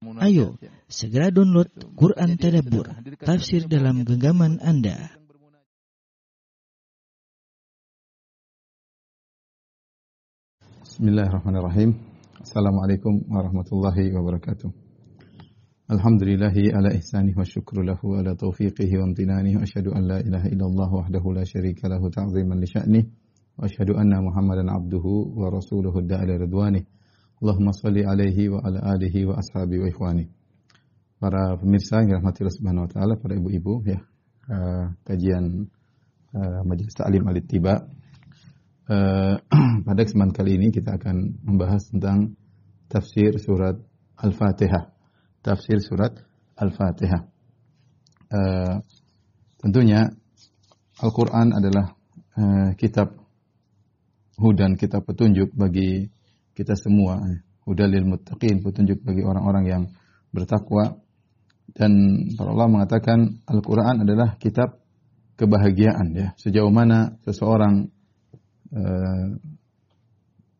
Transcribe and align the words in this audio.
Ayo, 0.00 0.56
segera 0.88 1.28
download 1.28 1.68
Quran 1.92 2.40
Tadabbur, 2.40 2.88
tafsir 3.20 3.68
dalam 3.68 4.00
genggaman 4.08 4.56
Anda. 4.56 5.12
Bismillahirrahmanirrahim. 10.88 12.00
Assalamualaikum 12.40 13.28
warahmatullahi 13.28 14.08
wabarakatuh. 14.16 14.72
Alhamdulillahi 15.92 16.72
ala 16.72 16.96
ihsanih 16.96 17.36
wa 17.36 17.44
syukru 17.44 17.84
lahu 17.84 18.16
ala 18.16 18.32
taufiqihi 18.32 18.96
wa 18.96 19.04
amtinani 19.04 19.60
wa 19.60 19.68
asyhadu 19.68 19.92
an 19.92 20.16
la 20.16 20.24
ilaha 20.24 20.48
illallah 20.48 20.88
wahdahu 20.96 21.36
la 21.36 21.44
syarika 21.44 21.92
lahu 21.92 22.08
ta'ziman 22.08 22.56
li 22.56 22.64
sya'nih 22.72 23.04
wa 23.04 23.68
asyhadu 23.68 24.00
anna 24.00 24.24
Muhammadan 24.24 24.72
abduhu 24.72 25.36
wa 25.36 25.52
rasuluhu 25.52 26.00
da'ala 26.08 26.40
ridwanih. 26.40 26.88
Allahumma 27.40 27.72
salli 27.72 28.04
alaihi 28.04 28.52
wa 28.52 28.60
ala 28.60 28.84
alihi 28.92 29.24
wa 29.24 29.40
ashabi 29.40 29.80
wa 29.80 29.88
ikhwani. 29.88 30.28
Para 31.16 31.56
pemirsa 31.56 32.04
yang 32.04 32.20
dirahmati 32.20 32.44
Allah 32.44 32.56
Subhanahu 32.60 32.84
wa 32.84 32.90
taala, 32.92 33.14
para 33.16 33.32
ibu-ibu 33.32 33.80
ya. 33.88 34.00
Uh, 34.44 34.92
kajian 35.08 35.64
uh, 36.36 36.60
Majelis 36.68 36.92
Ta'lim 36.92 37.24
Al-Ittiba. 37.24 37.88
Uh, 38.84 39.40
pada 39.88 40.00
kesempatan 40.04 40.36
kali 40.36 40.60
ini 40.60 40.68
kita 40.68 41.00
akan 41.00 41.40
membahas 41.40 41.88
tentang 41.88 42.36
tafsir 42.92 43.32
surat 43.40 43.80
Al-Fatihah. 44.20 44.92
Tafsir 45.40 45.80
surat 45.80 46.12
Al-Fatihah. 46.60 47.24
Uh, 48.28 48.84
tentunya 49.64 50.12
Al-Quran 51.00 51.56
adalah 51.56 51.96
uh, 52.36 52.76
kitab 52.76 53.16
hudan, 54.36 54.76
kitab 54.76 55.08
petunjuk 55.08 55.56
bagi 55.56 56.19
kita 56.54 56.74
semua. 56.78 57.20
Hudalil 57.64 58.06
muttaqin, 58.08 58.64
petunjuk 58.64 59.04
bagi 59.04 59.22
orang-orang 59.22 59.64
yang 59.68 59.82
bertakwa. 60.34 60.98
Dan 61.70 61.92
para 62.34 62.50
Allah 62.50 62.68
mengatakan 62.68 63.42
Al-Quran 63.46 64.02
adalah 64.02 64.34
kitab 64.42 64.82
kebahagiaan 65.38 66.12
ya. 66.12 66.28
Sejauh 66.34 66.68
mana 66.68 67.14
seseorang 67.22 67.88
uh, 68.74 69.26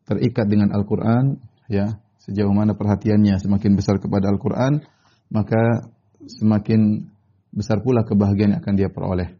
terikat 0.07 0.47
dengan 0.47 0.71
Al-Quran 0.71 1.37
ya, 1.67 1.99
sejauh 2.23 2.51
mana 2.55 2.73
perhatiannya 2.73 3.37
semakin 3.43 3.71
besar 3.75 3.99
kepada 3.99 4.31
Al-Quran, 4.31 4.81
maka 5.29 5.91
semakin 6.25 7.11
besar 7.51 7.83
pula 7.83 8.07
kebahagiaan 8.07 8.55
yang 8.57 8.61
akan 8.63 8.75
dia 8.79 8.89
peroleh. 8.89 9.35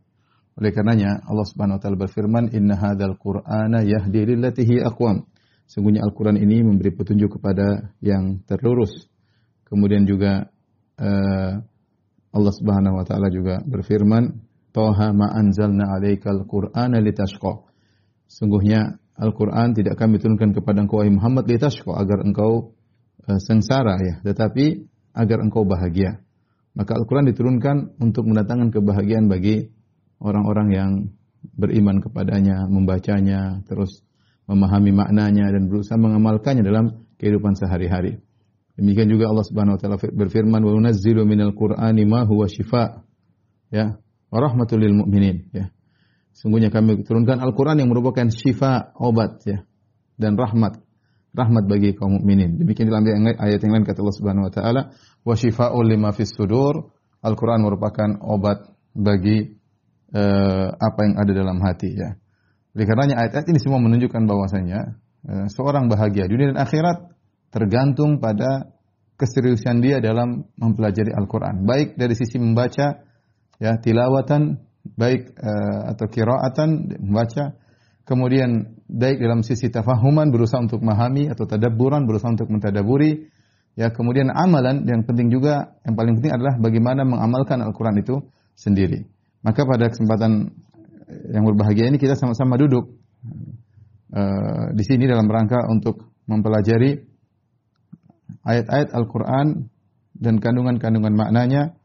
Oleh 0.60 0.72
karenanya 0.76 1.24
Allah 1.24 1.48
Subhanahu 1.48 1.80
wa 1.80 1.82
taala 1.82 1.98
berfirman, 1.98 2.52
"Inna 2.52 2.76
hadzal 2.76 3.16
Qur'ana 3.16 3.88
yahdi 3.88 4.36
lillati 4.36 4.68
aqwam." 4.84 5.24
Sungguhnya 5.72 6.04
Al-Quran 6.04 6.36
ini 6.36 6.68
memberi 6.68 6.92
petunjuk 6.92 7.40
kepada 7.40 7.96
yang 8.04 8.44
terlurus. 8.44 9.08
Kemudian 9.64 10.04
juga 10.04 10.52
uh, 11.00 11.54
Allah 12.36 12.54
Subhanahu 12.60 13.00
wa 13.00 13.06
taala 13.08 13.32
juga 13.32 13.64
berfirman, 13.64 14.36
"Toha 14.76 15.16
ma 15.16 15.32
anzalna 15.32 15.96
'alaikal 15.96 16.44
Qur'ana 16.44 17.00
litashqa." 17.00 17.64
Sungguhnya 18.28 19.00
Al-Quran 19.16 19.72
tidak 19.72 19.96
kami 19.96 20.20
turunkan 20.20 20.52
kepada 20.52 20.84
engkau 20.84 21.00
wahai 21.00 21.16
Muhammad 21.16 21.48
litashqa 21.48 21.96
agar 21.96 22.20
engkau 22.28 22.76
uh, 23.32 23.40
sengsara 23.40 23.96
ya, 24.04 24.16
tetapi 24.28 24.92
agar 25.16 25.40
engkau 25.40 25.64
bahagia. 25.64 26.20
Maka 26.76 27.00
Al-Quran 27.00 27.32
diturunkan 27.32 27.96
untuk 28.04 28.28
mendatangkan 28.28 28.76
kebahagiaan 28.76 29.32
bagi 29.32 29.72
orang-orang 30.20 30.68
yang 30.76 30.92
beriman 31.56 32.04
kepadanya, 32.04 32.68
membacanya, 32.68 33.64
terus 33.72 34.04
memahami 34.52 34.92
maknanya 34.92 35.48
dan 35.48 35.72
berusaha 35.72 35.96
mengamalkannya 35.96 36.68
dalam 36.68 37.08
kehidupan 37.16 37.56
sehari-hari. 37.56 38.20
Demikian 38.76 39.08
juga 39.08 39.32
Allah 39.32 39.46
Subhanahu 39.48 39.76
wa 39.78 39.80
taala 39.80 39.98
berfirman 40.00 40.60
wa 40.60 40.72
nunazzilu 40.76 41.24
minal 41.24 41.56
qur'ani 41.56 42.04
ma 42.04 42.28
huwa 42.28 42.52
shifa 42.52 43.08
ya 43.72 43.96
wa 44.28 44.38
rahmatul 44.44 44.84
lil 44.84 44.96
mu'minin 44.96 45.48
ya. 45.56 45.72
Sungguhnya 46.32 46.72
kami 46.72 47.04
turunkan 47.04 47.44
Al-Qur'an 47.44 47.76
yang 47.78 47.92
merupakan 47.92 48.24
syifa 48.32 48.96
obat 48.96 49.44
ya 49.44 49.68
dan 50.16 50.40
rahmat 50.40 50.80
rahmat 51.32 51.64
bagi 51.68 51.96
kaum 51.96 52.20
mukminin. 52.20 52.60
Demikian 52.60 52.92
dalam 52.92 53.08
ayat 53.08 53.60
yang 53.64 53.72
lain 53.76 53.86
kata 53.88 54.04
Allah 54.04 54.18
Subhanahu 54.20 54.48
wa 54.48 54.54
taala 54.54 54.82
wa 55.24 55.36
syifaa'ul 55.36 55.88
lima 55.88 56.12
fis 56.12 56.32
sudur. 56.36 56.92
Al-Qur'an 57.22 57.62
merupakan 57.62 58.18
obat 58.26 58.66
bagi 58.98 59.62
uh, 60.10 60.68
apa 60.74 61.00
yang 61.06 61.16
ada 61.22 61.32
dalam 61.38 61.62
hati 61.62 61.90
ya. 61.94 62.18
Oleh 62.72 62.86
karenanya 62.88 63.16
ayat-ayat 63.20 63.48
ini 63.52 63.60
semua 63.60 63.84
menunjukkan 63.84 64.24
bahwasanya 64.24 64.96
uh, 65.28 65.48
seorang 65.52 65.92
bahagia 65.92 66.28
dunia 66.32 66.56
dan 66.56 66.60
akhirat 66.64 67.12
tergantung 67.52 68.24
pada 68.24 68.72
keseriusan 69.20 69.84
dia 69.84 70.00
dalam 70.00 70.48
mempelajari 70.56 71.12
Al-Qur'an. 71.12 71.68
Baik 71.68 72.00
dari 72.00 72.16
sisi 72.16 72.40
membaca 72.40 73.04
ya 73.60 73.72
tilawatan, 73.78 74.58
baik 74.98 75.36
uh, 75.36 75.94
atau 75.94 76.06
qiraatan 76.10 76.98
membaca, 77.04 77.60
kemudian 78.08 78.80
baik 78.88 79.20
dalam 79.20 79.44
sisi 79.44 79.68
tafahuman 79.70 80.32
berusaha 80.32 80.64
untuk 80.64 80.80
memahami 80.82 81.30
atau 81.30 81.44
tadabburan 81.46 82.08
berusaha 82.08 82.34
untuk 82.34 82.50
mentadaburi, 82.50 83.30
ya 83.76 83.92
kemudian 83.92 84.32
amalan 84.32 84.88
yang 84.88 85.04
penting 85.04 85.28
juga 85.28 85.76
yang 85.84 85.94
paling 86.00 86.18
penting 86.18 86.34
adalah 86.34 86.56
bagaimana 86.58 87.04
mengamalkan 87.04 87.62
Al-Qur'an 87.62 88.00
itu 88.00 88.26
sendiri. 88.56 89.06
Maka 89.44 89.68
pada 89.68 89.92
kesempatan 89.92 90.56
yang 91.32 91.44
berbahagia 91.46 91.88
ini 91.92 91.98
kita 92.00 92.16
sama-sama 92.16 92.56
duduk 92.60 92.98
uh, 94.16 94.72
di 94.76 94.84
sini 94.84 95.08
dalam 95.08 95.28
rangka 95.28 95.68
untuk 95.68 96.12
mempelajari 96.28 97.04
ayat-ayat 98.48 98.96
Al-Quran 98.96 99.70
dan 100.18 100.38
kandungan-kandungan 100.38 101.14
maknanya 101.14 101.76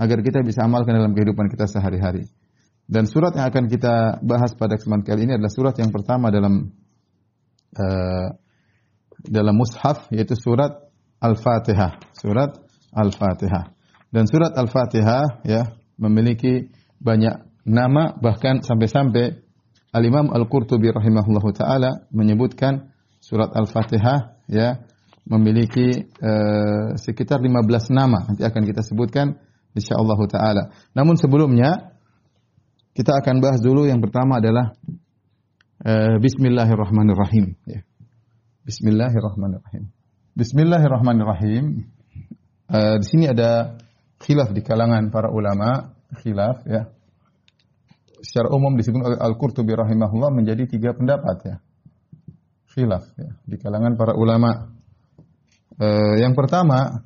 agar 0.00 0.18
kita 0.24 0.40
bisa 0.40 0.64
amalkan 0.64 0.96
dalam 0.96 1.12
kehidupan 1.12 1.52
kita 1.52 1.68
sehari-hari. 1.68 2.28
Dan 2.90 3.06
surat 3.06 3.36
yang 3.38 3.46
akan 3.46 3.70
kita 3.70 4.18
bahas 4.24 4.56
pada 4.58 4.74
kesempatan 4.74 5.06
kali 5.06 5.20
ini 5.28 5.38
adalah 5.38 5.52
surat 5.52 5.74
yang 5.78 5.94
pertama 5.94 6.32
dalam 6.34 6.74
uh, 7.78 8.28
dalam 9.20 9.54
mushaf 9.54 10.10
yaitu 10.10 10.34
surat 10.34 10.90
Al-Fatihah, 11.20 12.00
surat 12.16 12.56
Al-Fatihah. 12.90 13.76
Dan 14.10 14.26
surat 14.26 14.56
Al-Fatihah 14.56 15.44
ya 15.46 15.70
memiliki 16.00 16.72
banyak 16.98 17.49
nama 17.70 18.18
bahkan 18.18 18.66
sampai-sampai 18.66 19.38
Al-Imam 19.94 20.30
Al-Qurtubi 20.30 20.90
rahimahullahu 20.90 21.50
taala 21.54 22.06
menyebutkan 22.10 22.90
surat 23.22 23.50
Al-Fatihah 23.54 24.38
ya 24.50 24.82
memiliki 25.26 26.10
uh, 26.22 26.98
sekitar 26.98 27.38
15 27.38 27.94
nama 27.94 28.26
nanti 28.26 28.42
akan 28.42 28.62
kita 28.66 28.82
sebutkan 28.82 29.38
insyaallah 29.74 30.18
taala. 30.26 30.74
Namun 30.94 31.14
sebelumnya 31.14 31.94
kita 32.94 33.14
akan 33.22 33.38
bahas 33.38 33.62
dulu 33.62 33.86
yang 33.86 34.02
pertama 34.02 34.42
adalah 34.42 34.74
uh, 35.86 36.18
bismillahirrahmanirrahim 36.18 37.54
ya. 37.66 37.86
Bismillahirrahmanirrahim. 38.66 39.90
Bismillahirrahmanirrahim. 40.34 41.90
Uh, 42.70 42.96
di 43.02 43.06
sini 43.06 43.26
ada 43.26 43.82
khilaf 44.22 44.54
di 44.54 44.62
kalangan 44.62 45.10
para 45.10 45.30
ulama, 45.34 45.98
khilaf 46.22 46.62
ya 46.66 46.99
secara 48.20 48.52
umum 48.52 48.76
disebut 48.76 49.00
oleh 49.00 49.18
Al-Qurtubi 49.18 49.72
rahimahullah 49.72 50.30
menjadi 50.32 50.68
tiga 50.68 50.92
pendapat 50.92 51.36
ya. 51.44 51.56
Khilaf 52.70 53.04
ya, 53.18 53.34
di 53.42 53.56
kalangan 53.58 53.98
para 53.98 54.14
ulama. 54.14 54.70
E, 55.74 55.88
yang 56.22 56.38
pertama 56.38 57.02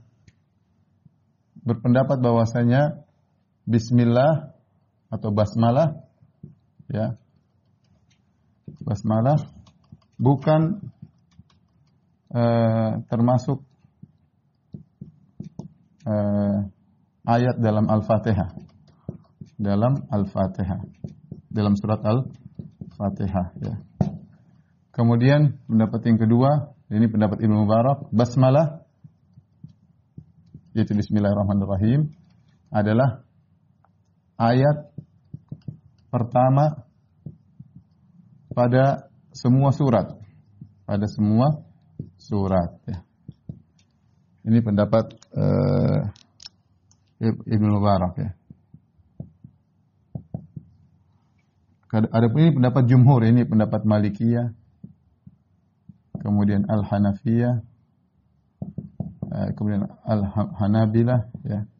berpendapat 1.64 2.20
bahwasanya 2.20 3.00
bismillah 3.64 4.52
atau 5.08 5.32
basmalah 5.32 6.04
ya. 6.92 7.16
Basmalah 8.84 9.40
bukan 10.20 10.84
e, 12.28 12.42
termasuk 13.08 13.64
e, 16.04 16.14
ayat 17.24 17.56
dalam 17.56 17.88
Al-Fatihah 17.88 18.73
dalam 19.58 20.06
Al-Fatihah. 20.10 20.82
Dalam 21.50 21.74
surat 21.78 22.02
Al-Fatihah 22.02 23.46
ya. 23.62 23.74
Kemudian 24.94 25.58
pendapat 25.66 26.06
yang 26.06 26.18
kedua, 26.22 26.74
ini 26.90 27.10
pendapat 27.10 27.42
Ibnu 27.42 27.66
Mubarak, 27.66 28.14
basmalah 28.14 28.86
yaitu 30.74 30.94
bismillahirrahmanirrahim 30.94 32.10
adalah 32.70 33.22
ayat 34.38 34.90
pertama 36.10 36.86
pada 38.54 39.10
semua 39.30 39.70
surat. 39.70 40.14
Pada 40.86 41.06
semua 41.10 41.62
surat 42.18 42.78
ya. 42.86 43.02
Ini 44.44 44.60
pendapat 44.60 45.14
uh, 45.34 46.00
Ibnu 47.24 47.66
Mubarak 47.78 48.14
ya. 48.18 48.30
Ada 51.94 52.26
ini 52.26 52.50
pendapat 52.50 52.90
jumhur, 52.90 53.22
ini 53.22 53.46
pendapat 53.46 53.86
Malikiyah, 53.86 54.50
kemudian 56.18 56.66
Al-Hanafiyah, 56.66 57.54
uh, 59.30 59.48
kemudian 59.54 59.86
Al-Hanabilah 60.02 61.30
ya. 61.46 61.70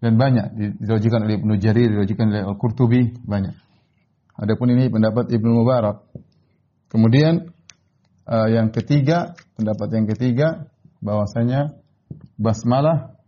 Dan 0.00 0.16
banyak 0.16 0.80
diriwayatkan 0.80 1.28
oleh 1.28 1.36
Ibnu 1.36 1.54
Jarir, 1.60 1.92
diriwayatkan 1.92 2.32
oleh 2.32 2.42
Al-Qurtubi, 2.48 3.12
banyak. 3.28 3.52
Adapun 4.40 4.72
ini 4.72 4.88
pendapat 4.88 5.28
Ibnu 5.28 5.52
Mubarak. 5.52 6.08
Kemudian 6.88 7.52
uh, 8.24 8.48
yang 8.48 8.72
ketiga, 8.72 9.36
pendapat 9.60 9.88
yang 9.92 10.06
ketiga 10.08 10.72
bahwasanya 11.04 11.76
basmalah 12.40 13.20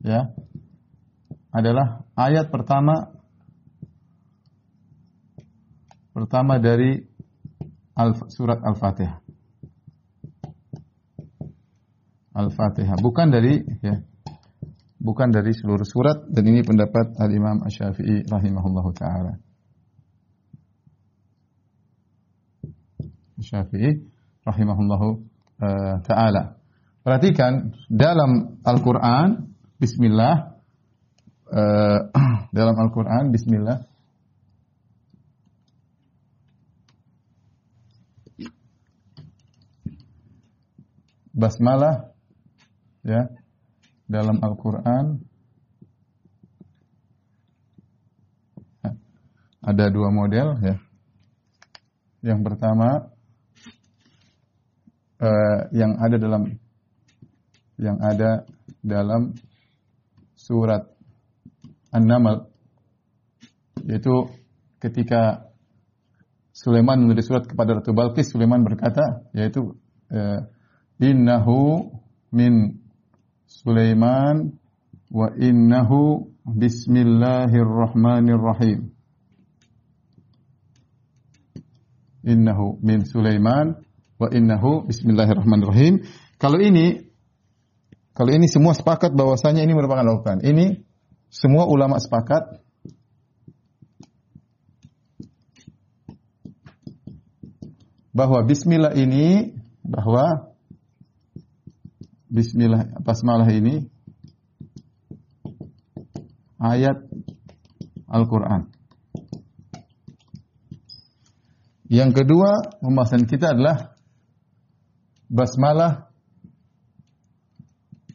ya 0.00 0.32
adalah 1.52 2.08
ayat 2.16 2.48
pertama 2.48 3.17
pertama 6.18 6.58
dari 6.58 6.98
surat 8.34 8.58
Al-Fatihah. 8.58 9.22
Al-Fatihah, 12.34 12.98
bukan 12.98 13.30
dari 13.30 13.62
ya 13.82 14.02
bukan 14.98 15.30
dari 15.30 15.54
seluruh 15.54 15.86
surat 15.86 16.26
dan 16.26 16.42
ini 16.46 16.66
pendapat 16.66 17.14
Al-Imam 17.22 17.62
Asy-Syafi'i 17.62 18.26
rahimahullahu 18.26 18.90
taala. 18.98 19.38
Syafi'i 23.38 24.02
rahimahullahu 24.42 25.08
uh, 25.62 25.96
taala. 26.02 26.58
Perhatikan 27.06 27.74
dalam 27.86 28.58
Al-Qur'an 28.66 29.54
bismillah 29.78 30.58
uh, 31.50 32.00
dalam 32.58 32.74
Al-Qur'an 32.74 33.30
bismillah 33.30 33.87
basmalah 41.38 42.10
ya 43.06 43.30
dalam 44.10 44.42
Al-Qur'an 44.42 45.22
ada 49.62 49.84
dua 49.92 50.10
model 50.10 50.58
ya. 50.58 50.76
Yang 52.18 52.40
pertama 52.42 53.14
uh, 55.22 55.60
yang 55.70 55.94
ada 56.02 56.16
dalam 56.18 56.58
yang 57.78 58.02
ada 58.02 58.42
dalam 58.82 59.38
surat 60.34 60.90
An-Naml 61.94 62.50
yaitu 63.86 64.34
ketika 64.82 65.46
Sulaiman 66.50 67.06
menulis 67.06 67.30
surat 67.30 67.46
kepada 67.46 67.78
Ratu 67.78 67.94
Balkis 67.94 68.34
Sulaiman 68.34 68.66
berkata 68.66 69.22
yaitu 69.30 69.78
uh, 70.10 70.40
innahu 71.00 71.90
min 72.30 72.78
Sulaiman 73.46 74.52
wa 75.08 75.32
innahu 75.38 76.28
bismillahirrahmanirrahim 76.44 78.92
innahu 82.28 82.76
min 82.84 83.08
Sulaiman 83.08 83.80
wa 84.20 84.28
innahu 84.28 84.84
bismillahirrahmanirrahim. 84.84 86.04
Kalau 86.36 86.60
ini 86.60 87.08
kalau 88.12 88.34
ini 88.34 88.50
semua 88.50 88.74
sepakat 88.74 89.14
bahwasanya 89.14 89.62
ini 89.62 89.78
merupakan 89.78 90.02
Al-Qur'an. 90.02 90.42
Ini 90.42 90.82
semua 91.30 91.70
ulama 91.70 92.02
sepakat 92.02 92.58
bahwa 98.10 98.42
bismillah 98.42 98.98
ini 98.98 99.54
bahwa 99.86 100.50
bismillah 102.28 103.00
basmalah 103.00 103.48
ini 103.48 103.88
ayat 106.60 107.00
Al-Qur'an. 108.08 108.68
Yang 111.88 112.20
kedua, 112.20 112.80
pembahasan 112.84 113.24
kita 113.24 113.56
adalah 113.56 113.96
basmalah 115.28 116.08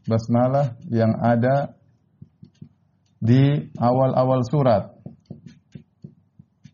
basmalah 0.05 0.77
yang 0.91 1.15
ada 1.17 1.73
di 3.23 3.71
awal-awal 3.79 4.45
surat. 4.45 4.93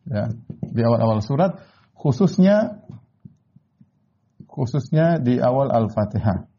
Ya, 0.10 0.34
di 0.74 0.82
awal-awal 0.82 1.22
surat 1.22 1.62
khususnya 1.94 2.82
khususnya 4.50 5.22
di 5.22 5.38
awal 5.38 5.70
Al-Fatihah. 5.70 6.50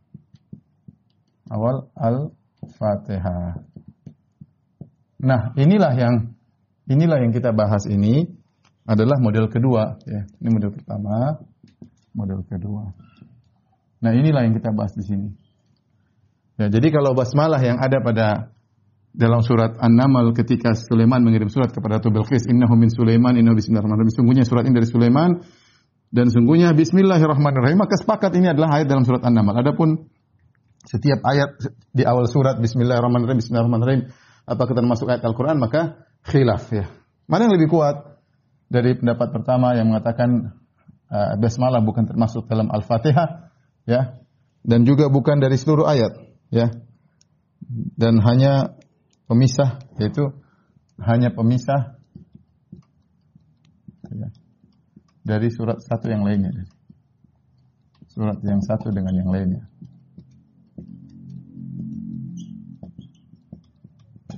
Awal 1.51 1.91
Al-Fatihah. 1.99 3.59
Nah, 5.21 5.53
inilah 5.59 5.93
yang 5.99 6.15
inilah 6.87 7.19
yang 7.21 7.35
kita 7.35 7.51
bahas 7.51 7.85
ini 7.91 8.25
adalah 8.91 9.19
model 9.23 9.47
kedua 9.47 9.99
ya. 10.07 10.27
Ini 10.43 10.49
model 10.51 10.71
pertama, 10.75 11.39
model 12.15 12.43
kedua. 12.47 12.91
Nah 14.01 14.11
inilah 14.17 14.49
yang 14.49 14.57
kita 14.57 14.73
bahas 14.73 14.97
di 14.97 15.05
sini. 15.05 15.29
Ya, 16.57 16.69
jadi 16.73 16.89
kalau 16.93 17.13
basmalah 17.17 17.61
yang 17.61 17.79
ada 17.81 18.01
pada 18.01 18.29
dalam 19.15 19.41
surat 19.45 19.77
An-Naml 19.81 20.33
ketika 20.37 20.77
Sulaiman 20.77 21.25
mengirim 21.25 21.49
surat 21.49 21.73
kepada 21.73 22.01
Ratu 22.01 22.13
Bilqis, 22.13 22.49
"Innahu 22.49 22.77
min 22.77 22.89
Sulaiman, 22.93 23.37
innahu 23.37 23.57
bismillahirrahmanirrahim." 23.57 24.13
Sungguhnya 24.13 24.45
surat 24.45 24.65
ini 24.69 24.75
dari 24.77 24.89
Sulaiman 24.89 25.31
dan 26.11 26.27
sungguhnya 26.33 26.75
bismillahirrahmanirrahim. 26.75 27.79
Maka 27.81 27.97
sepakat 28.01 28.35
ini 28.37 28.51
adalah 28.51 28.81
ayat 28.81 28.91
dalam 28.91 29.07
surat 29.07 29.23
An-Naml. 29.23 29.57
Adapun 29.57 30.10
setiap 30.89 31.21
ayat 31.27 31.61
di 31.93 32.03
awal 32.09 32.25
surat 32.31 32.57
bismillahirrahmanirrahim, 32.57 33.41
bismillahirrahmanirrahim 33.41 34.09
apakah 34.49 34.73
termasuk 34.73 35.07
ayat 35.13 35.23
Al-Qur'an 35.27 35.61
maka 35.61 36.07
khilaf 36.25 36.73
ya. 36.73 36.89
Mana 37.29 37.47
yang 37.47 37.55
lebih 37.61 37.71
kuat? 37.71 38.21
Dari 38.71 38.95
pendapat 38.97 39.35
pertama 39.35 39.75
yang 39.75 39.91
mengatakan 39.91 40.55
uh, 41.11 41.35
basmalah 41.37 41.83
bukan 41.83 42.07
termasuk 42.07 42.47
dalam 42.47 42.71
Al-Fatihah 42.71 43.51
ya 43.85 44.23
dan 44.63 44.87
juga 44.87 45.11
bukan 45.11 45.43
dari 45.43 45.59
seluruh 45.59 45.89
ayat 45.89 46.17
ya 46.53 46.71
dan 47.99 48.21
hanya 48.23 48.79
pemisah 49.27 49.83
yaitu 49.99 50.35
hanya 51.01 51.33
pemisah 51.33 51.97
ya, 54.11 54.29
dari 55.25 55.49
surat 55.49 55.81
satu 55.81 56.11
yang 56.11 56.27
lainnya 56.27 56.67
surat 58.11 58.43
yang 58.43 58.61
satu 58.61 58.91
dengan 58.91 59.15
yang 59.15 59.31
lainnya 59.31 59.70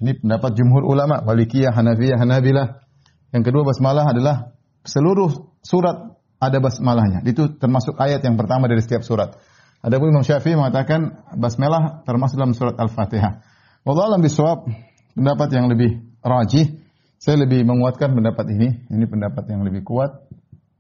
ini 0.03 0.19
pendapat 0.19 0.59
jumhur 0.59 0.83
ulama 0.83 1.23
Walikiyah, 1.23 1.71
Hanafiyah, 1.71 2.19
Hanabilah 2.19 2.83
yang 3.31 3.47
kedua 3.47 3.63
basmalah 3.63 4.11
adalah 4.11 4.53
seluruh 4.83 5.55
surat 5.63 6.19
ada 6.43 6.59
basmalahnya. 6.59 7.23
Itu 7.23 7.55
termasuk 7.55 7.97
ayat 8.03 8.21
yang 8.27 8.35
pertama 8.35 8.67
dari 8.67 8.83
setiap 8.83 9.07
surat. 9.07 9.39
Adapun 9.79 10.11
Imam 10.11 10.27
Syafi'i 10.27 10.59
mengatakan 10.59 11.23
basmalah 11.39 12.03
termasuk 12.03 12.35
dalam 12.35 12.55
surat 12.55 12.75
Al-Fatihah. 12.75 13.43
Wallahu 13.87 14.15
alam 14.15 14.23
bisawab, 14.23 14.67
pendapat 15.15 15.49
yang 15.55 15.67
lebih 15.71 16.03
rajih, 16.23 16.83
saya 17.19 17.39
lebih 17.47 17.63
menguatkan 17.63 18.15
pendapat 18.15 18.47
ini. 18.59 18.69
Ini 18.91 19.05
pendapat 19.07 19.47
yang 19.51 19.63
lebih 19.63 19.83
kuat, 19.87 20.23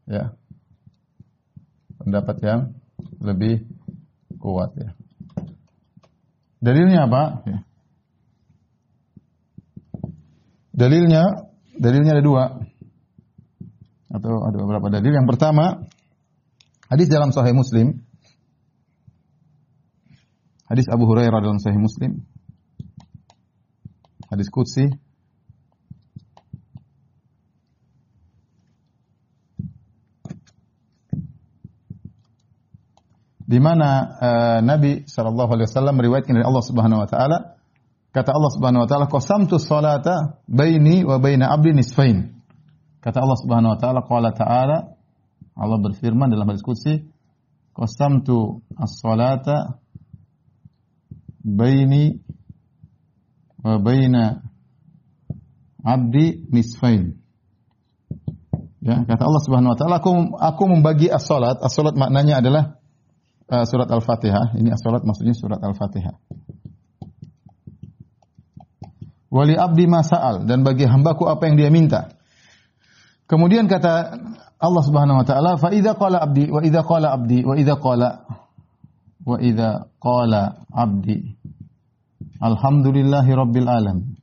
ya. 0.07 0.35
Pendapat 2.02 2.37
yang 2.43 2.61
lebih 3.23 3.67
kuat 4.43 4.75
ya. 4.75 4.91
Dalilnya 6.59 7.07
apa? 7.07 7.23
Ya. 7.47 7.59
Dalilnya, 10.73 11.52
dalilnya 11.76 12.17
ada 12.17 12.25
dua 12.25 12.45
atau 14.12 14.45
ada 14.45 14.57
beberapa 14.57 14.88
dalil. 14.88 15.12
Yang 15.12 15.29
pertama, 15.37 15.85
hadis 16.88 17.12
dalam 17.12 17.29
Sahih 17.33 17.52
Muslim. 17.52 18.00
Hadis 20.64 20.88
Abu 20.88 21.05
Hurairah 21.05 21.45
dalam 21.45 21.61
Sahih 21.61 21.76
Muslim. 21.76 22.25
Hadis 24.33 24.49
Qudsi. 24.49 24.88
Di 33.45 33.61
mana 33.61 33.88
uh, 34.17 34.61
Nabi 34.64 35.05
sallallahu 35.05 35.52
alaihi 35.52 35.69
wasallam 35.69 36.00
meriwayatkan 36.00 36.41
dari 36.41 36.47
Allah 36.49 36.64
Subhanahu 36.64 37.05
wa 37.05 37.09
taala 37.12 37.61
kata 38.12 38.31
Allah 38.33 38.50
Subhanahu 38.52 38.85
wa 38.85 38.88
taala 38.88 39.07
qasamtu 39.09 39.57
salata 39.59 40.38
baini 40.49 41.04
wa 41.04 41.16
baina 41.19 41.49
abdi 41.49 41.73
nisfain 41.73 42.42
Kata 43.02 43.19
Allah 43.19 43.38
Subhanahu 43.42 43.75
wa 43.75 43.78
taala, 43.83 44.00
qala 44.07 44.31
ta'ala 44.31 44.78
Allah 45.59 45.78
berfirman 45.83 46.31
dalam 46.31 46.47
hadis 46.47 46.62
qudsi, 46.62 47.11
"Qasamtu 47.75 48.62
as-salata 48.78 49.83
baini 51.42 52.23
wa 53.66 53.83
baina 53.83 54.47
abdi 55.83 56.47
nisfain." 56.54 57.19
Ya, 58.87 59.02
kata 59.02 59.23
Allah 59.26 59.42
Subhanahu 59.50 59.75
wa 59.75 59.78
taala, 59.78 59.99
aku 59.99 60.11
aku 60.38 60.62
membagi 60.71 61.11
as-salat. 61.11 61.59
As-salat 61.59 61.99
maknanya 61.99 62.38
adalah 62.38 62.78
uh, 63.50 63.66
surat 63.66 63.90
Al-Fatihah. 63.90 64.54
Ini 64.54 64.71
as-salat 64.78 65.02
maksudnya 65.02 65.35
surat 65.35 65.59
Al-Fatihah. 65.59 66.23
Wali 69.32 69.56
abdi 69.56 69.88
masa'al 69.88 70.44
dan 70.44 70.60
bagi 70.60 70.84
hambaku 70.84 71.24
apa 71.24 71.48
yang 71.48 71.56
dia 71.56 71.72
minta. 71.72 72.12
Kemudian 73.24 73.64
kata 73.64 74.20
Allah 74.60 74.82
Subhanahu 74.84 75.24
wa 75.24 75.26
taala, 75.26 75.56
"Fa 75.56 75.72
idza 75.72 75.96
qala 75.96 76.20
abdi 76.20 76.52
wa 76.52 76.60
idza 76.60 76.84
qala 76.84 77.16
abdi 77.16 77.40
wa 77.40 77.56
idza 77.56 77.80
qala 77.80 78.28
wa 79.24 79.36
idza 79.40 79.88
qala 79.96 80.42
abdi 80.68 81.32
alhamdulillahi 82.44 83.30
rabbil 83.32 83.68
alamin." 83.72 84.20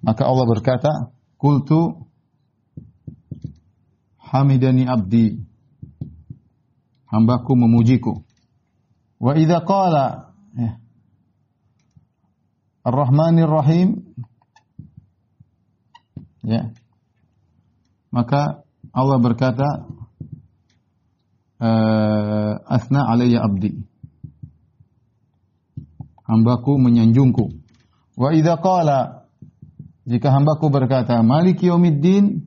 Maka 0.00 0.22
Allah 0.24 0.46
berkata, 0.48 0.92
"Qultu 1.36 2.08
hamidani 4.16 4.88
abdi." 4.88 5.44
Hambaku 7.06 7.52
memujiku. 7.52 8.25
Wa 9.20 9.32
idza 9.36 9.60
qala 9.64 10.34
ya, 10.56 10.76
Ar-Rahmanir 12.84 13.48
Rahim 13.48 14.14
ya. 16.44 16.70
Maka 18.12 18.62
Allah 18.94 19.18
berkata 19.20 19.84
uh, 21.60 22.52
asna 22.64 23.08
alayya 23.10 23.42
abdi. 23.44 23.82
Hambaku 26.24 26.78
menyanjungku. 26.78 27.52
Wa 28.16 28.32
idza 28.32 28.56
qala 28.56 29.26
jika 30.06 30.30
hambaku 30.30 30.70
berkata 30.70 31.18
Maliki 31.22 31.66
yaumiddin 31.66 32.45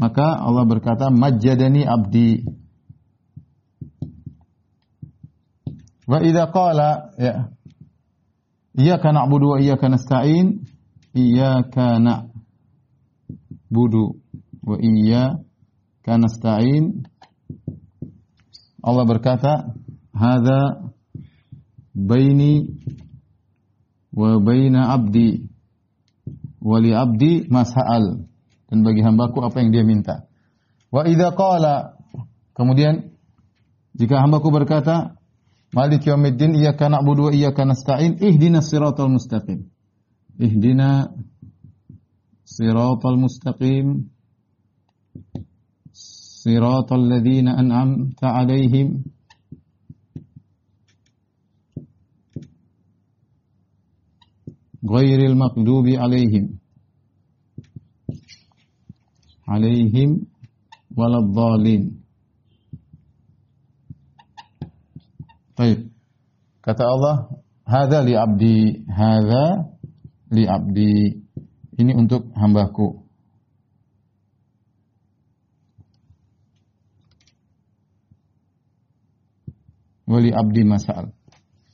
maka 0.00 0.40
Allah 0.40 0.64
berkata 0.64 1.10
majjadani 1.12 1.84
abdi. 1.84 2.40
Wa 6.08 6.22
idza 6.24 6.46
qala 6.48 7.12
ya 7.18 7.48
Iyyaka 8.80 9.12
na'budu 9.12 9.46
wa 9.50 9.60
iyyaka 9.60 9.88
nasta'in 9.92 10.64
Iyyaka 11.14 11.98
na'budu 12.00 14.04
wa 14.68 14.76
iyyaka 14.80 16.12
nasta'in. 16.22 16.84
Allah 18.82 19.04
berkata 19.04 19.74
hadza 20.16 20.58
baini 21.94 22.52
wa 24.16 24.40
baina 24.40 24.88
abdi 24.96 25.44
wa 26.62 26.80
li 26.80 26.94
abdi 26.94 27.44
mas'al 27.50 28.29
dan 28.70 28.86
bagi 28.86 29.02
hambaku 29.02 29.42
apa 29.42 29.58
yang 29.60 29.70
dia 29.74 29.84
minta 29.84 30.30
wa 30.94 31.02
idza 31.04 31.34
qala 31.34 31.98
kemudian 32.54 33.10
jika 33.98 34.22
hambaku 34.22 34.54
berkata 34.54 35.20
Malik 35.70 36.02
yaumiddin 36.06 36.58
iyyaka 36.58 36.90
na'budu 36.90 37.30
wa 37.30 37.32
iyyaka 37.32 37.62
nasta'in 37.62 38.18
ihdinas 38.18 38.66
siratal 38.66 39.06
mustaqim. 39.06 39.70
Ihdina 40.34 41.14
siratal 42.42 43.14
mustaqim. 43.14 44.10
Siratal 45.94 47.06
ladzina 47.06 47.54
an'amta 47.54 48.34
'alaihim 48.34 49.06
ghairil 54.82 55.36
maghdubi 55.38 55.94
'alaihim 55.94 56.58
'alaihim 59.50 60.30
waladdallin. 60.94 61.98
Baik. 65.58 65.90
Kata 66.62 66.84
Allah, 66.86 67.16
"Hadza 67.66 67.98
li 68.06 68.14
abdi, 68.14 68.86
hadza 68.86 69.74
li 70.30 70.46
abdi." 70.46 71.18
Ini 71.80 71.92
untuk 71.98 72.30
hambaku. 72.36 73.02
Wali 80.10 80.34
abdi 80.34 80.62
masal. 80.66 81.14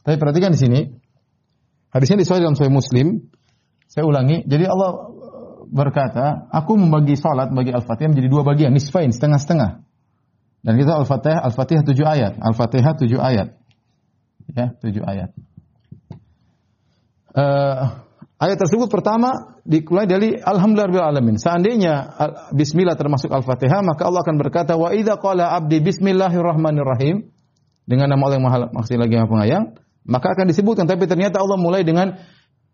Tapi 0.04 0.16
perhatikan 0.20 0.52
di 0.52 0.60
sini. 0.60 0.80
Hadisnya 1.88 2.20
disuai 2.20 2.44
dalam 2.44 2.52
Sahih 2.52 2.70
Muslim. 2.70 3.32
Saya 3.88 4.04
ulangi. 4.04 4.44
Jadi 4.44 4.68
Allah 4.68 5.15
berkata, 5.76 6.48
aku 6.48 6.80
membagi 6.80 7.20
salat 7.20 7.52
bagi 7.52 7.76
Al-Fatihah 7.76 8.16
menjadi 8.16 8.28
dua 8.32 8.42
bagian, 8.48 8.72
nisfain, 8.72 9.12
setengah-setengah. 9.12 9.84
Dan 10.64 10.72
kita 10.80 10.96
Al-Fatihah, 10.96 11.44
Al-Fatihah 11.44 11.84
tujuh 11.84 12.06
ayat. 12.08 12.40
Al-Fatihah 12.40 12.96
tujuh 12.96 13.20
ayat 13.20 13.52
ya 14.52 14.66
tujuh 14.78 15.02
ayat. 15.02 15.30
Uh, 17.36 18.00
ayat 18.40 18.56
tersebut 18.56 18.88
pertama 18.88 19.60
dikulai 19.66 20.06
dari 20.06 20.38
Alhamdulillah 20.38 21.10
alamin. 21.10 21.36
Seandainya 21.36 22.16
Bismillah 22.54 22.94
termasuk 22.94 23.28
Al-Fatihah, 23.32 23.82
maka 23.82 24.06
Allah 24.06 24.22
akan 24.22 24.36
berkata, 24.38 24.78
Wa 24.78 24.94
idha 24.94 25.18
qala 25.18 25.52
abdi 25.52 25.82
Bismillahirrahmanirrahim 25.82 27.28
dengan 27.86 28.06
nama 28.10 28.22
Allah 28.26 28.36
yang 28.40 28.46
maha 28.46 28.58
maksud 28.72 28.98
lagi 28.98 29.14
yang 29.14 29.28
pengayang, 29.28 29.64
maka 30.06 30.32
akan 30.32 30.48
disebutkan. 30.48 30.88
Tapi 30.88 31.04
ternyata 31.04 31.42
Allah 31.42 31.58
mulai 31.60 31.84
dengan 31.84 32.16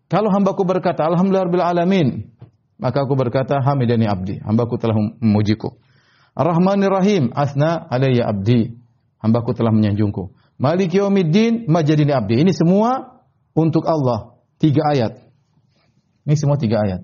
kalau 0.07 0.29
hambaku 0.29 0.63
berkata 0.63 1.03
Alhamdulillah 1.09 1.73
alamin, 1.73 2.32
maka 2.81 3.05
aku 3.05 3.13
berkata 3.13 3.61
Hamidani 3.61 4.09
abdi, 4.09 4.41
hambaku 4.41 4.79
telah 4.81 4.97
memujiku. 5.21 5.77
Ar-Rahmanir 6.33 6.89
Rahim, 6.89 7.23
asna 7.37 7.77
alayya 7.89 8.25
abdi, 8.25 8.73
hambaku 9.21 9.53
telah 9.53 9.69
menyanjungku. 9.69 10.33
Malik 10.57 10.93
yaumiddin 10.93 11.69
majadini 11.69 12.13
abdi. 12.13 12.41
Ini 12.41 12.51
semua 12.53 13.21
untuk 13.53 13.85
Allah. 13.85 14.37
Tiga 14.61 14.81
ayat. 14.93 15.19
Ini 16.23 16.35
semua 16.37 16.55
tiga 16.55 16.81
ayat. 16.81 17.01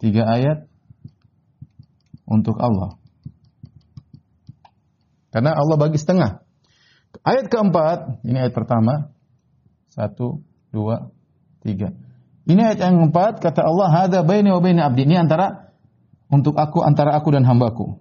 Tiga 0.00 0.24
ayat 0.24 0.70
untuk 2.24 2.56
Allah. 2.62 2.96
Karena 5.30 5.54
Allah 5.54 5.76
bagi 5.78 5.98
setengah. 5.98 6.42
Ayat 7.26 7.50
keempat, 7.50 8.22
ini 8.22 8.38
ayat 8.38 8.54
pertama. 8.54 9.10
Satu, 9.90 10.42
dua, 10.70 11.10
tiga. 11.66 11.90
Ini 12.48 12.60
ayat 12.72 12.78
yang 12.80 12.96
keempat, 13.04 13.44
kata 13.44 13.60
Allah, 13.64 13.88
Hada 13.92 14.20
baini 14.24 14.48
wa 14.48 14.60
baini 14.64 14.80
abdi. 14.80 15.04
Ini 15.04 15.20
antara, 15.20 15.76
untuk 16.32 16.56
aku, 16.56 16.80
antara 16.80 17.12
aku 17.16 17.34
dan 17.36 17.44
hambaku. 17.44 18.00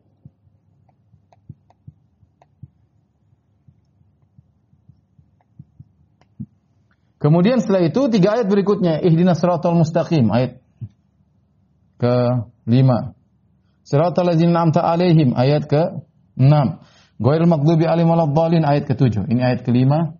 Kemudian 7.19 7.59
setelah 7.59 7.83
itu 7.83 8.07
tiga 8.07 8.39
ayat 8.39 8.47
berikutnya 8.47 9.03
ihdinas 9.03 9.43
siratal 9.43 9.75
mustaqim 9.75 10.31
ayat 10.31 10.63
ke 11.99 12.15
lima. 12.63 13.11
Siratal 13.83 14.31
ladzina 14.31 14.55
an'amta 14.55 14.79
alaihim 14.79 15.35
ayat 15.35 15.67
ke 15.67 15.99
enam. 16.39 16.79
Ghairil 17.19 17.51
maghdubi 17.51 17.83
alaihim 17.83 18.07
waladdallin 18.07 18.63
ayat 18.63 18.87
ke 18.87 18.95
tujuh. 18.95 19.27
Ini 19.27 19.51
ayat 19.51 19.67
ke 19.67 19.71
lima, 19.75 20.15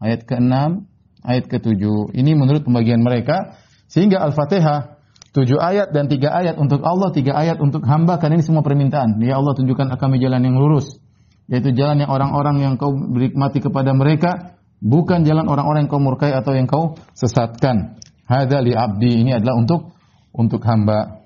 ayat 0.00 0.24
ke 0.24 0.40
enam, 0.40 0.88
ayat 1.24 1.50
ke 1.50 1.58
tujuh. 1.58 2.14
Ini 2.14 2.34
menurut 2.38 2.62
pembagian 2.66 3.02
mereka 3.02 3.58
sehingga 3.88 4.20
Al-Fatihah 4.22 4.98
tujuh 5.32 5.58
ayat 5.60 5.94
dan 5.94 6.10
tiga 6.10 6.34
ayat 6.34 6.58
untuk 6.58 6.82
Allah, 6.84 7.14
tiga 7.14 7.36
ayat 7.36 7.58
untuk 7.62 7.84
hamba 7.86 8.18
karena 8.18 8.40
ini 8.40 8.44
semua 8.46 8.66
permintaan. 8.66 9.20
Ya 9.22 9.38
Allah 9.38 9.54
tunjukkan 9.54 9.94
kami 9.96 10.18
jalan 10.18 10.44
yang 10.44 10.56
lurus, 10.58 10.98
yaitu 11.46 11.72
jalan 11.72 12.02
yang 12.04 12.10
orang-orang 12.10 12.60
yang 12.62 12.74
kau 12.76 12.92
beri 12.92 13.32
mati 13.34 13.62
kepada 13.62 13.94
mereka 13.94 14.58
bukan 14.78 15.26
jalan 15.26 15.46
orang-orang 15.46 15.86
yang 15.86 15.90
kau 15.90 16.02
murkai 16.02 16.34
atau 16.34 16.52
yang 16.54 16.70
kau 16.70 16.98
sesatkan. 17.14 17.98
Hada 18.28 18.60
li 18.60 18.76
abdi 18.76 19.24
ini 19.24 19.32
adalah 19.32 19.56
untuk 19.56 19.96
untuk 20.34 20.60
hamba. 20.68 21.24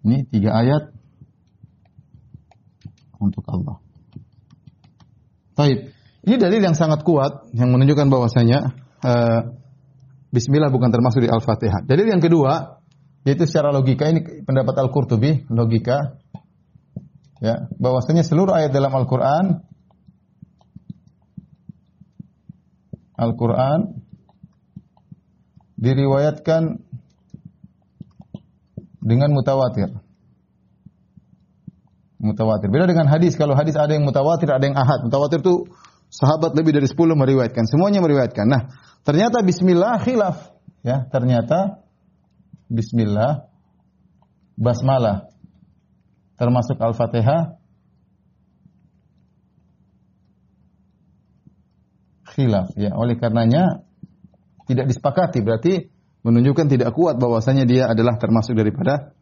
Ini 0.00 0.24
tiga 0.32 0.56
ayat 0.56 0.96
untuk 3.20 3.44
Allah. 3.50 3.76
Taib. 5.58 5.99
Ini 6.20 6.36
dalil 6.36 6.60
yang 6.60 6.76
sangat 6.76 7.00
kuat 7.00 7.48
yang 7.56 7.72
menunjukkan 7.72 8.06
bahwasanya 8.12 8.76
uh, 9.04 9.40
Bismillah 10.30 10.70
bukan 10.70 10.94
termasuk 10.94 11.26
di 11.26 11.30
Al-Fatihah. 11.32 11.82
Dalil 11.82 12.06
yang 12.06 12.22
kedua 12.22 12.78
yaitu 13.26 13.44
secara 13.44 13.74
logika 13.74 14.08
ini 14.08 14.44
pendapat 14.46 14.78
Al-Qurtubi 14.80 15.44
logika 15.52 16.16
ya 17.44 17.68
bahwasanya 17.76 18.24
seluruh 18.24 18.56
ayat 18.56 18.72
dalam 18.72 18.92
Al-Qur'an 18.94 19.64
Al-Quran 23.20 24.00
diriwayatkan 25.76 26.80
dengan 29.04 29.28
mutawatir. 29.36 29.92
Mutawatir. 32.20 32.68
Beda 32.72 32.88
dengan 32.88 33.08
hadis. 33.08 33.36
Kalau 33.36 33.52
hadis 33.52 33.76
ada 33.76 33.92
yang 33.92 34.08
mutawatir, 34.08 34.48
ada 34.48 34.64
yang 34.64 34.76
ahad. 34.76 35.04
Mutawatir 35.04 35.44
itu 35.44 35.68
sahabat 36.10 36.52
lebih 36.58 36.74
dari 36.74 36.90
10 36.90 36.98
meriwayatkan. 37.14 37.64
Semuanya 37.70 38.02
meriwayatkan. 38.02 38.46
Nah, 38.50 38.62
ternyata 39.06 39.40
bismillah 39.46 40.02
khilaf. 40.02 40.58
ya 40.80 41.04
ternyata 41.12 41.84
bismillah 42.72 43.44
basmalah 44.56 45.28
termasuk 46.40 46.80
Al-Fatihah 46.80 47.60
khilaf 52.32 52.72
ya. 52.80 52.96
Oleh 52.96 53.20
karenanya 53.20 53.84
tidak 54.64 54.88
disepakati 54.88 55.44
berarti 55.44 55.90
menunjukkan 56.24 56.66
tidak 56.68 56.90
kuat 56.94 57.16
bahwasanya 57.16 57.64
dia 57.64 57.88
adalah 57.88 58.16
termasuk 58.20 58.56
daripada 58.56 59.12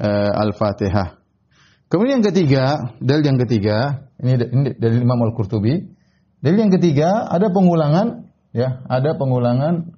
uh, 0.00 0.32
Al-Fatihah. 0.46 1.20
Kemudian 1.90 2.22
yang 2.22 2.26
ketiga, 2.30 2.64
dalil 3.02 3.34
yang 3.34 3.40
ketiga, 3.42 4.06
ini, 4.22 4.38
ini 4.38 4.68
dari 4.78 5.02
Imam 5.02 5.18
Al-Qurtubi. 5.26 5.99
Dalil 6.40 6.68
yang 6.68 6.72
ketiga 6.72 7.28
ada 7.28 7.52
pengulangan 7.52 8.32
ya, 8.56 8.80
ada 8.88 9.12
pengulangan 9.12 9.92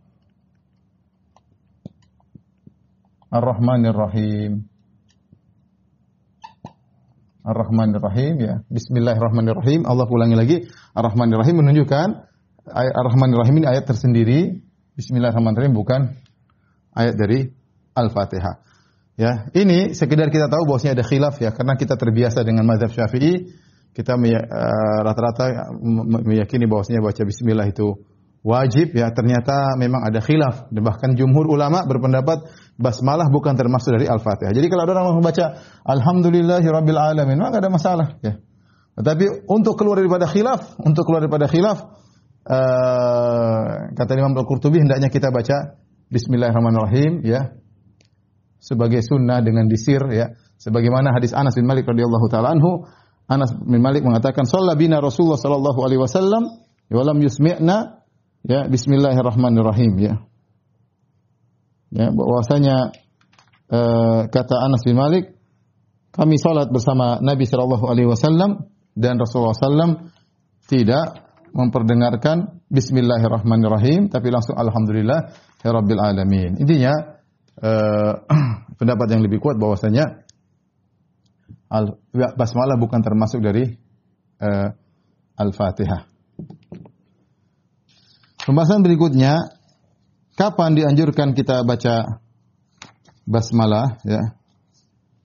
Ar-Rahmanir 3.31 3.95
Rahim. 3.95 4.67
Ar-Rahmanir 7.47 8.03
Rahim 8.03 8.35
ya. 8.43 8.55
Bismillahirrahmanirrahim. 8.69 9.87
Allah 9.87 10.07
ulangi 10.11 10.37
lagi. 10.37 10.57
Ar-Rahmanir 10.99 11.39
Rahim 11.39 11.63
menunjukkan 11.63 12.09
Ar-Rahmanir 12.69 13.39
Rahim 13.39 13.63
ini 13.63 13.67
ayat 13.71 13.87
tersendiri. 13.87 14.67
Bismillahirrahmanirrahim 14.99 15.79
bukan 15.79 16.19
ayat 16.93 17.15
dari 17.15 17.55
Al-Fatihah. 17.95 18.61
Ya, 19.15 19.47
ini 19.55 19.95
sekedar 19.95 20.29
kita 20.35 20.51
tahu 20.51 20.67
bahwasanya 20.67 20.99
ada 20.99 21.07
khilaf 21.07 21.39
ya 21.39 21.55
karena 21.55 21.79
kita 21.79 21.95
terbiasa 21.95 22.43
dengan 22.43 22.67
mazhab 22.67 22.91
Syafi'i, 22.91 23.49
kita 23.93 24.17
eh, 24.17 24.99
rata-rata 25.05 25.73
meyakini 26.25 26.65
bahwasanya 26.65 27.05
baca 27.05 27.23
bismillah 27.29 27.69
itu 27.69 27.93
wajib 28.43 28.91
ya 28.97 29.15
ternyata 29.15 29.79
memang 29.79 30.03
ada 30.03 30.19
khilaf 30.19 30.67
dan 30.75 30.83
bahkan 30.83 31.15
jumhur 31.15 31.47
ulama 31.47 31.87
berpendapat 31.87 32.43
basmalah 32.75 33.31
bukan 33.31 33.55
termasuk 33.55 33.95
dari 33.95 34.11
al-fatihah. 34.11 34.51
Jadi 34.51 34.67
kalau 34.67 34.83
ada 34.89 34.99
orang 34.99 35.23
membaca 35.23 35.63
alhamdulillahirabbil 35.87 36.99
alamin 36.99 37.39
maka 37.39 37.63
ada 37.63 37.71
masalah 37.71 38.09
ya. 38.25 38.41
Tetapi 38.93 39.49
untuk 39.49 39.81
keluar 39.81 40.05
daripada 40.05 40.29
khilaf, 40.29 40.77
untuk 40.83 41.09
keluar 41.09 41.25
daripada 41.25 41.49
khilaf 41.49 41.81
uh, 42.45 43.93
kata 43.95 44.13
Imam 44.19 44.37
Al-Qurtubi 44.37 44.83
hendaknya 44.83 45.09
kita 45.09 45.31
baca 45.31 45.79
bismillahirrahmanirrahim 46.13 47.25
ya 47.25 47.57
sebagai 48.63 49.01
sunnah 49.03 49.41
dengan 49.41 49.67
disir 49.67 50.03
ya 50.13 50.35
sebagaimana 50.61 51.15
hadis 51.15 51.35
Anas 51.35 51.57
bin 51.59 51.67
Malik 51.67 51.87
radhiyallahu 51.89 52.27
taala 52.31 52.55
anhu 52.55 52.87
Anas 53.31 53.55
bin 53.55 53.81
Malik 53.83 54.03
mengatakan 54.03 54.45
shalla 54.45 54.75
bina 54.75 54.99
Rasulullah 54.99 55.39
sallallahu 55.39 55.81
alaihi 55.83 56.01
wasallam 56.03 56.43
wa 56.93 57.03
lam 57.03 57.19
yusmi'na 57.23 58.03
Ya, 58.43 58.67
bismillahirrahmanirrahim 58.67 59.93
ya. 60.03 60.19
Ya, 61.95 62.11
bahwasanya 62.11 62.91
uh, 63.71 64.27
kata 64.27 64.55
Anas 64.67 64.83
bin 64.83 64.99
Malik, 64.99 65.39
kami 66.11 66.43
salat 66.43 66.67
bersama 66.75 67.23
Nabi 67.23 67.47
sallallahu 67.47 67.87
alaihi 67.87 68.11
wasallam 68.11 68.67
dan 68.99 69.15
Rasulullah 69.23 69.55
sallam 69.55 70.11
tidak 70.67 71.23
memperdengarkan 71.55 72.67
bismillahirrahmanirrahim 72.67 74.11
tapi 74.11 74.35
langsung 74.35 74.59
alhamdulillah 74.59 75.39
ya 75.63 75.71
rabbil 75.71 76.03
alamin. 76.03 76.59
Intinya 76.59 76.99
uh, 77.63 78.27
pendapat 78.83 79.07
yang 79.07 79.23
lebih 79.23 79.39
kuat 79.39 79.55
bahwasanya 79.55 80.27
al 81.73 81.97
basmalah 82.37 82.77
bukan 82.77 83.01
termasuk 83.01 83.41
dari 83.41 83.65
uh, 84.45 84.69
Al-Fatihah. 85.41 86.05
Pembahasan 88.45 88.85
berikutnya, 88.85 89.39
kapan 90.37 90.77
dianjurkan 90.77 91.33
kita 91.33 91.65
baca 91.65 92.21
basmalah 93.25 93.97
ya? 94.05 94.37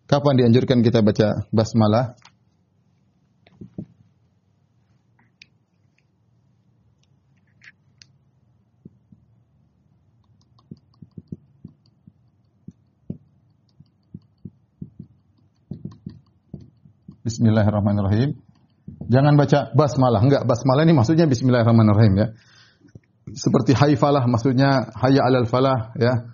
Kapan 0.07 0.39
dianjurkan 0.39 0.79
kita 0.79 1.03
baca 1.03 1.49
basmalah? 1.51 2.15
Bismillahirrahmanirrahim. 17.37 18.33
Jangan 19.13 19.37
baca 19.37 19.69
basmalah. 19.77 20.25
Enggak, 20.25 20.49
basmalah 20.49 20.81
ini 20.89 20.97
maksudnya 20.97 21.29
bismillahirrahmanirrahim 21.29 22.13
ya 22.17 22.27
seperti 23.35 23.75
haifalah 23.75 24.23
maksudnya 24.29 24.87
hayya 24.95 25.25
alal 25.25 25.47
falah 25.49 25.91
ya. 25.99 26.31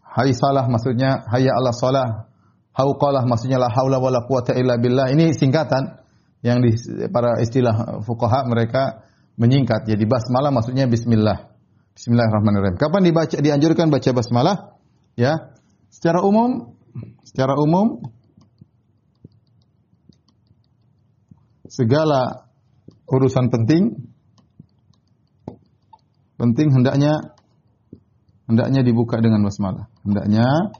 Haisalah 0.00 0.66
maksudnya 0.66 1.22
hayya 1.30 1.54
ala 1.54 1.70
salah. 1.70 2.26
Hauqalah 2.74 3.26
maksudnya 3.26 3.62
la 3.62 3.70
haula 3.70 4.02
wala 4.02 4.26
quwata 4.26 4.56
illa 4.58 4.74
billah. 4.80 5.12
Ini 5.12 5.36
singkatan 5.36 6.00
yang 6.40 6.64
di 6.64 6.74
para 7.12 7.38
istilah 7.38 8.02
fuqaha 8.02 8.46
mereka 8.48 9.06
menyingkat. 9.38 9.86
Jadi 9.86 10.02
basmalah 10.08 10.50
maksudnya 10.50 10.90
bismillah. 10.90 11.50
Bismillahirrahmanirrahim. 11.94 12.74
Kapan 12.80 13.06
dibaca 13.06 13.36
dianjurkan 13.38 13.86
baca 13.92 14.10
basmalah? 14.10 14.56
Ya. 15.14 15.54
Secara 15.94 16.26
umum 16.26 16.74
secara 17.22 17.54
umum 17.54 18.02
segala 21.70 22.50
urusan 23.06 23.46
penting 23.54 24.10
penting 26.34 26.68
hendaknya 26.74 27.38
hendaknya 28.50 28.82
dibuka 28.82 29.22
dengan 29.22 29.46
basmalah. 29.46 29.86
Hendaknya 30.02 30.74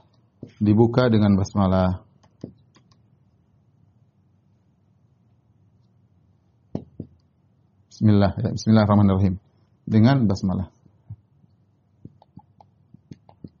dibuka 0.59 1.07
dengan 1.07 1.39
basmalah. 1.39 2.03
Bismillah, 7.87 8.31
ya, 8.35 8.49
Bismillahirrahmanirrahim. 8.51 9.39
Dengan 9.87 10.25
basmalah. 10.27 10.73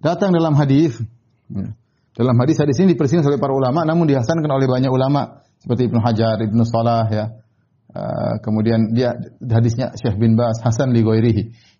Datang 0.01 0.33
dalam 0.33 0.57
hadis, 0.57 0.97
ya, 1.53 1.77
dalam 2.17 2.35
hadis 2.41 2.57
hadis 2.57 2.81
ini 2.81 2.97
dipersingkat 2.97 3.29
oleh 3.29 3.37
para 3.37 3.53
ulama, 3.53 3.85
namun 3.85 4.09
dihasankan 4.09 4.49
oleh 4.49 4.65
banyak 4.65 4.89
ulama 4.89 5.45
seperti 5.61 5.87
Ibnu 5.87 6.01
Hajar, 6.01 6.41
Ibnu 6.41 6.65
Salah, 6.65 7.05
ya. 7.07 7.25
Uh, 7.91 8.39
kemudian 8.39 8.95
dia 8.95 9.13
hadisnya 9.43 9.93
Syekh 9.99 10.15
bin 10.15 10.39
Bas, 10.39 10.57
Hasan 10.63 10.95
li 10.95 11.03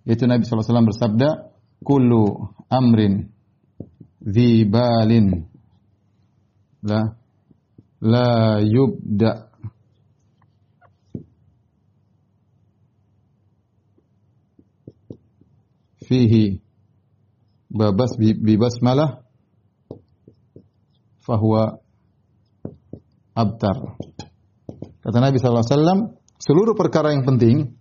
yaitu 0.06 0.28
Nabi 0.28 0.44
SAW 0.44 0.86
bersabda, 0.86 1.50
Kullu 1.82 2.52
amrin 2.70 3.34
zibalin 4.22 5.50
la 6.86 7.18
la 8.02 8.62
yubda 8.62 9.50
fihi 16.06 16.62
babas 17.72 18.18
bi 18.20 18.58
basmalah 18.58 19.26
fahuwa 21.26 21.82
abtar. 23.34 23.98
Kata 25.02 25.18
Nabi 25.18 25.38
SAW, 25.42 26.18
seluruh 26.42 26.74
perkara 26.74 27.14
yang 27.14 27.22
penting 27.22 27.78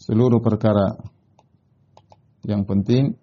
seluruh 0.00 0.42
perkara 0.42 0.98
yang 2.42 2.66
penting 2.66 3.14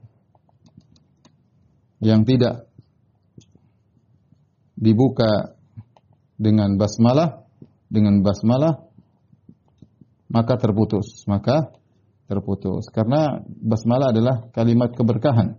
yang 2.04 2.22
tidak 2.28 2.70
dibuka 4.78 5.58
dengan 6.38 6.78
basmalah 6.78 7.44
dengan 7.90 8.22
basmalah 8.22 8.88
maka 10.30 10.54
terputus 10.56 11.26
maka 11.26 11.74
terputus 12.30 12.88
karena 12.94 13.42
basmalah 13.48 14.14
adalah 14.14 14.48
kalimat 14.54 14.94
keberkahan 14.94 15.58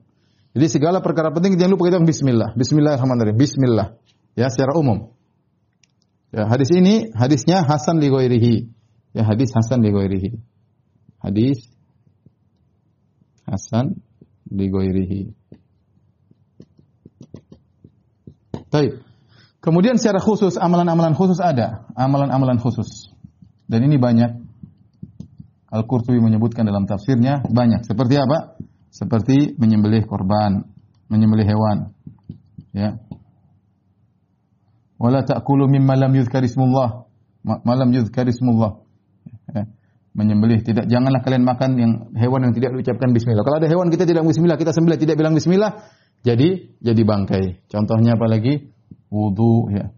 jadi 0.59 0.67
segala 0.67 0.99
perkara 0.99 1.31
penting 1.31 1.55
jangan 1.55 1.79
lupa 1.79 1.87
kita 1.87 2.03
bismillah 2.03 2.59
bismillahirrahmanirrahim 2.59 3.39
bismillah 3.39 3.95
ya 4.35 4.51
secara 4.51 4.75
umum 4.75 5.15
ya 6.35 6.51
hadis 6.51 6.75
ini 6.75 7.15
hadisnya 7.15 7.63
Hasan 7.63 8.03
li 8.03 8.11
ya 9.15 9.23
hadis 9.23 9.55
Hasan 9.55 9.87
li 9.87 9.95
hadis 11.23 11.79
Hasan 13.49 13.97
di 14.45 14.69
goirihi. 14.69 15.33
Baik. 18.69 19.01
Kemudian 19.65 19.97
secara 19.97 20.21
khusus 20.21 20.61
amalan-amalan 20.61 21.17
khusus 21.17 21.41
ada, 21.41 21.89
amalan-amalan 21.97 22.61
khusus. 22.61 23.09
Dan 23.65 23.89
ini 23.89 23.97
banyak. 23.97 24.45
Al-Qurtubi 25.69 26.21
menyebutkan 26.21 26.65
dalam 26.65 26.89
tafsirnya 26.89 27.45
banyak. 27.45 27.85
Seperti 27.85 28.17
apa? 28.17 28.57
Seperti 28.89 29.55
menyembelih 29.61 30.09
korban, 30.09 30.65
menyembelih 31.13 31.47
hewan. 31.47 31.79
Ya. 32.73 33.01
Wala 34.99 35.23
ta'kulu 35.23 35.71
mimma 35.71 35.95
lam 35.95 36.13
yuzkar 36.15 36.43
ismullah. 36.43 37.07
Ma 37.45 37.75
lam 37.77 37.93
yuzkar 37.95 38.27
ismullah. 38.27 38.83
Ya 39.55 39.69
menyembelih. 40.19 40.67
Tidak 40.67 40.91
janganlah 40.91 41.23
kalian 41.23 41.47
makan 41.47 41.71
yang 41.79 41.93
hewan 42.19 42.51
yang 42.51 42.53
tidak 42.59 42.75
diucapkan 42.75 43.15
bismillah. 43.15 43.47
Kalau 43.47 43.63
ada 43.63 43.71
hewan 43.71 43.87
kita 43.95 44.03
tidak 44.03 44.27
bismillah, 44.27 44.59
kita 44.59 44.75
sembelih 44.75 44.99
tidak 44.99 45.15
bilang 45.15 45.39
bismillah, 45.39 45.87
jadi 46.27 46.75
jadi 46.83 47.03
bangkai. 47.07 47.71
Contohnya 47.71 48.19
apa 48.19 48.27
lagi? 48.27 48.75
Wudu 49.09 49.71
ya. 49.71 49.95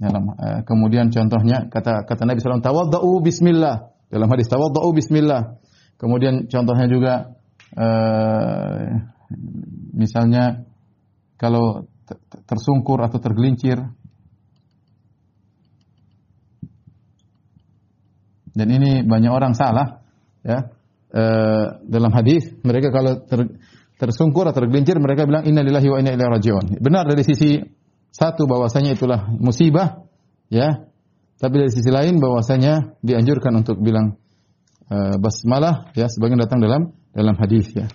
Dalam, 0.00 0.32
uh, 0.32 0.64
kemudian 0.64 1.12
contohnya 1.12 1.68
kata 1.68 2.08
kata 2.08 2.24
Nabi 2.24 2.40
SAW 2.40 2.64
tawaddau 2.64 3.20
bismillah. 3.20 3.92
Dalam 4.08 4.26
hadis 4.32 4.48
tawaddau 4.48 4.88
bismillah. 4.96 5.59
Kemudian 6.00 6.48
contohnya 6.48 6.88
juga 6.88 7.36
uh, 7.76 9.04
misalnya 9.92 10.64
kalau 11.36 11.84
tersungkur 12.46 13.00
atau 13.00 13.18
tergelincir. 13.22 13.78
Dan 18.50 18.66
ini 18.66 19.06
banyak 19.06 19.30
orang 19.30 19.54
salah 19.54 20.02
ya. 20.42 20.68
E, 21.10 21.24
dalam 21.90 22.14
hadis 22.14 22.50
mereka 22.62 22.90
kalau 22.94 23.22
ter, 23.26 23.46
tersungkur 23.98 24.46
atau 24.46 24.62
tergelincir 24.62 24.98
mereka 24.98 25.26
bilang 25.26 25.46
innalillahi 25.46 25.88
wa 25.90 25.98
inna 26.02 26.12
ilaihi 26.14 26.30
rajiun. 26.34 26.64
Benar 26.82 27.06
dari 27.06 27.22
sisi 27.22 27.62
satu 28.10 28.50
bahwasanya 28.50 28.98
itulah 28.98 29.30
musibah 29.30 30.02
ya. 30.50 30.82
Tapi 31.40 31.54
dari 31.56 31.72
sisi 31.72 31.88
lain 31.88 32.20
bahwasanya 32.20 33.00
dianjurkan 33.00 33.64
untuk 33.64 33.80
bilang 33.80 34.20
e, 34.90 34.96
basmalah 35.22 35.94
ya 35.94 36.10
sebagian 36.10 36.42
datang 36.42 36.58
dalam 36.58 36.90
dalam 37.14 37.38
hadis 37.38 37.70
ya. 37.70 37.86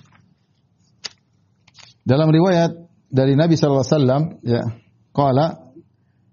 Dalam 2.05 2.29
riwayat 2.29 2.71
dari 3.09 3.33
Nabi 3.35 3.57
SAW 3.57 3.83
ya 4.45 4.61
qala 5.11 5.73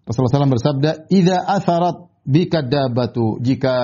Rasulullah 0.03 0.45
SAW 0.45 0.55
bersabda 0.59 0.91
idza 1.09 1.47
atharat 1.47 2.11
bika 2.27 2.67
dabatu 2.67 3.39
jika 3.39 3.75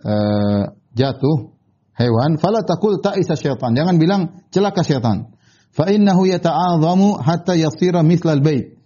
uh, 0.00 0.62
jatuh 0.94 1.54
hewan 1.98 2.38
fala 2.38 2.62
taqul 2.62 3.02
ta'isa 3.02 3.34
syaitan. 3.34 3.74
Jangan 3.74 3.98
bilang 3.98 4.46
celaka 4.54 4.86
syaitan. 4.86 5.34
Fa 5.74 5.90
innahu 5.90 6.24
yata'azamu 6.30 7.18
hatta 7.18 7.58
yasira 7.58 8.06
mithlal 8.06 8.40
bait 8.40 8.78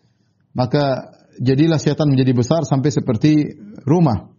maka 0.57 1.15
jadilah 1.39 1.79
syaitan 1.79 2.09
menjadi 2.11 2.33
besar 2.35 2.65
sampai 2.65 2.91
seperti 2.91 3.33
rumah 3.85 4.33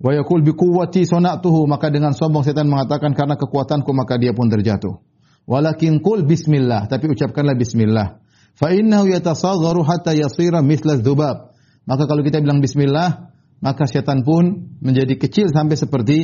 wa 0.00 0.10
yaqul 0.12 0.44
bi 0.44 0.52
quwwati 0.52 1.08
sana'tuhu 1.08 1.64
maka 1.64 1.88
dengan 1.88 2.12
sombong 2.12 2.44
syaitan 2.44 2.68
mengatakan 2.68 3.16
karena 3.16 3.34
kekuatanku 3.40 3.90
maka 3.96 4.20
dia 4.20 4.36
pun 4.36 4.48
terjatuh 4.52 5.00
Walakin 5.46 6.02
qul 6.02 6.26
bismillah, 6.26 6.90
tapi 6.90 7.06
ucapkanlah 7.06 7.54
bismillah. 7.54 8.18
Fa 8.58 8.74
innahu 8.74 9.06
yatasagharu 9.14 9.86
hatta 9.86 10.10
yasira 10.10 10.58
mithla 10.58 10.98
dzubab. 10.98 11.54
Maka 11.86 12.02
kalau 12.10 12.26
kita 12.26 12.42
bilang 12.42 12.58
bismillah, 12.58 13.30
maka 13.62 13.86
setan 13.86 14.26
pun 14.26 14.74
menjadi 14.82 15.14
kecil 15.14 15.54
sampai 15.54 15.78
seperti 15.78 16.18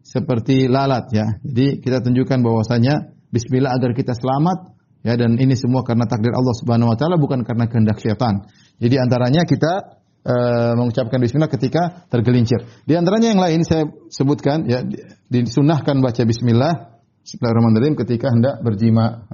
seperti 0.00 0.64
lalat 0.64 1.12
ya. 1.12 1.36
Jadi 1.44 1.84
kita 1.84 2.00
tunjukkan 2.00 2.40
bahwasanya 2.40 3.12
bismillah 3.28 3.76
agar 3.76 3.92
kita 3.92 4.16
selamat 4.16 4.72
ya 5.04 5.12
dan 5.20 5.36
ini 5.36 5.52
semua 5.60 5.84
karena 5.84 6.08
takdir 6.08 6.32
Allah 6.32 6.56
Subhanahu 6.56 6.88
wa 6.88 6.96
taala 6.96 7.20
bukan 7.20 7.44
karena 7.44 7.68
kehendak 7.68 8.00
setan. 8.00 8.48
Jadi 8.80 8.96
antaranya 8.96 9.44
kita 9.44 9.93
uh, 10.24 10.72
mengucapkan 10.74 11.20
bismillah 11.20 11.52
ketika 11.52 12.08
tergelincir. 12.10 12.64
Di 12.88 12.96
antaranya 12.96 13.30
yang 13.36 13.40
lain 13.40 13.60
saya 13.62 13.86
sebutkan 14.10 14.66
ya 14.66 14.82
disunahkan 15.30 16.00
baca 16.00 16.24
bismillah 16.24 16.94
Bismillahirrahmanirrahim 17.24 17.96
ketika 18.04 18.28
hendak 18.28 18.60
berjima. 18.60 19.24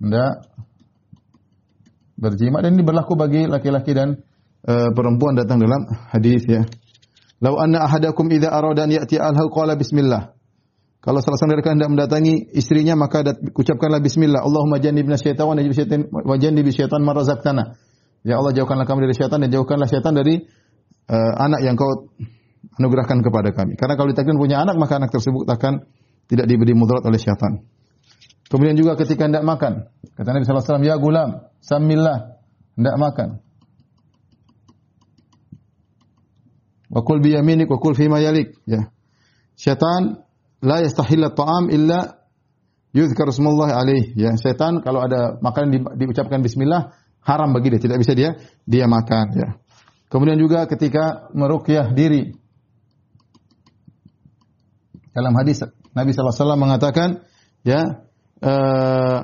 Hendak 0.00 0.48
berjima 2.16 2.64
dan 2.64 2.72
ini 2.72 2.80
berlaku 2.80 3.20
bagi 3.20 3.44
laki-laki 3.44 3.92
dan 3.92 4.16
uh, 4.64 4.88
perempuan 4.96 5.36
datang 5.36 5.60
dalam 5.60 5.84
hadis 6.08 6.40
ya. 6.48 6.64
Lau 7.44 7.60
anna 7.60 7.84
ahadakum 7.84 8.32
idza 8.32 8.48
arada 8.48 8.88
an 8.88 8.96
ya'ti 8.96 9.20
al 9.20 9.36
qala 9.52 9.76
bismillah. 9.76 10.32
Kalau 11.04 11.20
salah 11.20 11.36
seorang 11.36 11.60
dari 11.60 11.62
kalian 11.68 11.76
hendak 11.84 11.92
mendatangi 11.92 12.34
istrinya 12.56 12.96
maka 12.96 13.20
dat, 13.20 13.36
ucapkanlah 13.44 14.00
bismillah. 14.00 14.40
Allahumma 14.40 14.80
jannibna 14.80 15.20
syaitan 15.20 15.44
wa 15.44 15.52
najib 15.52 15.76
syaitan 15.76 16.08
wa 16.08 16.34
jannibi 16.40 16.72
syaitan. 16.72 17.04
Ya 18.26 18.42
Allah 18.42 18.50
jauhkanlah 18.50 18.90
kami 18.90 19.06
dari 19.06 19.14
syaitan 19.14 19.38
dan 19.38 19.54
jauhkanlah 19.54 19.86
syaitan 19.86 20.10
dari 20.10 20.42
uh, 21.06 21.32
anak 21.38 21.62
yang 21.62 21.78
kau 21.78 22.10
anugerahkan 22.82 23.22
kepada 23.22 23.54
kami. 23.54 23.78
Karena 23.78 23.94
kalau 23.94 24.10
ditakdirkan 24.10 24.42
punya 24.42 24.58
anak 24.66 24.74
maka 24.74 24.98
anak 24.98 25.14
tersebut 25.14 25.46
akan 25.46 25.86
tidak 26.26 26.50
diberi 26.50 26.74
mudarat 26.74 27.06
oleh 27.06 27.22
syaitan. 27.22 27.62
Kemudian 28.50 28.74
juga 28.74 28.98
ketika 28.98 29.30
hendak 29.30 29.46
makan, 29.46 29.90
kata 30.18 30.28
Nabi 30.34 30.42
sallallahu 30.42 30.66
alaihi 30.66 30.74
wasallam, 30.74 30.86
"Ya 30.86 30.96
gulam, 30.98 31.28
samillah." 31.62 32.18
Hendak 32.76 32.96
makan. 33.00 33.28
Wa 36.92 37.00
kul 37.02 37.24
bi 37.24 37.32
yaminik 37.32 37.72
wa 37.72 37.80
kul 37.80 37.96
fi 37.96 38.06
ma 38.06 38.20
yalik. 38.20 38.52
Ya. 38.68 38.92
Syaitan 39.56 40.20
la 40.60 40.84
yastahilla 40.84 41.32
ta'am 41.32 41.72
illa 41.72 42.20
yuzkar 42.92 43.32
ismullah 43.32 43.72
alaih. 43.80 44.12
Ya, 44.12 44.36
syaitan 44.36 44.84
kalau 44.84 45.00
ada 45.00 45.40
makanan 45.40 45.68
di, 45.72 45.78
diucapkan 46.04 46.44
bismillah 46.44 46.92
haram 47.26 47.50
bagi 47.50 47.74
dia, 47.74 47.80
tidak 47.82 47.98
bisa 47.98 48.14
dia 48.14 48.38
dia 48.62 48.86
makan 48.86 49.26
ya. 49.34 49.48
Kemudian 50.06 50.38
juga 50.38 50.70
ketika 50.70 51.28
meruqyah 51.34 51.90
diri. 51.90 52.38
Dalam 55.10 55.34
hadis 55.34 55.64
Nabi 55.96 56.12
SAW 56.12 56.54
mengatakan, 56.54 57.24
ya, 57.66 58.04
uh, 58.44 59.18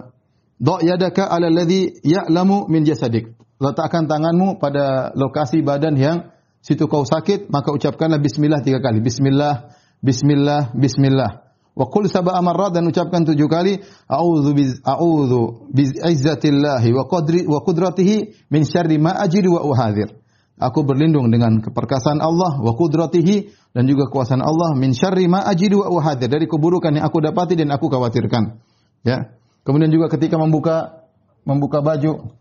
do 0.59 0.81
yadaka 0.83 1.29
ala 1.29 1.47
alladhi 1.47 1.95
ya'lamu 2.03 2.67
min 2.67 2.83
jasadik. 2.83 3.37
Letakkan 3.63 4.11
tanganmu 4.11 4.59
pada 4.59 5.15
lokasi 5.15 5.63
badan 5.63 5.95
yang 5.95 6.35
situ 6.65 6.91
kau 6.91 7.07
sakit, 7.07 7.47
maka 7.47 7.71
ucapkanlah 7.71 8.19
bismillah 8.19 8.65
tiga 8.67 8.83
kali. 8.83 8.99
Bismillah, 8.99 9.71
bismillah, 10.03 10.75
bismillah. 10.75 11.42
Wa 11.73 11.89
qul 11.89 12.05
sab'a 12.05 12.37
marrat 12.45 12.77
dan 12.77 12.85
ucapkan 12.85 13.25
tujuh 13.25 13.49
kali 13.49 13.81
a'udzu 14.05 14.51
bi 14.53 14.65
a'udzu 14.85 15.73
bi 15.73 15.89
izzatillahi 15.89 16.93
wa 16.93 17.09
qadri 17.09 17.49
wa 17.49 17.65
qudratihi 17.65 18.49
min 18.53 18.69
syarri 18.69 19.01
ma 19.01 19.17
ajidu 19.17 19.57
wa 19.57 19.65
uhadzir. 19.65 20.13
Aku 20.61 20.85
berlindung 20.85 21.33
dengan 21.33 21.65
keperkasaan 21.65 22.21
Allah 22.21 22.61
wa 22.61 22.73
qudratihi 22.77 23.51
dan 23.73 23.89
juga 23.89 24.07
kuasaan 24.13 24.45
Allah 24.45 24.77
min 24.77 24.93
syarri 24.93 25.25
ma 25.27 25.41
ajidu 25.49 25.81
wa 25.81 25.89
uhadir 25.89 26.29
dari 26.29 26.45
keburukan 26.45 26.93
yang 26.93 27.09
aku 27.09 27.25
dapati 27.25 27.57
dan 27.57 27.73
aku 27.73 27.89
khawatirkan. 27.89 28.61
Ya. 29.03 29.33
Kemudian 29.65 29.89
juga 29.89 30.13
ketika 30.13 30.37
membuka 30.37 31.09
membuka 31.49 31.81
baju 31.81 32.37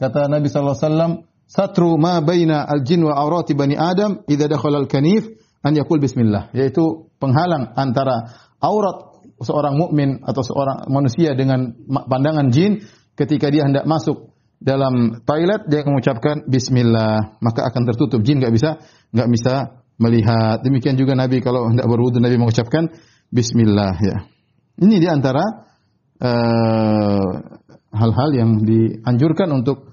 kata 0.00 0.32
Nabi 0.32 0.48
sallallahu 0.48 0.74
alaihi 0.74 0.86
wasallam 0.88 1.12
satru 1.44 2.00
ma 2.00 2.18
baina 2.24 2.64
al-jin 2.64 3.04
wa 3.04 3.12
aurati 3.14 3.52
bani 3.52 3.76
Adam 3.76 4.24
idza 4.24 4.48
dakhala 4.48 4.80
al-kanif 4.80 5.28
an 5.60 5.72
yaqul 5.76 6.00
bismillah 6.00 6.48
yaitu 6.56 7.10
penghalang 7.20 7.72
antara 7.76 8.32
aurat 8.60 9.10
seorang 9.40 9.76
mukmin 9.76 10.20
atau 10.24 10.44
seorang 10.44 10.88
manusia 10.92 11.32
dengan 11.32 11.72
pandangan 11.88 12.52
jin 12.52 12.84
ketika 13.16 13.48
dia 13.48 13.64
hendak 13.64 13.88
masuk 13.88 14.32
dalam 14.60 15.24
toilet 15.24 15.64
dia 15.72 15.80
mengucapkan 15.88 16.44
bismillah. 16.44 17.40
Maka 17.40 17.64
akan 17.72 17.82
tertutup. 17.88 18.20
Jin 18.20 18.44
nggak 18.44 18.52
bisa 18.52 18.70
nggak 19.16 19.28
bisa 19.32 19.54
melihat. 19.96 20.60
Demikian 20.60 21.00
juga 21.00 21.16
Nabi 21.16 21.40
kalau 21.40 21.72
hendak 21.72 21.88
berwudu 21.88 22.20
Nabi 22.20 22.36
mengucapkan 22.36 22.92
bismillah 23.32 23.96
ya. 23.96 24.16
Ini 24.80 24.96
diantara 25.00 25.44
uh, 26.20 27.28
hal-hal 27.92 28.30
yang 28.36 28.60
dianjurkan 28.64 29.48
untuk 29.52 29.92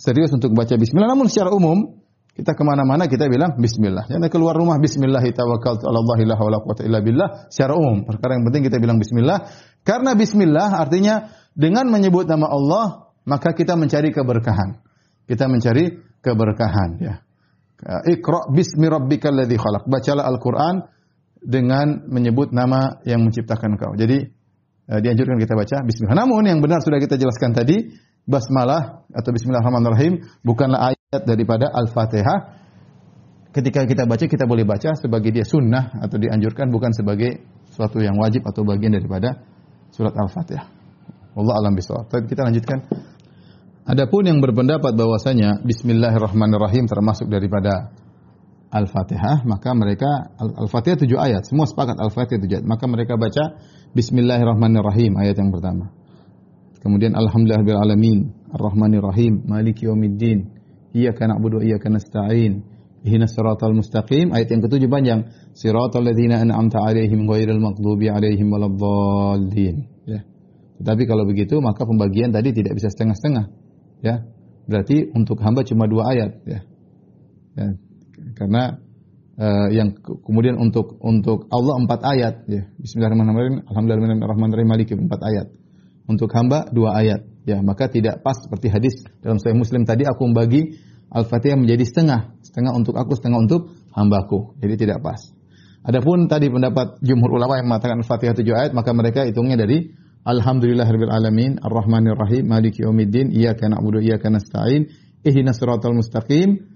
serius 0.00 0.32
untuk 0.32 0.56
baca 0.56 0.76
bismillah. 0.80 1.12
Namun 1.12 1.28
secara 1.28 1.52
umum 1.52 2.00
kita 2.36 2.52
ke 2.52 2.62
mana-mana 2.68 3.08
kita 3.08 3.32
bilang 3.32 3.56
Bismillah. 3.56 4.12
Jangan 4.12 4.28
keluar 4.28 4.52
rumah 4.52 4.76
Bismillah 4.76 5.24
tawakkaltu 5.24 5.88
ala 5.88 6.04
Allah 6.04 6.36
la 6.36 6.36
illa 6.84 7.00
billah. 7.00 7.28
Secara 7.48 7.72
umum, 7.72 8.04
perkara 8.04 8.36
yang 8.36 8.44
penting 8.44 8.68
kita 8.68 8.76
bilang 8.76 9.00
Bismillah. 9.00 9.48
Karena 9.80 10.12
Bismillah 10.12 10.76
artinya 10.76 11.32
dengan 11.56 11.88
menyebut 11.88 12.28
nama 12.28 12.44
Allah 12.52 13.08
maka 13.24 13.56
kita 13.56 13.72
mencari 13.80 14.12
keberkahan. 14.12 14.84
Kita 15.24 15.48
mencari 15.48 15.96
keberkahan 16.20 16.90
ya. 17.00 17.24
Iqra 18.04 18.52
bismi 18.52 18.84
rabbikal 18.84 19.32
ladzi 19.32 19.56
khalaq. 19.56 19.88
Bacalah 19.88 20.28
Al-Qur'an 20.28 20.84
dengan 21.40 22.04
menyebut 22.08 22.52
nama 22.52 23.00
yang 23.08 23.24
menciptakan 23.24 23.80
kau. 23.80 23.92
Jadi 23.96 24.28
uh, 24.92 25.00
dianjurkan 25.00 25.40
kita 25.40 25.56
baca 25.56 25.76
bismillah. 25.84 26.16
Namun 26.20 26.44
yang 26.44 26.60
benar 26.60 26.80
sudah 26.80 27.00
kita 27.00 27.16
jelaskan 27.20 27.52
tadi, 27.52 27.96
basmalah 28.24 29.04
atau 29.12 29.30
bismillahirrahmanirrahim 29.32 30.24
bukanlah 30.40 30.92
ayat 30.92 30.95
daripada 31.24 31.72
Al-Fatihah. 31.72 32.38
Ketika 33.54 33.88
kita 33.88 34.04
baca 34.04 34.24
kita 34.28 34.44
boleh 34.44 34.68
baca 34.68 34.92
sebagai 35.00 35.32
dia 35.32 35.46
sunnah 35.48 35.96
atau 36.04 36.20
dianjurkan 36.20 36.68
bukan 36.68 36.92
sebagai 36.92 37.40
suatu 37.72 38.04
yang 38.04 38.20
wajib 38.20 38.44
atau 38.44 38.66
bagian 38.68 38.92
daripada 38.92 39.40
surat 39.94 40.12
Al-Fatihah. 40.12 40.66
Allah 41.36 41.54
alam 41.56 41.72
bisawab. 41.72 42.08
Kita 42.08 42.44
lanjutkan. 42.44 42.84
Adapun 43.86 44.26
yang 44.26 44.42
berpendapat 44.42 44.98
bahwasanya 44.98 45.62
Bismillahirrahmanirrahim 45.62 46.90
termasuk 46.90 47.30
daripada 47.30 47.94
Al-Fatihah, 48.66 49.46
maka 49.46 49.70
mereka 49.78 50.34
Al-Fatihah 50.42 50.98
tujuh 51.06 51.14
ayat, 51.14 51.46
semua 51.46 51.70
sepakat 51.70 51.94
Al-Fatihah 51.94 52.40
tujuh 52.42 52.56
ayat, 52.60 52.66
maka 52.66 52.84
mereka 52.90 53.14
baca 53.14 53.62
Bismillahirrahmanirrahim 53.94 55.14
ayat 55.22 55.38
yang 55.38 55.54
pertama. 55.54 55.94
Kemudian 56.82 57.14
Alhamdulillahirabbil 57.14 57.78
alamin, 57.78 58.18
Ar-Rahmanirrahim, 58.50 59.46
Maliki 59.46 59.86
yaumiddin, 59.86 60.50
Iyyaka 60.96 61.28
na'budu 61.28 61.60
wa 61.60 61.64
iyyaka 61.68 61.92
nasta'in, 61.92 62.64
Ihdinas 63.06 63.36
siratal 63.38 63.70
mustaqim. 63.70 64.34
Ayat 64.34 64.50
yang 64.50 64.66
ketujuh 64.66 64.90
panjang. 64.90 65.30
Siratal 65.54 66.02
ladzina 66.02 66.42
an'amta 66.42 66.82
'alaihim 66.82 67.28
ghairil 67.30 67.62
maghdubi 67.62 68.10
'alaihim 68.10 68.50
waladdallin. 68.50 69.86
Ya. 70.08 70.26
Tetapi 70.82 71.02
kalau 71.06 71.22
begitu 71.22 71.62
maka 71.62 71.86
pembagian 71.86 72.34
tadi 72.34 72.50
tidak 72.50 72.74
bisa 72.74 72.90
setengah-setengah. 72.90 73.46
Ya. 74.02 74.26
Berarti 74.66 75.06
untuk 75.14 75.38
hamba 75.44 75.62
cuma 75.62 75.86
dua 75.86 76.10
ayat 76.10 76.42
ya. 76.42 76.60
ya. 77.54 77.68
Karena 78.34 78.74
uh, 79.38 79.68
yang 79.70 79.94
kemudian 80.02 80.58
untuk 80.58 80.98
untuk 80.98 81.46
Allah 81.54 81.74
empat 81.86 82.00
ayat 82.02 82.34
ya. 82.50 82.66
Bismillahirrahmanirrahim. 82.82 83.70
Alhamdulillahirrahmanirrahim. 83.70 84.70
Maliki 84.72 84.98
empat 84.98 85.20
ayat. 85.22 85.46
Untuk 86.10 86.34
hamba 86.34 86.66
dua 86.74 86.98
ayat. 86.98 87.22
Ya, 87.46 87.62
maka 87.62 87.86
tidak 87.86 88.26
pas 88.26 88.34
seperti 88.34 88.66
hadis 88.74 89.06
dalam 89.22 89.38
Sahih 89.38 89.54
Muslim 89.54 89.86
tadi 89.86 90.02
aku 90.02 90.26
membagi 90.26 90.82
Al-Fatihah 91.06 91.54
menjadi 91.54 91.86
setengah, 91.86 92.34
setengah 92.42 92.74
untuk 92.74 92.98
aku, 92.98 93.14
setengah 93.14 93.38
untuk 93.38 93.70
hambaku. 93.94 94.58
Jadi 94.58 94.74
tidak 94.82 94.98
pas. 95.06 95.22
Adapun 95.86 96.26
tadi 96.26 96.50
pendapat 96.50 96.98
jumhur 96.98 97.38
ulama 97.38 97.62
yang 97.62 97.70
mengatakan 97.70 98.02
Al-Fatihah 98.02 98.34
tujuh 98.34 98.50
ayat, 98.50 98.74
maka 98.74 98.90
mereka 98.90 99.22
hitungnya 99.22 99.54
dari 99.54 99.94
Alhamdulillahirabbil 100.26 101.14
alamin, 101.14 101.62
Arrahmanir 101.62 102.18
Rahim, 102.18 102.50
Maliki 102.50 102.82
yaumiddin, 102.82 103.30
Iyyaka 103.30 103.70
na'budu 103.70 104.02
wa 104.02 104.04
iyyaka 104.10 104.26
nasta'in, 104.26 104.90
Ihdinas 105.22 105.62
siratal 105.62 105.94
mustaqim, 105.94 106.66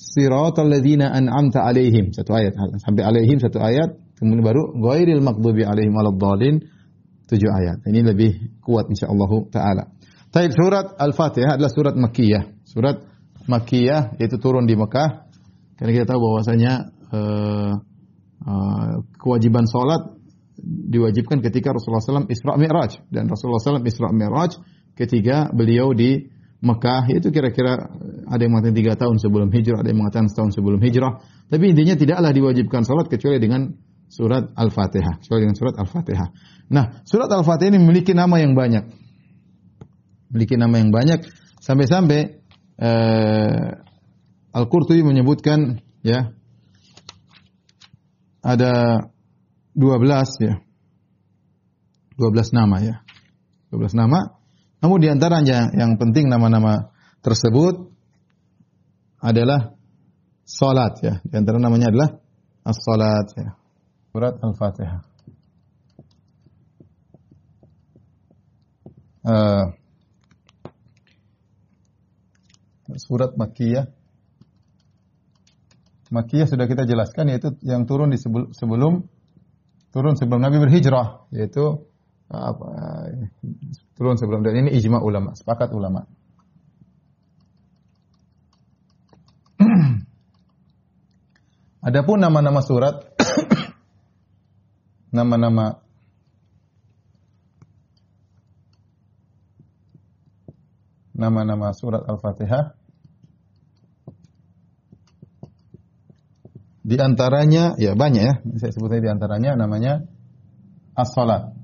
siratal 0.00 0.72
ladzina 0.72 1.12
an'amta 1.12 1.60
alaihim. 1.60 2.16
Satu 2.16 2.32
ayat 2.32 2.56
sampai 2.80 3.04
alaihim 3.04 3.36
satu 3.36 3.60
ayat, 3.60 4.00
kemudian 4.16 4.40
baru 4.40 4.72
ghairil 4.80 5.20
maghdubi 5.20 5.68
alaihim 5.68 5.92
waladdallin 5.92 6.64
tujuh 7.30 7.50
ayat. 7.50 7.86
Ini 7.86 8.02
lebih 8.02 8.60
kuat 8.60 8.90
insyaallah 8.90 9.30
taala. 9.54 9.84
Taib 10.30 10.50
surat 10.54 10.98
Al-Fatihah 10.98 11.58
adalah 11.58 11.70
surat 11.70 11.94
Makkiyah. 11.94 12.66
Surat 12.66 13.02
Makkiyah 13.46 14.18
yaitu 14.18 14.38
turun 14.42 14.66
di 14.66 14.74
Mekah. 14.74 15.30
Karena 15.78 15.90
kita 15.94 16.06
tahu 16.12 16.20
bahwasanya 16.20 16.72
uh, 17.14 17.72
uh, 18.46 18.92
kewajiban 19.16 19.64
salat 19.66 20.20
diwajibkan 20.60 21.40
ketika 21.40 21.72
Rasulullah 21.72 22.04
SAW 22.04 22.28
Isra 22.28 22.52
Mi'raj 22.60 23.00
dan 23.08 23.32
Rasulullah 23.32 23.64
SAW 23.64 23.86
Isra 23.88 24.12
Mi'raj 24.12 24.60
ketika 24.92 25.48
beliau 25.56 25.96
di 25.96 26.28
Mekah 26.60 27.08
itu 27.08 27.32
kira-kira 27.32 27.88
ada 28.28 28.40
yang 28.44 28.52
mengatakan 28.52 28.76
tiga 28.76 28.92
tahun 28.92 29.16
sebelum 29.16 29.48
hijrah, 29.48 29.80
ada 29.80 29.88
yang 29.88 30.04
mengatakan 30.04 30.28
setahun 30.28 30.52
sebelum 30.60 30.76
hijrah. 30.84 31.24
Tapi 31.48 31.64
intinya 31.72 31.96
tidaklah 31.96 32.30
diwajibkan 32.36 32.84
salat 32.84 33.08
kecuali 33.08 33.40
dengan 33.40 33.72
surat 34.10 34.50
Al-Fatihah, 34.58 35.22
kecuali 35.22 35.46
dengan 35.46 35.56
surat 35.56 35.74
Al-Fatihah. 35.78 36.28
Nah, 36.74 37.06
surat 37.06 37.30
Al-Fatihah 37.30 37.70
ini 37.70 37.78
memiliki 37.78 38.10
nama 38.10 38.42
yang 38.42 38.58
banyak. 38.58 38.90
Memiliki 40.30 40.58
nama 40.58 40.74
yang 40.82 40.90
banyak 40.90 41.22
sampai-sampai 41.62 42.42
uh, 42.82 43.70
Al-Qurtubi 44.50 45.06
menyebutkan 45.06 45.78
ya 46.02 46.34
ada 48.42 49.06
12 49.78 50.02
ya. 50.42 50.54
12 52.18 52.58
nama 52.58 52.76
ya. 52.82 52.96
12 53.70 53.94
nama. 53.94 54.34
Namun 54.82 54.98
di 54.98 55.06
antaranya 55.06 55.70
yang 55.70 55.94
penting 56.00 56.26
nama-nama 56.26 56.90
tersebut 57.22 57.94
adalah 59.22 59.76
salat 60.42 60.98
ya. 61.04 61.14
Di 61.22 61.38
antara 61.38 61.62
namanya 61.62 61.94
adalah 61.94 62.10
as-salat 62.66 63.28
ya. 63.38 63.59
Surat 64.10 64.42
Al-Fatihah. 64.42 65.06
Uh, 69.20 69.70
surat 72.98 73.38
Makkiyah. 73.38 73.86
Makkiyah 76.10 76.50
sudah 76.50 76.66
kita 76.66 76.90
jelaskan 76.90 77.30
yaitu 77.30 77.54
yang 77.62 77.86
turun 77.86 78.10
di 78.10 78.18
sebelum 78.18 79.06
turun 79.94 80.18
sebelum 80.18 80.42
Nabi 80.42 80.58
berhijrah 80.58 81.30
yaitu 81.30 81.86
apa 82.26 82.66
turun 83.94 84.18
sebelum 84.18 84.42
dan 84.42 84.58
ini 84.58 84.74
ijma 84.74 84.98
ulama 85.02 85.38
sepakat 85.38 85.70
ulama 85.70 86.06
Adapun 91.86 92.18
nama-nama 92.22 92.62
surat 92.62 93.09
nama-nama 95.10 95.82
nama-nama 101.14 101.74
surat 101.76 102.06
Al-Fatihah 102.08 102.80
Di 106.80 106.98
antaranya, 106.98 107.78
ya 107.78 107.94
banyak 107.94 108.22
ya, 108.24 108.34
saya 108.58 108.72
sebutnya 108.74 108.98
di 108.98 109.10
antaranya 109.14 109.54
namanya 109.54 110.02
as-salat. 110.98 111.54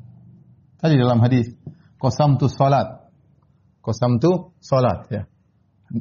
Tadi 0.79 0.95
dalam 0.95 1.19
hadis, 1.19 1.51
kosam 1.99 2.39
tu 2.39 2.47
salat. 2.47 3.11
Kosam 3.83 4.23
tu 4.23 4.55
salat 4.63 5.09
ya. 5.11 5.23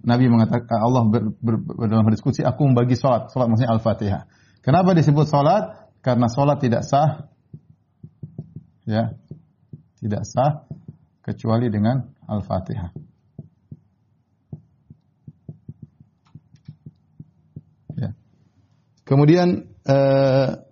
Nabi 0.05 0.29
mengatakan 0.29 0.77
Allah 0.77 1.09
ber, 1.09 1.33
ber, 1.41 1.55
ber, 1.57 1.85
dalam 1.89 2.05
diskusi 2.13 2.45
aku 2.45 2.69
membagi 2.69 2.93
salat. 2.93 3.33
Salat 3.33 3.49
maksudnya 3.49 3.73
Al-Fatihah. 3.73 4.21
Kenapa 4.61 4.93
disebut 4.93 5.25
salat? 5.25 5.89
Karena 6.05 6.29
salat 6.29 6.61
tidak 6.61 6.85
sah 6.85 7.25
ya. 8.85 9.13
Tidak 9.99 10.21
sah 10.21 10.69
kecuali 11.25 11.67
dengan 11.73 12.05
Al-Fatihah. 12.29 13.05
Kemudian 19.05 19.69
uh, 19.85 20.65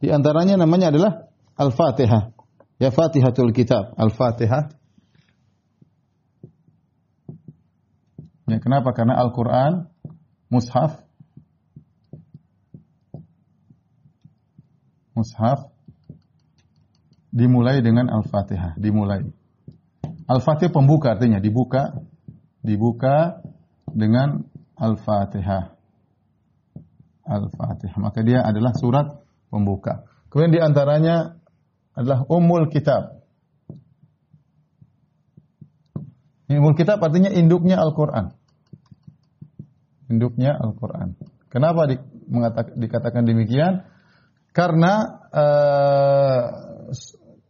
di 0.00 0.08
antaranya 0.08 0.56
namanya 0.56 0.88
adalah 0.88 1.28
Al-Fatihah. 1.60 2.32
Ya 2.80 2.88
Fatihatul 2.88 3.52
Kitab, 3.52 3.92
Al-Fatihah. 4.00 4.72
Ya, 8.48 8.58
kenapa? 8.64 8.96
Karena 8.96 9.20
Al-Qur'an 9.20 9.92
mushaf 10.48 11.04
mushaf 15.12 15.68
dimulai 17.34 17.82
dengan 17.82 18.06
Al-Fatihah, 18.06 18.78
dimulai. 18.78 19.26
Al-Fatihah 20.30 20.70
pembuka 20.70 21.18
artinya 21.18 21.42
dibuka 21.42 21.98
dibuka 22.62 23.42
dengan 23.90 24.46
Al-Fatihah. 24.78 25.74
Al-Fatihah. 27.26 27.98
Maka 27.98 28.22
dia 28.22 28.46
adalah 28.46 28.72
surat 28.78 29.20
pembuka. 29.50 30.06
Kemudian 30.30 30.54
di 30.54 30.60
antaranya 30.62 31.36
adalah 31.98 32.22
Ummul 32.30 32.70
Kitab. 32.70 33.20
Ummul 36.48 36.78
Kitab 36.78 37.02
artinya 37.02 37.34
induknya 37.34 37.82
Al-Qur'an. 37.82 38.32
Induknya 40.08 40.54
Al-Qur'an. 40.54 41.16
Kenapa 41.48 41.86
di, 41.86 41.96
dikatakan 42.78 43.24
demikian? 43.24 43.86
Karena 44.54 45.22
uh, 45.34 46.42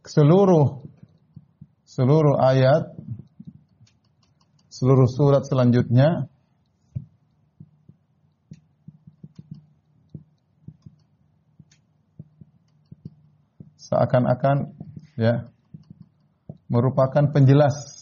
seluruh 0.05 0.85
seluruh 1.85 2.37
ayat 2.37 2.93
seluruh 4.69 5.09
surat 5.09 5.43
selanjutnya 5.49 6.29
seakan-akan 13.81 14.77
ya 15.17 15.49
merupakan 16.69 17.29
penjelas 17.29 17.95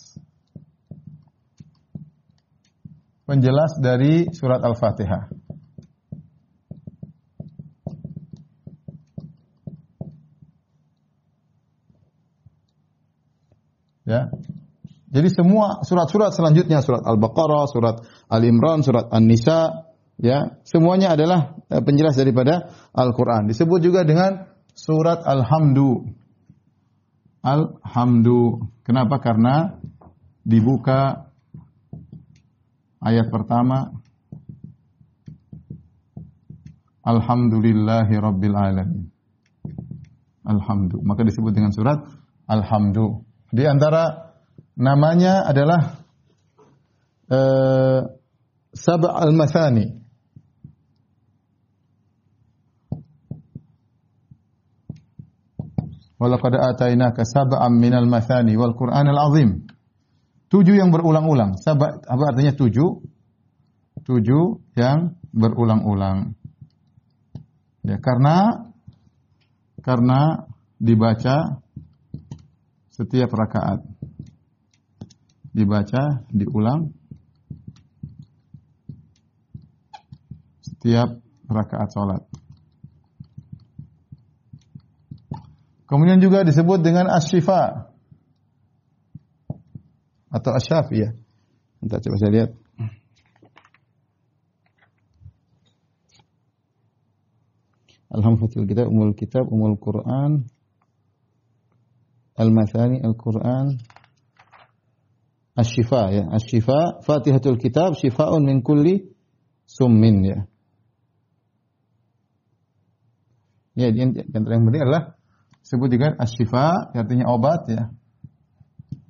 penjelas 3.23 3.79
dari 3.79 4.27
surat 4.35 4.59
Al-Fatihah. 4.59 5.42
Ya. 14.13 14.29
Jadi 15.13 15.29
semua 15.33 15.81
surat-surat 15.81 16.33
selanjutnya 16.33 16.81
surat 16.85 17.01
Al-Baqarah, 17.05 17.65
surat 17.69 18.01
Al-Imran, 18.29 18.81
surat 18.85 19.09
An-Nisa, 19.13 19.89
ya, 20.21 20.57
semuanya 20.65 21.13
adalah 21.13 21.57
eh, 21.69 21.81
penjelas 21.81 22.17
daripada 22.17 22.73
Al-Qur'an. 22.93 23.49
Disebut 23.49 23.81
juga 23.81 24.05
dengan 24.05 24.53
surat 24.73 25.21
Alhamdu. 25.25 26.13
Alhamdu. 27.45 28.69
Kenapa? 28.85 29.21
Karena 29.21 29.77
dibuka 30.41 31.29
ayat 33.03 33.29
pertama 33.29 33.91
Alhamdulillahi 37.03 38.13
Rabbil 38.15 38.55
Alamin. 38.55 39.11
Alhamdu. 40.47 41.03
Maka 41.03 41.27
disebut 41.27 41.51
dengan 41.51 41.75
surat 41.75 41.99
Alhamdu. 42.47 43.27
di 43.53 43.63
antara 43.69 44.33
namanya 44.73 45.45
adalah 45.45 46.01
uh, 47.29 48.01
Sab' 48.73 49.05
al-Mathani. 49.05 50.01
Walaqad 56.17 56.55
atainaka 56.57 57.27
sab'an 57.27 57.77
min 57.77 57.93
al-mathani 57.93 58.57
wal 58.57 58.73
Qur'an 58.73 59.05
al-azim. 59.05 59.69
Tujuh 60.49 60.73
yang 60.73 60.89
berulang-ulang. 60.89 61.59
Sab' 61.61 61.83
apa 61.83 62.23
artinya 62.33 62.57
tujuh? 62.57 63.05
Tujuh 64.07 64.43
yang 64.73 65.19
berulang-ulang. 65.29 66.33
Ya, 67.83 67.99
karena 67.99 68.71
karena 69.83 70.47
dibaca 70.79 71.59
setiap 72.93 73.33
rakaat. 73.33 73.81
Dibaca, 75.53 76.25
diulang 76.33 76.93
setiap 80.65 81.21
rakaat 81.45 81.89
salat. 81.93 82.23
Kemudian 85.85 86.17
juga 86.17 86.41
disebut 86.41 86.81
dengan 86.81 87.05
asyifa 87.13 87.93
atau 90.33 90.51
asyafi 90.57 91.05
ya. 91.05 91.13
Entah 91.85 92.01
coba 92.01 92.17
saya 92.17 92.31
lihat. 92.33 92.51
Alhamdulillah 98.13 98.69
kitab 98.69 98.87
umul 98.89 99.13
kitab 99.17 99.45
umul 99.49 99.77
Quran 99.77 100.45
al-mathani 102.33 103.01
al-Quran 103.01 103.77
asyifa 105.53 106.09
ya 106.09 106.23
asyifa 106.33 107.05
Fatihatul 107.05 107.61
kitab 107.61 107.93
syifaun 107.97 108.41
min 108.45 108.65
kulli 108.65 109.13
summin 109.69 110.21
ya. 110.25 110.39
Ya, 113.73 113.89
yang 113.89 114.13
penting 114.13 114.85
adalah 114.85 115.17
disebut 115.65 115.89
juga 115.89 116.13
asyifa 116.21 116.93
artinya 116.93 117.25
obat 117.33 117.65
ya. 117.65 117.89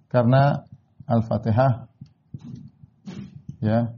Karena 0.08 0.64
Al-Fatihah 1.04 1.92
ya 3.60 3.92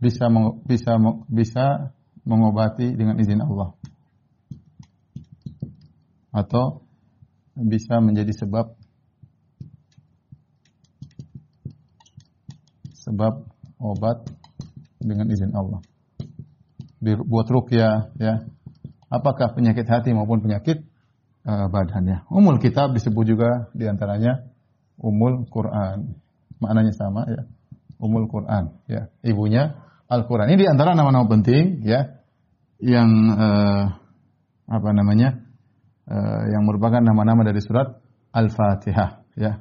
bisa 0.00 0.32
bisa 0.64 0.96
bisa 1.28 1.64
mengobati 2.24 2.96
dengan 2.96 3.20
izin 3.20 3.44
Allah. 3.44 3.76
Atau 6.32 6.87
bisa 7.66 7.98
menjadi 7.98 8.30
sebab 8.30 8.78
sebab 12.94 13.42
obat 13.82 14.28
dengan 15.02 15.26
izin 15.32 15.50
Allah. 15.56 15.80
Dibuat 17.02 17.48
rukyah 17.48 18.14
ya. 18.18 18.46
Apakah 19.08 19.56
penyakit 19.56 19.88
hati 19.88 20.12
maupun 20.12 20.44
penyakit 20.44 20.84
uh, 21.48 21.66
badannya. 21.72 22.28
Umul 22.28 22.60
kitab 22.60 22.92
disebut 22.92 23.24
juga 23.24 23.50
di 23.72 23.88
antaranya 23.88 24.44
umul 25.00 25.48
Quran. 25.48 26.20
Maknanya 26.60 26.92
sama 26.92 27.24
ya. 27.24 27.42
Umul 27.96 28.28
Quran 28.28 28.76
ya. 28.86 29.08
Ibunya 29.24 29.80
Al-Quran. 30.06 30.52
Ini 30.52 30.58
di 30.60 30.68
antara 30.68 30.92
nama-nama 30.92 31.24
penting 31.24 31.80
ya. 31.88 32.20
Yang 32.78 33.10
uh, 33.34 33.84
apa 34.68 34.88
namanya? 34.92 35.47
Uh, 36.08 36.42
yang 36.48 36.64
merupakan 36.64 37.04
nama-nama 37.04 37.44
dari 37.44 37.60
surat 37.60 38.00
Al-Fatihah 38.32 39.28
ya. 39.36 39.60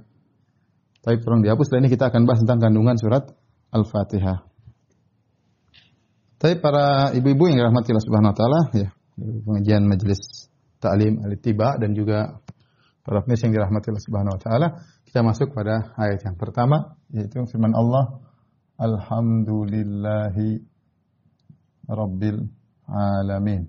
Tapi 1.03 1.19
tolong 1.19 1.43
dihapus. 1.43 1.67
Setelah 1.67 1.81
ini 1.83 1.91
kita 1.91 2.07
akan 2.07 2.23
bahas 2.23 2.39
tentang 2.39 2.63
kandungan 2.63 2.95
surat 2.95 3.27
Al-Fatihah. 3.75 4.47
Tapi 6.39 6.55
para 6.63 7.11
ibu-ibu 7.11 7.51
yang 7.51 7.59
dirahmati 7.59 7.91
Allah 7.91 8.07
Subhanahu 8.07 8.31
wa 8.31 8.37
taala 8.37 8.59
ya, 8.71 8.87
pengajian 9.17 9.83
majelis 9.89 10.47
ta'lim 10.77 11.19
al-ittiba 11.25 11.81
dan 11.81 11.97
juga 11.97 12.37
para 13.01 13.25
pemirsa 13.25 13.49
yang 13.49 13.57
dirahmati 13.57 13.89
Allah 13.89 14.05
Subhanahu 14.05 14.35
wa 14.37 14.41
taala, 14.41 14.67
kita 15.09 15.25
masuk 15.25 15.51
pada 15.51 15.97
ayat 15.97 16.23
yang 16.31 16.39
pertama 16.39 16.95
yaitu 17.09 17.41
firman 17.49 17.73
Allah 17.73 18.21
Alhamdulillahi 18.77 20.61
Rabbil 21.89 22.39
Alamin. 22.87 23.67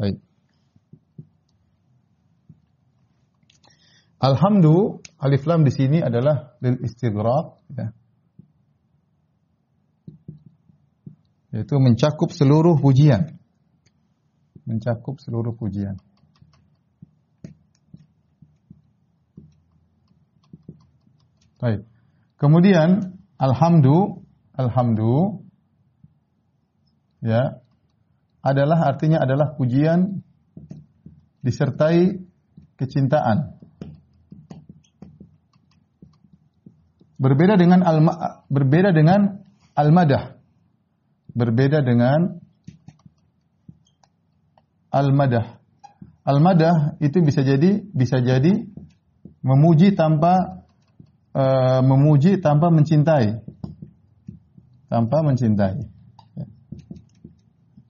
Baik. 0.00 0.29
Alhamdu 4.20 5.00
alif 5.16 5.48
lam 5.48 5.64
di 5.64 5.72
sini 5.72 6.04
adalah 6.04 6.54
lil 6.60 6.76
istighraq 6.84 7.46
ya. 7.72 7.88
Yaitu 11.50 11.74
mencakup 11.80 12.30
seluruh 12.30 12.78
pujian 12.78 13.40
mencakup 14.70 15.18
seluruh 15.18 15.58
pujian. 15.58 15.98
Baik. 21.58 21.84
Kemudian 22.40 23.20
alhamdu 23.36 24.24
alhamdu 24.56 25.44
ya 27.20 27.60
adalah 28.40 28.88
artinya 28.88 29.20
adalah 29.20 29.58
pujian 29.58 30.24
disertai 31.44 32.24
kecintaan. 32.80 33.59
Berbeda 37.20 37.60
dengan 37.60 37.84
al 37.84 38.00
berbeda 38.48 38.96
dengan 38.96 39.44
al-madah. 39.76 40.40
Berbeda 41.36 41.84
dengan 41.84 42.40
al-madah. 44.88 45.60
Al-madah 46.24 46.96
itu 47.04 47.20
bisa 47.20 47.44
jadi 47.44 47.84
bisa 47.92 48.24
jadi 48.24 48.64
memuji 49.44 49.92
tanpa 49.92 50.64
uh, 51.36 51.84
memuji 51.84 52.40
tanpa 52.40 52.72
mencintai. 52.72 53.44
Tanpa 54.88 55.20
mencintai. 55.20 55.76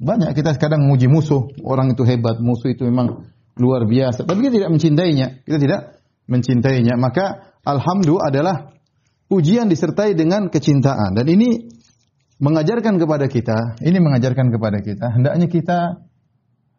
Banyak 0.01 0.35
kita 0.35 0.59
kadang 0.59 0.89
memuji 0.89 1.07
musuh, 1.07 1.55
orang 1.63 1.93
itu 1.93 2.03
hebat, 2.03 2.41
musuh 2.43 2.73
itu 2.73 2.89
memang 2.89 3.31
luar 3.61 3.85
biasa, 3.85 4.25
tapi 4.25 4.49
kita 4.49 4.65
tidak 4.65 4.71
mencintainya. 4.73 5.27
Kita 5.45 5.59
tidak 5.61 5.81
mencintainya. 6.25 6.97
Maka 6.97 7.55
alhamdulillah 7.63 8.27
adalah 8.33 8.57
ujian 9.31 9.71
disertai 9.71 10.19
dengan 10.19 10.51
kecintaan 10.51 11.15
dan 11.15 11.27
ini 11.31 11.71
mengajarkan 12.41 12.99
kepada 12.99 13.31
kita, 13.31 13.79
ini 13.85 13.99
mengajarkan 14.03 14.51
kepada 14.51 14.83
kita 14.83 15.07
hendaknya 15.15 15.47
kita 15.47 15.79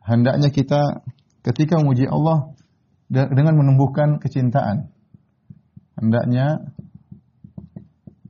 hendaknya 0.04 0.50
kita 0.52 1.06
ketika 1.42 1.82
memuji 1.82 2.06
Allah 2.06 2.54
dengan 3.12 3.60
menumbuhkan 3.60 4.24
kecintaan. 4.24 4.94
Hendaknya 6.00 6.74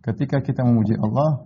ketika 0.02 0.42
kita 0.42 0.66
memuji 0.66 0.98
Allah 0.98 1.46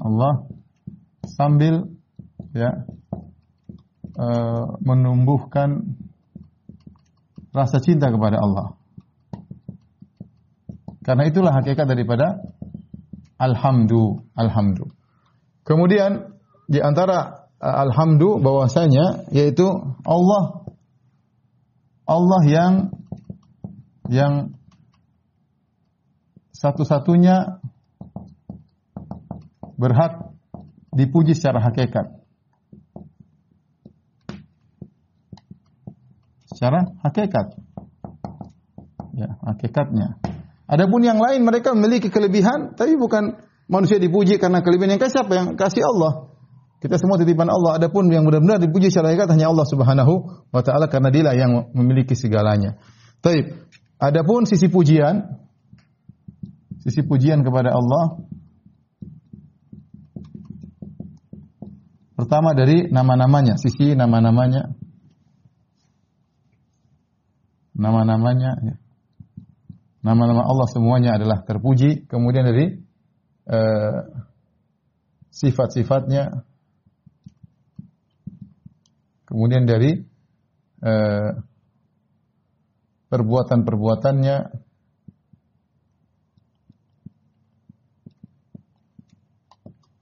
Allah 0.00 0.48
sambil 1.26 1.90
ya 2.56 2.86
uh, 4.16 4.66
menumbuhkan 4.80 6.00
rasa 7.50 7.82
cinta 7.82 8.10
kepada 8.10 8.38
Allah. 8.38 8.78
Karena 11.00 11.26
itulah 11.26 11.52
hakikat 11.56 11.88
daripada 11.88 12.38
alhamdu, 13.40 14.20
alhamdu. 14.36 14.92
Kemudian 15.64 16.36
di 16.68 16.78
antara 16.78 17.48
uh, 17.58 17.76
alhamdulillah 17.88 18.44
bahwasanya 18.44 19.06
yaitu 19.32 19.66
Allah 20.04 20.66
Allah 22.04 22.42
yang 22.46 22.72
yang 24.10 24.34
satu-satunya 26.52 27.62
berhak 29.80 30.36
dipuji 30.92 31.32
secara 31.32 31.64
hakikat. 31.64 32.19
Secara 36.60 36.84
hakikat. 37.00 37.56
Ya, 39.16 39.40
hakikatnya. 39.40 40.20
Adapun 40.68 41.00
yang 41.00 41.16
lain 41.16 41.40
mereka 41.40 41.72
memiliki 41.72 42.12
kelebihan 42.12 42.76
tapi 42.76 43.00
bukan 43.00 43.40
Manusia 43.70 44.02
dipuji 44.02 44.34
karena 44.42 44.66
kelebihan 44.66 44.98
yang 44.98 45.02
kasih 45.02 45.22
apa? 45.22 45.30
Yang 45.30 45.48
kasih 45.54 45.86
Allah. 45.86 46.34
Kita 46.82 46.98
semua 46.98 47.22
titipan 47.22 47.46
Allah. 47.46 47.78
Adapun 47.78 48.10
yang 48.10 48.26
benar-benar 48.26 48.58
dipuji 48.58 48.90
secara 48.90 49.14
hakikat 49.14 49.30
hanya 49.38 49.46
Allah 49.46 49.62
Subhanahu 49.62 50.42
wa 50.50 50.62
taala 50.66 50.90
karena 50.90 51.14
Dialah 51.14 51.38
yang 51.38 51.70
memiliki 51.70 52.18
segalanya. 52.18 52.82
Taib. 53.22 53.70
Adapun 54.02 54.42
sisi 54.42 54.66
pujian 54.66 55.22
sisi 56.82 57.06
pujian 57.06 57.46
kepada 57.46 57.70
Allah 57.70 58.26
Pertama 62.20 62.52
dari 62.52 62.92
nama-namanya, 62.92 63.56
sisi 63.56 63.96
nama-namanya. 63.96 64.76
Nama-namanya 67.80 68.50
ya. 68.60 68.76
Nama-nama 70.04 70.44
Allah 70.44 70.68
semuanya 70.68 71.16
adalah 71.16 71.44
terpuji. 71.44 72.04
Kemudian 72.08 72.44
dari 72.44 72.76
uh, 73.48 74.00
sifat-sifatnya 75.32 76.44
Kemudian 79.30 79.62
dari 79.62 79.94
uh, 80.82 81.30
perbuatan-perbuatannya 83.14 84.36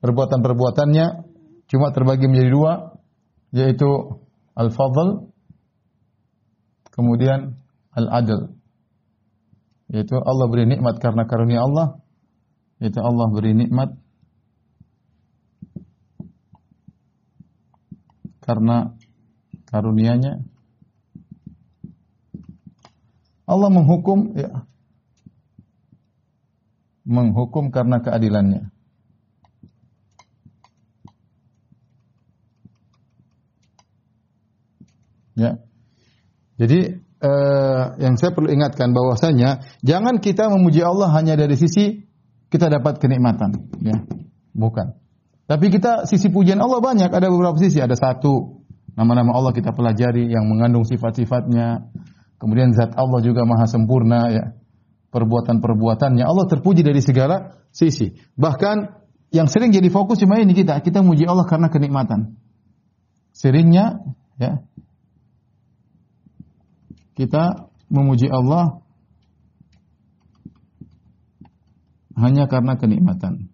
perbuatan-perbuatannya 0.00 1.06
cuma 1.68 1.92
terbagi 1.92 2.24
menjadi 2.24 2.48
dua 2.48 2.72
yaitu 3.52 4.16
al-fadl 4.56 5.28
kemudian 6.96 7.57
al-adl 7.98 8.54
yaitu 9.90 10.14
Allah 10.22 10.46
beri 10.46 10.70
nikmat 10.70 11.02
karena 11.02 11.26
karunia 11.26 11.66
Allah 11.66 11.98
yaitu 12.78 13.02
Allah 13.02 13.26
beri 13.34 13.58
nikmat 13.58 13.98
karena 18.46 18.94
karunianya 19.66 20.46
Allah 23.48 23.68
menghukum 23.72 24.36
ya 24.38 24.68
menghukum 27.08 27.72
karena 27.72 28.04
keadilannya. 28.04 28.68
Ya. 35.32 35.56
Jadi 36.60 37.00
eh, 37.22 37.82
yang 38.02 38.14
saya 38.18 38.34
perlu 38.34 38.50
ingatkan 38.50 38.90
bahwasanya 38.94 39.62
jangan 39.82 40.18
kita 40.22 40.50
memuji 40.50 40.82
Allah 40.82 41.10
hanya 41.14 41.34
dari 41.38 41.54
sisi 41.54 42.06
kita 42.48 42.72
dapat 42.72 42.98
kenikmatan, 43.02 43.68
ya. 43.84 44.00
Bukan. 44.56 44.96
Tapi 45.48 45.66
kita 45.72 46.04
sisi 46.08 46.28
pujian 46.32 46.60
Allah 46.60 46.80
banyak, 46.80 47.08
ada 47.12 47.28
beberapa 47.28 47.56
sisi, 47.60 47.80
ada 47.80 47.94
satu 47.96 48.64
nama-nama 48.96 49.36
Allah 49.36 49.52
kita 49.52 49.72
pelajari 49.72 50.28
yang 50.28 50.48
mengandung 50.48 50.84
sifat-sifatnya, 50.84 51.88
Kemudian 52.38 52.70
zat 52.70 52.94
Allah 52.94 53.18
juga 53.20 53.42
maha 53.42 53.66
sempurna 53.66 54.30
ya. 54.30 54.54
Perbuatan-perbuatannya 55.10 56.22
Allah 56.22 56.46
terpuji 56.46 56.86
dari 56.86 57.02
segala 57.02 57.58
sisi. 57.74 58.14
Bahkan 58.38 58.76
yang 59.34 59.50
sering 59.50 59.74
jadi 59.74 59.90
fokus 59.90 60.22
cuma 60.22 60.38
ini 60.38 60.54
kita, 60.54 60.78
kita 60.80 61.02
muji 61.02 61.26
Allah 61.26 61.44
karena 61.50 61.68
kenikmatan. 61.68 62.38
Seringnya 63.34 64.04
ya 64.38 64.62
kita 67.18 67.66
memuji 67.90 68.30
Allah 68.30 68.78
hanya 72.14 72.46
karena 72.46 72.78
kenikmatan. 72.78 73.50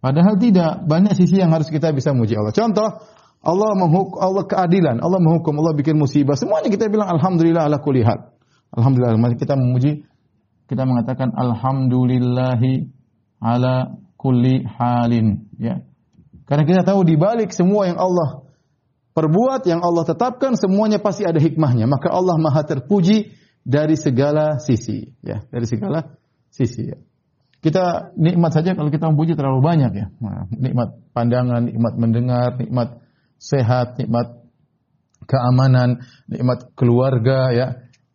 Padahal 0.00 0.38
tidak 0.40 0.86
banyak 0.86 1.12
sisi 1.18 1.42
yang 1.42 1.52
harus 1.52 1.68
kita 1.68 1.92
bisa 1.92 2.14
memuji 2.16 2.38
Allah. 2.38 2.54
Contoh, 2.54 2.88
Allah 3.42 3.70
menghukum, 3.74 4.16
Allah 4.22 4.44
keadilan, 4.46 5.02
Allah 5.02 5.18
menghukum, 5.18 5.52
Allah 5.60 5.74
bikin 5.74 5.98
musibah. 5.98 6.38
Semuanya 6.38 6.70
kita 6.70 6.86
bilang 6.88 7.10
alhamdulillah 7.10 7.66
ala 7.66 7.82
kulli 7.82 8.06
hal. 8.06 8.32
Alhamdulillah. 8.70 9.18
Kita 9.34 9.58
memuji, 9.58 10.06
kita 10.70 10.86
mengatakan 10.86 11.34
alhamdulillahi 11.34 12.86
ala 13.42 13.98
kulli 14.14 14.62
halin, 14.62 15.50
ya. 15.58 15.82
Karena 16.46 16.62
kita 16.62 16.86
tahu 16.86 17.02
di 17.02 17.18
balik 17.18 17.50
semua 17.50 17.90
yang 17.90 17.98
Allah 17.98 18.45
perbuat, 19.16 19.64
yang 19.64 19.80
Allah 19.80 20.04
tetapkan, 20.04 20.60
semuanya 20.60 21.00
pasti 21.00 21.24
ada 21.24 21.40
hikmahnya. 21.40 21.88
Maka 21.88 22.12
Allah 22.12 22.36
Maha 22.36 22.60
terpuji 22.68 23.32
dari 23.64 23.96
segala 23.96 24.60
sisi, 24.60 25.08
ya, 25.24 25.40
dari 25.48 25.64
segala 25.64 26.20
sisi, 26.52 26.92
ya. 26.92 27.00
Kita 27.64 28.14
nikmat 28.14 28.52
saja 28.54 28.76
kalau 28.76 28.92
kita 28.92 29.10
memuji 29.10 29.34
terlalu 29.34 29.58
banyak 29.64 29.92
ya. 29.96 30.06
Nah, 30.22 30.46
nikmat 30.54 31.02
pandangan, 31.10 31.66
nikmat 31.66 31.94
mendengar, 31.98 32.54
nikmat 32.60 33.02
sehat, 33.42 33.98
nikmat 33.98 34.38
keamanan, 35.26 36.06
nikmat 36.30 36.70
keluarga 36.78 37.50
ya, 37.50 37.66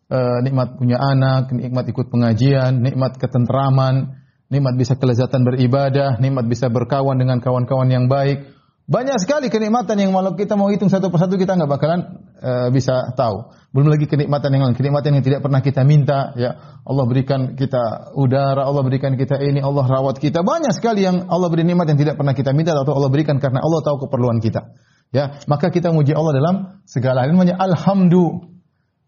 e, 0.07 0.19
nikmat 0.47 0.79
punya 0.79 1.01
anak, 1.03 1.51
nikmat 1.51 1.83
ikut 1.89 2.07
pengajian, 2.07 2.79
nikmat 2.79 3.19
ketentraman, 3.19 4.23
nikmat 4.47 4.79
bisa 4.79 4.95
kelezatan 4.95 5.43
beribadah, 5.43 6.15
nikmat 6.23 6.47
bisa 6.47 6.71
berkawan 6.71 7.19
dengan 7.19 7.43
kawan-kawan 7.43 7.91
yang 7.91 8.07
baik. 8.07 8.47
Banyak 8.91 9.23
sekali 9.23 9.47
kenikmatan 9.47 9.95
yang 9.95 10.11
kalau 10.11 10.35
kita 10.35 10.59
mau 10.59 10.67
hitung 10.67 10.91
satu 10.91 11.07
persatu 11.07 11.39
kita 11.39 11.55
nggak 11.55 11.71
bakalan 11.71 12.27
uh, 12.43 12.67
bisa 12.75 13.15
tahu. 13.15 13.47
Belum 13.71 13.87
lagi 13.87 14.03
kenikmatan 14.03 14.51
yang 14.51 14.67
lain, 14.67 14.75
kenikmatan 14.75 15.15
yang 15.15 15.23
tidak 15.23 15.39
pernah 15.39 15.63
kita 15.63 15.87
minta. 15.87 16.35
Ya 16.35 16.59
Allah 16.83 17.07
berikan 17.07 17.55
kita 17.55 18.11
udara, 18.19 18.67
Allah 18.67 18.83
berikan 18.83 19.15
kita 19.15 19.39
ini, 19.39 19.63
Allah 19.63 19.87
rawat 19.87 20.19
kita. 20.19 20.43
Banyak 20.43 20.75
sekali 20.75 21.07
yang 21.07 21.31
Allah 21.31 21.47
beri 21.47 21.63
nikmat 21.63 21.87
yang 21.87 22.03
tidak 22.03 22.19
pernah 22.19 22.35
kita 22.35 22.51
minta 22.51 22.75
atau 22.75 22.91
Allah 22.91 23.07
berikan 23.07 23.39
karena 23.39 23.63
Allah 23.63 23.79
tahu 23.79 24.11
keperluan 24.11 24.43
kita. 24.43 24.75
Ya, 25.15 25.39
maka 25.47 25.71
kita 25.71 25.95
muji 25.95 26.11
Allah 26.11 26.35
dalam 26.35 26.55
segala 26.83 27.23
hal. 27.23 27.31
Namanya 27.31 27.63
alhamdu. 27.63 28.51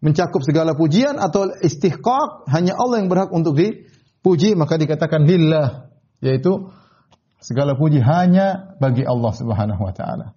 Mencakup 0.00 0.44
segala 0.44 0.76
pujian 0.76 1.16
atau 1.16 1.48
istihqaq 1.60 2.48
hanya 2.52 2.76
Allah 2.76 3.04
yang 3.04 3.08
berhak 3.08 3.32
untuk 3.32 3.56
dipuji, 3.56 4.52
maka 4.52 4.76
dikatakan 4.76 5.24
lillah, 5.24 5.88
yaitu 6.20 6.72
segala 7.44 7.76
puji 7.76 8.00
hanya 8.00 8.72
bagi 8.80 9.04
Allah 9.04 9.32
Subhanahu 9.36 9.82
wa 9.84 9.92
taala. 9.92 10.32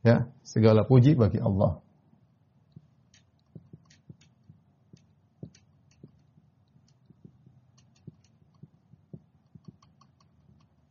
Ya, 0.00 0.32
segala 0.42 0.88
puji 0.88 1.12
bagi 1.12 1.36
Allah. 1.38 1.84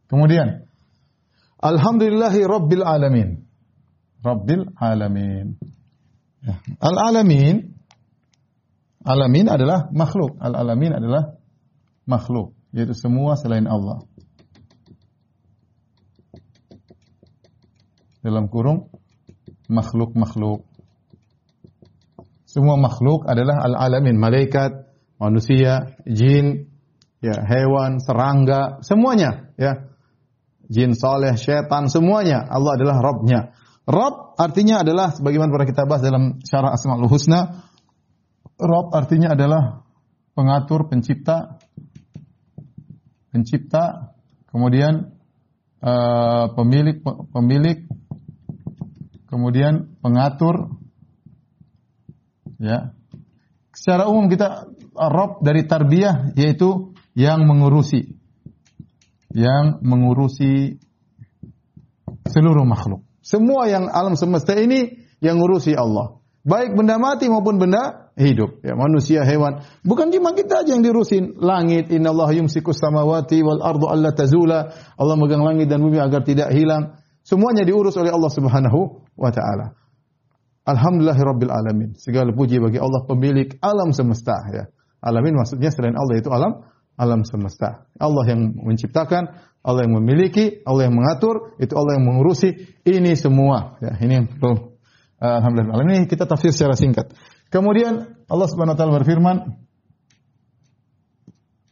Kemudian 0.08 0.68
Alhamdulillahi 1.62 2.42
Rabbil 2.46 2.84
Alamin. 2.84 3.48
Rabbil 4.22 4.76
Alamin. 4.78 5.58
Ya. 6.44 6.60
Al-Alamin 6.84 7.74
Alamin 9.02 9.48
adalah 9.50 9.90
makhluk. 9.90 10.38
Al-Alamin 10.38 10.94
adalah 10.94 11.34
makhluk, 12.06 12.54
yaitu 12.76 12.94
semua 12.94 13.34
selain 13.40 13.66
Allah. 13.66 14.06
Dalam 18.22 18.48
kurung 18.48 18.94
makhluk-makhluk. 19.66 20.66
Semua 22.46 22.76
makhluk 22.76 23.26
adalah 23.26 23.64
al-alamin, 23.64 24.20
malaikat, 24.20 24.92
manusia, 25.18 25.96
jin, 26.04 26.68
ya, 27.24 27.38
hewan, 27.48 28.04
serangga, 28.04 28.84
semuanya, 28.84 29.54
ya. 29.56 29.88
Jin 30.72 30.96
soleh, 30.96 31.36
syaitan, 31.36 31.88
semuanya. 31.92 32.48
Allah 32.48 32.80
adalah 32.80 32.98
Rabbnya. 33.00 33.52
Rob 33.88 34.40
artinya 34.40 34.86
adalah 34.86 35.12
sebagaimana 35.12 35.52
pernah 35.52 35.68
kita 35.68 35.84
bahas 35.84 36.04
dalam 36.06 36.40
syarah 36.48 36.72
Asmaul 36.72 37.12
Husna. 37.12 37.68
Rob 38.56 38.94
artinya 38.96 39.36
adalah 39.36 39.84
pengatur, 40.32 40.88
pencipta, 40.88 41.60
pencipta, 43.36 44.16
kemudian 44.48 45.12
uh, 45.84 46.46
pemilik, 46.56 47.04
pemilik, 47.36 47.91
kemudian 49.32 49.96
pengatur, 50.04 50.76
ya. 52.60 52.92
Secara 53.72 54.12
umum 54.12 54.28
kita 54.28 54.68
Rob 54.92 55.40
dari 55.40 55.64
tarbiyah 55.64 56.36
yaitu 56.36 56.92
yang 57.16 57.48
mengurusi, 57.48 58.20
yang 59.32 59.80
mengurusi 59.80 60.76
seluruh 62.28 62.68
makhluk. 62.68 63.08
Semua 63.24 63.72
yang 63.72 63.88
alam 63.88 64.20
semesta 64.20 64.54
ini 64.60 65.08
yang 65.24 65.40
ngurusi 65.40 65.72
Allah. 65.74 66.20
Baik 66.42 66.74
benda 66.74 66.98
mati 66.98 67.30
maupun 67.30 67.62
benda 67.62 68.12
hidup. 68.18 68.66
Ya, 68.66 68.74
manusia, 68.74 69.22
hewan. 69.22 69.62
Bukan 69.86 70.10
cuma 70.10 70.34
kita 70.34 70.66
aja 70.66 70.74
yang 70.74 70.82
diurusin. 70.82 71.38
Langit, 71.38 71.94
Inna 71.94 72.10
Allah 72.10 72.34
yumsikus 72.34 72.82
samawati 72.82 73.46
wal 73.46 73.62
ardu 73.62 73.86
alla 73.86 74.10
tazula. 74.10 74.74
Allah 74.98 75.16
megang 75.22 75.46
langit 75.46 75.70
dan 75.70 75.86
bumi 75.86 76.02
agar 76.02 76.26
tidak 76.26 76.50
hilang. 76.50 76.98
Semuanya 77.22 77.62
diurus 77.62 77.94
oleh 78.02 78.10
Allah 78.10 78.34
Subhanahu 78.34 79.01
wa 79.22 79.32
taala. 79.34 79.78
Alhamdulillahirabbil 80.66 81.54
alamin. 81.54 81.90
Segala 81.98 82.34
puji 82.34 82.62
bagi 82.62 82.78
Allah 82.78 83.06
pemilik 83.06 83.58
alam 83.62 83.94
semesta 83.94 84.38
ya. 84.54 84.70
Alamin 85.02 85.34
maksudnya 85.38 85.74
selain 85.74 85.98
Allah 85.98 86.22
itu 86.22 86.30
alam 86.30 86.66
alam 87.02 87.26
semesta. 87.26 87.90
Allah 87.98 88.24
yang 88.30 88.54
menciptakan, 88.54 89.34
Allah 89.66 89.82
yang 89.90 89.98
memiliki, 89.98 90.62
Allah 90.66 90.86
yang 90.86 90.96
mengatur, 90.98 91.58
itu 91.58 91.74
Allah 91.74 91.98
yang 91.98 92.06
mengurusi 92.06 92.78
ini 92.86 93.18
semua. 93.18 93.82
Ya, 93.82 93.98
ini 93.98 94.22
yang 94.22 94.28
perlu 94.30 94.78
uh, 95.22 95.36
alhamdulillah. 95.42 95.82
Ini 95.86 95.98
kita 96.10 96.30
tafsir 96.30 96.54
secara 96.54 96.78
singkat. 96.78 97.14
Kemudian 97.54 98.22
Allah 98.30 98.48
Subhanahu 98.50 98.74
wa 98.74 98.80
taala 98.80 98.94
berfirman 99.02 99.38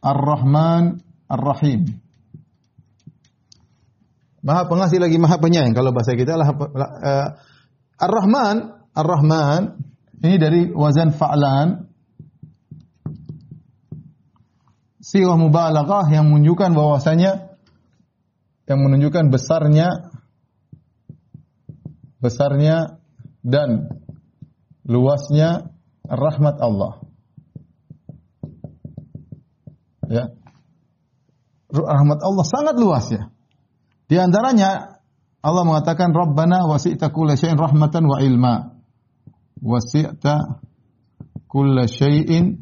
Ar-Rahman 0.00 1.02
Ar-Rahim. 1.28 2.00
Maha 4.40 4.64
pengasih 4.68 4.98
lagi 5.00 5.20
Maha 5.20 5.36
penyayang 5.36 5.76
kalau 5.76 5.92
bahasa 5.92 6.16
kita 6.16 6.36
adalah 6.36 6.50
uh, 6.56 7.28
Ar-Rahman 8.00 8.56
Ar-Rahman 8.96 9.60
ini 10.20 10.36
dari 10.40 10.60
wazan 10.72 11.12
fa'lan 11.12 11.88
sirah 15.00 15.36
mubalaghah 15.36 16.08
yang 16.08 16.28
menunjukkan 16.28 16.72
bahwasanya 16.72 17.56
yang 18.68 18.80
menunjukkan 18.80 19.32
besarnya 19.32 20.12
besarnya 22.20 23.00
dan 23.40 23.96
luasnya 24.84 25.72
rahmat 26.04 26.56
Allah. 26.60 27.00
Ya. 30.10 30.24
Rahmat 31.70 32.18
Allah 32.20 32.44
sangat 32.44 32.76
luas 32.76 33.06
ya. 33.08 33.30
Di 34.10 34.18
antaranya 34.18 34.98
Allah 35.40 35.62
mengatakan 35.62 36.10
Rabbana 36.10 36.66
wasi'ta 36.66 37.14
kulla 37.14 37.38
syai'in 37.38 37.54
rahmatan 37.54 38.04
wa 38.10 38.18
ilma. 38.18 38.54
Wasi'ta 39.62 40.58
kulla 41.46 41.86
syai'in 41.86 42.58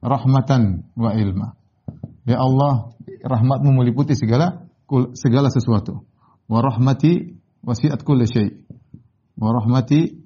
rahmatan 0.00 0.88
wa 0.96 1.12
ilma. 1.12 1.52
Ya 2.24 2.40
Allah, 2.40 2.96
rahmatmu 3.20 3.76
meliputi 3.76 4.16
segala 4.16 4.64
segala 5.12 5.52
sesuatu. 5.52 6.00
Wa 6.48 6.64
rahmati 6.64 7.36
wasi'at 7.60 8.00
kulla 8.00 8.24
syai'. 8.24 8.64
Wa 9.36 9.52
rahmati 9.52 10.16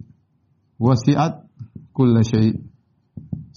wasi'at 0.79 1.51
kulla 1.91 2.23
syai'. 2.23 2.63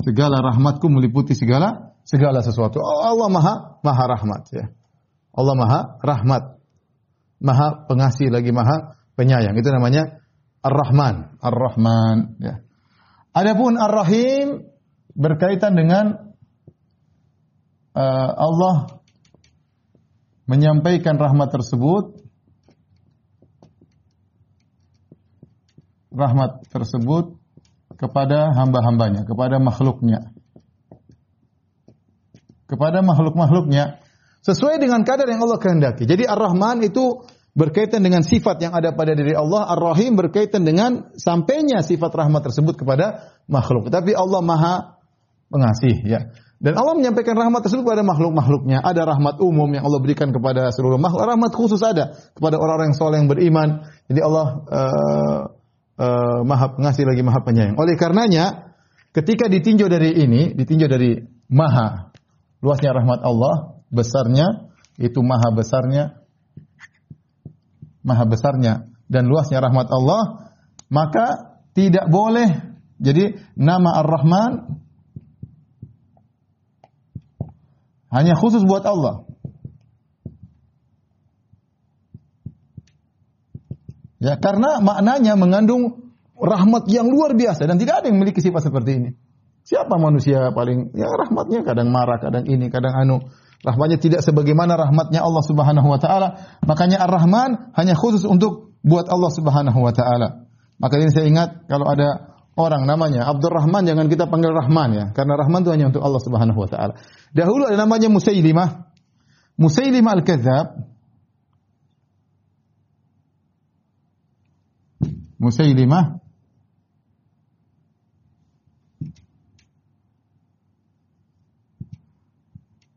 Segala 0.02 0.42
rahmatku 0.42 0.90
meliputi 0.90 1.38
segala 1.38 1.94
segala 2.04 2.42
sesuatu. 2.42 2.82
Allah 2.82 3.30
Maha 3.30 3.54
Maha 3.86 4.04
rahmat 4.18 4.44
ya. 4.52 4.66
Allah 5.32 5.56
Maha 5.56 5.80
rahmat. 6.04 6.55
Maha 7.46 7.86
pengasih 7.86 8.34
lagi 8.34 8.50
Maha 8.50 8.98
penyayang. 9.14 9.54
Itu 9.54 9.70
namanya 9.70 10.18
Ar-Rahman. 10.66 11.38
Ar-Rahman 11.38 12.42
ya. 12.42 12.66
Adapun 13.38 13.78
Ar-Rahim 13.78 14.66
berkaitan 15.14 15.78
dengan 15.78 16.34
uh, 17.94 18.32
Allah 18.34 18.98
menyampaikan 20.50 21.22
rahmat 21.22 21.54
tersebut 21.54 22.26
rahmat 26.16 26.64
tersebut 26.72 27.36
kepada 28.00 28.56
hamba-hambanya, 28.56 29.28
kepada 29.28 29.60
makhluknya. 29.60 30.32
Kepada 32.66 33.06
makhluk-makhluknya 33.06 34.02
sesuai 34.42 34.82
dengan 34.82 35.06
kadar 35.06 35.30
yang 35.30 35.44
Allah 35.46 35.62
kehendaki. 35.62 36.10
Jadi 36.10 36.26
Ar-Rahman 36.26 36.82
itu 36.82 37.22
berkaitan 37.56 38.04
dengan 38.04 38.22
sifat 38.22 38.60
yang 38.60 38.76
ada 38.76 38.92
pada 38.92 39.16
diri 39.16 39.32
Allah, 39.32 39.72
Ar-Rahim 39.72 40.20
berkaitan 40.20 40.68
dengan 40.68 41.16
sampainya 41.16 41.80
sifat 41.82 42.12
rahmat 42.12 42.52
tersebut 42.52 42.76
kepada 42.76 43.32
makhluk. 43.48 43.88
Tapi 43.88 44.12
Allah 44.12 44.44
Maha 44.44 44.76
pengasih 45.48 46.04
ya. 46.04 46.20
Dan 46.56 46.76
Allah 46.80 46.96
menyampaikan 46.96 47.36
rahmat 47.36 47.68
tersebut 47.68 47.84
kepada 47.84 48.04
makhluk-makhluknya. 48.04 48.80
Ada 48.84 49.08
rahmat 49.08 49.40
umum 49.44 49.68
yang 49.72 49.84
Allah 49.88 50.00
berikan 50.00 50.32
kepada 50.32 50.72
seluruh 50.72 51.00
makhluk. 51.00 51.28
Rahmat 51.28 51.52
khusus 51.52 51.80
ada 51.84 52.16
kepada 52.32 52.60
orang-orang 52.60 52.92
yang 52.92 52.98
soleh 52.98 53.18
yang 53.20 53.30
beriman. 53.32 53.70
Jadi 54.08 54.20
Allah 54.24 54.48
uh, 54.64 55.40
uh, 56.00 56.40
maha 56.48 56.76
pengasih 56.80 57.04
lagi 57.08 57.22
maha 57.28 57.44
penyayang. 57.44 57.76
Oleh 57.76 58.00
karenanya, 58.00 58.76
ketika 59.12 59.52
ditinjau 59.52 59.92
dari 59.92 60.16
ini, 60.16 60.56
ditinjau 60.56 60.88
dari 60.88 61.20
maha 61.52 62.16
luasnya 62.64 62.96
rahmat 62.96 63.20
Allah, 63.22 63.84
besarnya 63.92 64.72
itu 64.96 65.20
maha 65.22 65.52
besarnya, 65.52 66.25
maha 68.06 68.30
besarnya 68.30 68.86
dan 69.10 69.26
luasnya 69.26 69.60
rahmat 69.60 69.90
Allah, 69.90 70.54
maka 70.94 71.58
tidak 71.74 72.06
boleh 72.08 72.78
jadi 73.02 73.42
nama 73.58 74.00
Ar-Rahman 74.06 74.80
hanya 78.16 78.34
khusus 78.40 78.64
buat 78.64 78.86
Allah. 78.88 79.28
Ya, 84.24 84.40
karena 84.40 84.80
maknanya 84.80 85.36
mengandung 85.36 86.16
rahmat 86.34 86.88
yang 86.88 87.06
luar 87.12 87.36
biasa 87.36 87.68
dan 87.68 87.78
tidak 87.78 88.02
ada 88.02 88.06
yang 88.10 88.18
memiliki 88.18 88.40
sifat 88.40 88.72
seperti 88.72 88.92
ini. 88.98 89.10
Siapa 89.66 89.98
manusia 89.98 90.54
paling 90.56 90.94
ya 90.94 91.10
rahmatnya 91.10 91.66
kadang 91.66 91.90
marah, 91.92 92.22
kadang 92.22 92.46
ini, 92.48 92.72
kadang 92.72 92.96
anu. 92.96 93.18
Rahmatnya 93.66 93.98
tidak 93.98 94.22
sebagaimana 94.22 94.78
rahmatnya 94.78 95.26
Allah 95.26 95.42
Subhanahu 95.42 95.90
wa 95.90 95.98
taala. 95.98 96.60
Makanya 96.62 97.02
Ar-Rahman 97.02 97.74
hanya 97.74 97.98
khusus 97.98 98.22
untuk 98.22 98.78
buat 98.86 99.10
Allah 99.10 99.34
Subhanahu 99.34 99.82
wa 99.82 99.90
taala. 99.90 100.46
Maka 100.78 101.02
ini 101.02 101.10
saya 101.10 101.26
ingat 101.26 101.66
kalau 101.66 101.90
ada 101.90 102.38
orang 102.54 102.86
namanya 102.86 103.26
Abdurrahman 103.26 103.90
jangan 103.90 104.06
kita 104.06 104.30
panggil 104.30 104.54
Rahman 104.54 104.90
ya, 104.94 105.06
karena 105.18 105.34
Rahman 105.34 105.66
itu 105.66 105.72
hanya 105.74 105.90
untuk 105.90 106.06
Allah 106.06 106.22
Subhanahu 106.22 106.60
wa 106.62 106.70
taala. 106.70 106.94
Dahulu 107.34 107.66
ada 107.66 107.82
namanya 107.82 108.08
Musailimah. 108.14 108.94
Musailimah 109.58 110.12
Al-Kadzab. 110.22 110.68
Musailimah 115.42 116.25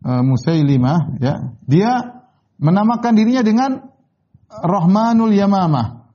uh, 0.08 0.24
Musailimah 0.24 1.20
ya, 1.20 1.52
dia 1.68 2.24
menamakan 2.56 3.12
dirinya 3.12 3.44
dengan 3.44 3.70
Rahmanul 4.48 5.36
Yamamah. 5.36 6.08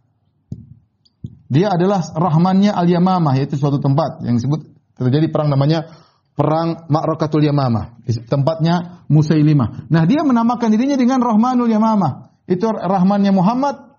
Dia 1.53 1.77
adalah 1.77 2.01
Rahmannya 2.01 2.73
Al 2.73 2.89
Yamamah 2.89 3.37
yaitu 3.37 3.61
suatu 3.61 3.77
tempat 3.77 4.25
yang 4.25 4.41
disebut 4.41 4.65
terjadi 4.97 5.29
perang 5.29 5.53
namanya 5.53 5.85
perang 6.33 6.89
Ma'rakatul 6.89 7.45
Yamamah. 7.45 8.01
Tempatnya 8.25 9.05
Musailimah. 9.05 9.85
Nah, 9.93 10.03
dia 10.09 10.25
menamakan 10.25 10.73
dirinya 10.73 10.97
dengan 10.97 11.21
Rahmanul 11.21 11.69
Yamamah. 11.69 12.33
Itu 12.49 12.65
Rahmannya 12.73 13.29
Muhammad, 13.29 13.93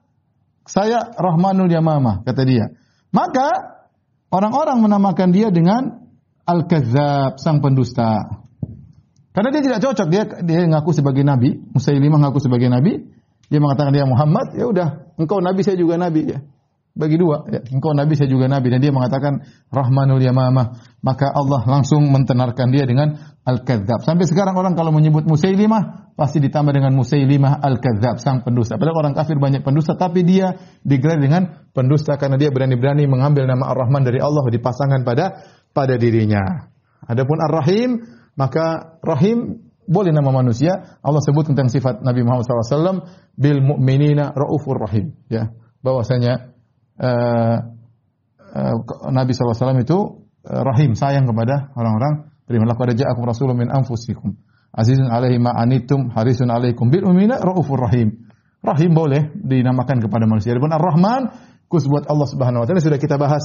saya 0.67 1.15
Rahmanul 1.15 1.71
Yamamah 1.71 2.27
kata 2.27 2.43
dia. 2.43 2.75
Maka 3.15 3.79
orang-orang 4.35 4.83
menamakan 4.83 5.31
dia 5.31 5.55
dengan 5.55 6.11
Al-Kadzab, 6.45 7.41
sang 7.41 7.63
pendusta. 7.63 8.44
Karena 9.35 9.51
dia 9.51 9.63
tidak 9.67 9.81
cocok 9.83 10.07
dia 10.15 10.23
dia 10.47 10.63
ngaku 10.63 10.95
sebagai 10.95 11.27
nabi, 11.27 11.59
Musailimah 11.75 12.23
ngaku 12.23 12.39
sebagai 12.39 12.71
nabi, 12.71 13.03
dia 13.51 13.59
mengatakan 13.59 13.91
dia 13.91 14.07
Muhammad, 14.07 14.55
ya 14.55 14.71
udah, 14.71 14.89
engkau 15.19 15.43
nabi 15.43 15.67
saya 15.67 15.75
juga 15.75 15.99
nabi 15.99 16.23
ya. 16.31 16.39
Bagi 16.95 17.19
dua, 17.19 17.43
ya. 17.51 17.59
engkau 17.75 17.91
nabi 17.91 18.15
saya 18.15 18.31
juga 18.31 18.47
nabi 18.47 18.71
dan 18.71 18.79
dia 18.79 18.95
mengatakan 18.95 19.43
Rahmanul 19.75 20.23
Yamamah, 20.23 20.79
maka 21.03 21.27
Allah 21.35 21.67
langsung 21.67 22.07
mentenarkan 22.07 22.71
dia 22.71 22.87
dengan 22.87 23.19
Al-Kadzab. 23.43 24.07
Sampai 24.07 24.31
sekarang 24.31 24.55
orang 24.55 24.79
kalau 24.79 24.95
menyebut 24.95 25.27
Musailimah 25.27 26.15
pasti 26.15 26.39
ditambah 26.39 26.71
dengan 26.71 26.95
Musailimah 26.95 27.59
Al-Kadzab, 27.59 28.23
sang 28.23 28.47
pendusta. 28.47 28.79
Padahal 28.79 29.11
orang 29.11 29.15
kafir 29.19 29.43
banyak 29.43 29.67
pendusta 29.67 29.99
tapi 29.99 30.23
dia 30.23 30.55
digelar 30.87 31.19
dengan 31.19 31.67
pendusta 31.75 32.15
karena 32.15 32.39
dia 32.39 32.55
berani-berani 32.55 33.11
mengambil 33.11 33.51
nama 33.51 33.75
Ar-Rahman 33.75 34.07
dari 34.07 34.23
Allah 34.23 34.47
dipasangkan 34.47 35.03
pada 35.03 35.43
pada 35.75 35.99
dirinya. 35.99 36.71
Adapun 37.11 37.43
Ar-Rahim 37.43 37.91
maka 38.35 38.99
rahim 39.03 39.65
boleh 39.85 40.13
nama 40.13 40.33
manusia. 40.33 40.99
Allah 41.05 41.21
sebut 41.21 41.53
tentang 41.53 41.69
sifat 41.69 42.01
Nabi 42.01 42.25
Muhammad 42.25 42.49
SAW 42.49 43.05
bil 43.37 43.61
mu'minina 43.61 44.33
raufur 44.33 44.81
rahim. 44.81 45.13
Ya, 45.29 45.53
bahwasanya 45.85 46.57
uh, 46.99 47.57
uh, 48.55 48.75
Nabi 49.13 49.33
SAW 49.37 49.77
itu 49.81 49.99
uh, 50.49 50.63
rahim 50.65 50.97
sayang 50.97 51.29
kepada 51.29 51.73
orang-orang. 51.77 52.33
Terimalah 52.45 52.77
pada 52.77 52.93
ja'akum 52.93 53.25
rasulun 53.25 53.57
min 53.57 53.73
anfusikum. 53.73 54.37
Azizun 54.75 55.09
alaihi 55.09 55.41
ma'anitum 55.41 56.13
harisun 56.13 56.53
alaikum 56.53 56.93
bil 56.93 57.09
mu'minina 57.09 57.41
raufur 57.41 57.81
rahim. 57.81 58.29
Rahim 58.65 58.97
boleh 58.97 59.33
dinamakan 59.37 60.01
kepada 60.01 60.25
manusia. 60.25 60.57
Adapun 60.57 60.73
Ar-Rahman 60.73 61.23
khusus 61.69 61.89
buat 61.89 62.09
Allah 62.09 62.29
Subhanahu 62.29 62.65
wa 62.65 62.67
taala 62.69 62.81
sudah 62.81 62.97
kita 62.97 63.21
bahas 63.21 63.45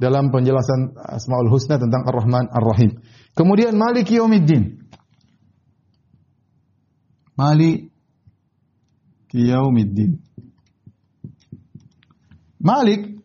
dalam 0.00 0.32
penjelasan 0.32 0.96
Asmaul 0.96 1.52
Husna 1.52 1.76
tentang 1.76 2.08
Ar-Rahman 2.08 2.48
Ar-Rahim. 2.48 3.04
Kemudian 3.36 3.76
Malik 3.76 4.08
Yaumiddin. 4.08 4.80
Malik 7.36 7.92
Yaumiddin. 9.36 10.24
Malik 12.56 13.20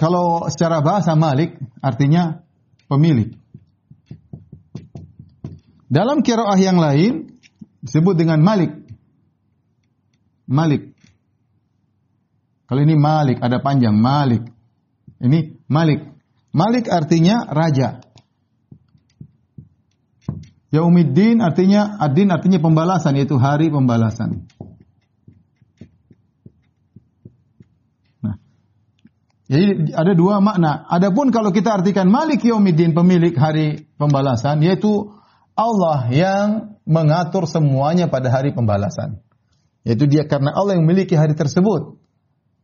kalau 0.00 0.48
secara 0.48 0.80
bahasa 0.80 1.12
Malik 1.12 1.60
artinya 1.84 2.40
pemilik. 2.88 3.36
Dalam 5.90 6.24
kiroah 6.24 6.56
yang 6.56 6.80
lain 6.80 7.36
disebut 7.84 8.16
dengan 8.16 8.40
Malik. 8.40 8.72
Malik. 10.48 10.96
Kalau 12.64 12.80
ini 12.80 12.96
Malik 12.96 13.42
ada 13.44 13.60
panjang 13.60 13.92
Malik. 13.92 14.48
Ini 15.20 15.59
Malik. 15.70 16.02
Malik 16.50 16.90
artinya 16.90 17.46
raja. 17.46 18.02
Yaumiddin 20.74 21.38
artinya 21.38 21.98
adin 22.02 22.30
artinya 22.30 22.58
pembalasan 22.58 23.14
yaitu 23.14 23.38
hari 23.38 23.70
pembalasan. 23.70 24.50
Nah. 28.22 28.34
Jadi 29.46 29.94
ada 29.94 30.10
dua 30.14 30.42
makna. 30.42 30.82
Adapun 30.90 31.30
kalau 31.30 31.54
kita 31.54 31.82
artikan 31.82 32.10
Malik 32.10 32.42
Yaumiddin 32.42 32.90
pemilik 32.90 33.34
hari 33.38 33.86
pembalasan 33.94 34.62
yaitu 34.66 35.14
Allah 35.54 36.10
yang 36.10 36.48
mengatur 36.82 37.46
semuanya 37.46 38.10
pada 38.10 38.26
hari 38.30 38.50
pembalasan. 38.50 39.22
Yaitu 39.86 40.10
dia 40.10 40.26
karena 40.26 40.50
Allah 40.50 40.74
yang 40.78 40.82
memiliki 40.82 41.14
hari 41.14 41.38
tersebut. 41.38 41.99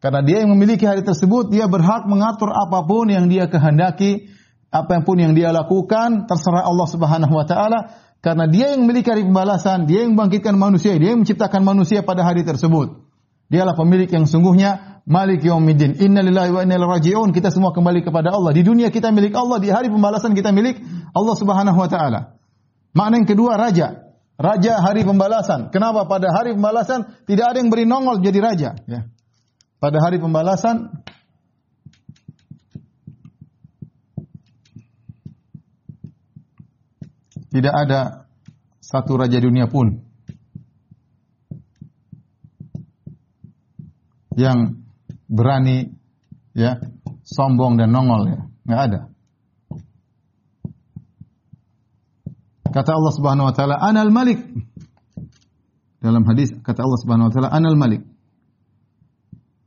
Karena 0.01 0.21
dia 0.21 0.45
yang 0.45 0.53
memiliki 0.53 0.85
hari 0.85 1.01
tersebut, 1.03 1.49
dia 1.49 1.67
berhak 1.67 2.05
mengatur 2.05 2.53
apapun 2.53 3.09
yang 3.09 3.33
dia 3.33 3.49
kehendaki, 3.49 4.29
apapun 4.69 5.19
yang 5.19 5.33
dia 5.33 5.51
lakukan, 5.51 6.29
terserah 6.29 6.69
Allah 6.69 6.87
Subhanahu 6.89 7.33
wa 7.33 7.47
taala 7.49 8.07
karena 8.27 8.51
dia 8.51 8.75
yang 8.75 8.83
memiliki 8.83 9.07
hari 9.07 9.23
pembalasan, 9.23 9.87
dia 9.87 10.03
yang 10.03 10.19
membangkitkan 10.19 10.59
manusia, 10.59 10.99
dia 10.99 11.15
yang 11.15 11.23
menciptakan 11.23 11.63
manusia 11.63 12.03
pada 12.03 12.27
hari 12.27 12.43
tersebut. 12.43 13.07
Dialah 13.47 13.79
pemilik 13.79 14.11
yang 14.11 14.27
sungguhnya 14.27 15.03
Malik 15.07 15.47
Yaumiddin. 15.47 16.03
Inna 16.03 16.27
lillahi 16.27 16.51
wa 16.51 16.61
inna 16.67 16.83
raji'un. 16.83 17.31
Kita 17.31 17.55
semua 17.55 17.71
kembali 17.71 18.03
kepada 18.03 18.35
Allah. 18.35 18.51
Di 18.51 18.67
dunia 18.67 18.91
kita 18.91 19.15
milik 19.15 19.31
Allah, 19.39 19.63
di 19.63 19.71
hari 19.71 19.87
pembalasan 19.87 20.35
kita 20.35 20.51
milik 20.51 20.83
Allah 21.15 21.35
Subhanahu 21.39 21.79
wa 21.79 21.87
taala. 21.87 22.35
Makna 22.91 23.23
yang 23.23 23.29
kedua 23.31 23.55
raja. 23.55 24.11
Raja 24.35 24.83
hari 24.83 25.07
pembalasan. 25.07 25.71
Kenapa 25.71 26.11
pada 26.11 26.35
hari 26.35 26.59
pembalasan 26.59 27.07
tidak 27.31 27.55
ada 27.55 27.63
yang 27.63 27.71
beri 27.71 27.87
nongol 27.87 28.21
jadi 28.21 28.39
raja, 28.43 28.71
ya. 28.91 29.07
Pada 29.87 30.03
hari 30.03 30.19
pembalasan 30.19 30.91
tidak 37.55 37.71
ada 37.87 38.27
satu 38.83 39.15
raja 39.15 39.39
dunia 39.39 39.71
pun 39.71 40.03
yang 44.35 44.83
berani 45.31 45.95
ya 46.51 46.83
sombong 47.23 47.79
dan 47.79 47.95
nongol 47.95 48.27
ya 48.27 48.43
nggak 48.67 48.83
ada 48.91 49.01
Kata 52.75 52.91
Allah 52.91 53.13
Subhanahu 53.15 53.49
wa 53.49 53.55
taala, 53.55 53.79
"Anal 53.79 54.11
Malik." 54.11 54.43
Dalam 56.03 56.27
hadis 56.27 56.53
kata 56.61 56.83
Allah 56.85 56.99
Subhanahu 57.01 57.31
wa 57.31 57.33
taala, 57.33 57.49
"Anal 57.55 57.79
Malik." 57.79 58.16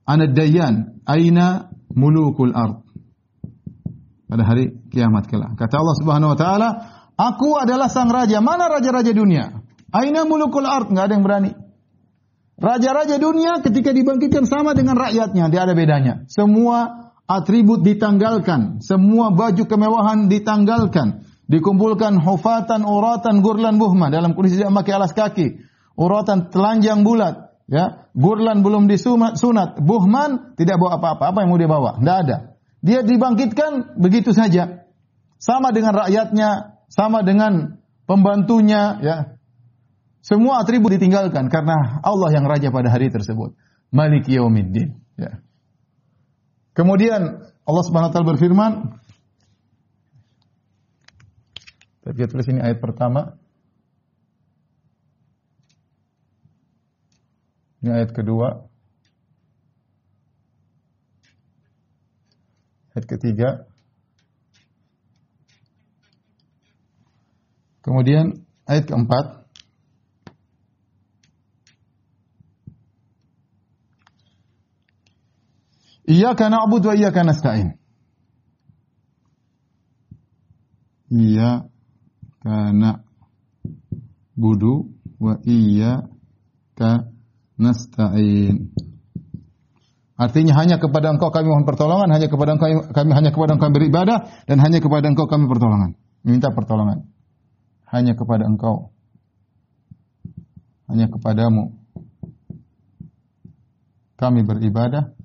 Ana 0.10 0.26
Dayyan, 0.26 1.06
aina 1.06 1.70
mulukul 1.94 2.50
ard. 2.50 2.82
Pada 4.26 4.42
hari 4.42 4.74
kiamat 4.90 5.30
kelak. 5.30 5.54
Kata 5.54 5.78
Allah 5.78 5.96
Subhanahu 6.02 6.34
wa 6.34 6.38
taala, 6.38 6.70
"Aku 7.14 7.54
adalah 7.54 7.94
sang 7.94 8.10
raja. 8.10 8.42
Mana 8.42 8.66
raja-raja 8.70 9.14
dunia? 9.14 9.62
Aina 9.94 10.26
mulukul 10.26 10.66
ard?" 10.66 10.90
Enggak 10.90 11.10
ada 11.10 11.14
yang 11.14 11.26
berani. 11.26 11.52
Raja-raja 12.58 13.22
dunia 13.22 13.62
ketika 13.62 13.94
dibangkitkan 13.94 14.50
sama 14.50 14.74
dengan 14.74 14.98
rakyatnya, 14.98 15.46
tidak 15.50 15.64
ada 15.70 15.74
bedanya. 15.78 16.14
Semua 16.26 17.10
atribut 17.30 17.86
ditanggalkan, 17.86 18.82
semua 18.82 19.30
baju 19.30 19.64
kemewahan 19.70 20.26
ditanggalkan 20.26 21.30
dikumpulkan 21.50 22.22
hufatan, 22.22 22.86
uratan, 22.86 23.42
gurlan, 23.42 23.82
buhma 23.82 24.14
dalam 24.14 24.38
kondisi 24.38 24.62
tidak 24.62 24.74
memakai 24.74 24.94
alas 24.94 25.14
kaki, 25.18 25.66
uratan 25.98 26.54
telanjang 26.54 27.02
bulat, 27.02 27.49
ya, 27.70 28.10
gurlan 28.18 28.66
belum 28.66 28.90
disunat, 28.90 29.38
sunat, 29.38 29.78
buhman 29.80 30.58
tidak 30.58 30.82
bawa 30.82 30.98
apa-apa, 30.98 31.24
apa 31.32 31.38
yang 31.46 31.50
mau 31.54 31.60
dia 31.62 31.70
bawa? 31.70 32.02
Tidak 32.02 32.18
ada. 32.26 32.38
Dia 32.82 33.00
dibangkitkan 33.06 34.02
begitu 34.02 34.34
saja, 34.34 34.90
sama 35.38 35.70
dengan 35.70 35.94
rakyatnya, 35.94 36.82
sama 36.90 37.22
dengan 37.22 37.80
pembantunya, 38.10 38.98
ya. 39.00 39.18
Semua 40.20 40.60
atribut 40.60 40.92
ditinggalkan 40.92 41.48
karena 41.48 42.04
Allah 42.04 42.30
yang 42.36 42.44
raja 42.44 42.76
pada 42.76 42.92
hari 42.92 43.08
tersebut. 43.08 43.56
Malik 43.94 44.28
Yaumiddin, 44.28 45.00
ya. 45.16 45.40
Kemudian 46.76 47.46
Allah 47.64 47.84
Subhanahu 47.86 48.12
wa 48.12 48.14
taala 48.14 48.32
berfirman, 48.36 48.72
Tapi 52.10 52.26
tulis 52.26 52.50
ini 52.50 52.58
ayat 52.58 52.82
pertama. 52.82 53.38
Ini 57.80 57.90
ayat 57.96 58.12
kedua. 58.12 58.68
Ayat 62.92 63.06
ketiga. 63.08 63.50
Kemudian 67.80 68.44
ayat 68.68 68.92
keempat. 68.92 69.48
Iyyaka 76.10 76.50
na'budu 76.50 76.90
wa 76.90 76.96
iyyaka 76.98 77.22
nasta'in. 77.24 77.80
Kana 82.40 83.04
budu 84.38 84.96
wa 85.20 85.36
iya 85.44 86.08
ka 86.80 87.04
nasta'in. 87.60 88.72
Artinya 90.20 90.52
hanya 90.60 90.80
kepada 90.80 91.16
engkau 91.16 91.32
kami 91.32 91.48
mohon 91.48 91.64
pertolongan, 91.64 92.12
hanya 92.12 92.28
kepada 92.28 92.56
engkau 92.56 92.92
kami 92.92 93.12
hanya 93.16 93.32
kepada 93.32 93.56
engkau 93.56 93.72
beribadah 93.72 94.18
dan 94.48 94.58
hanya 94.60 94.84
kepada 94.84 95.08
engkau 95.08 95.28
kami 95.28 95.48
pertolongan. 95.48 95.96
Minta 96.24 96.52
pertolongan. 96.52 97.08
Hanya 97.88 98.16
kepada 98.20 98.44
engkau. 98.48 98.92
Hanya 100.92 101.08
kepadamu 101.08 101.80
kami 104.20 104.44
beribadah. 104.44 105.16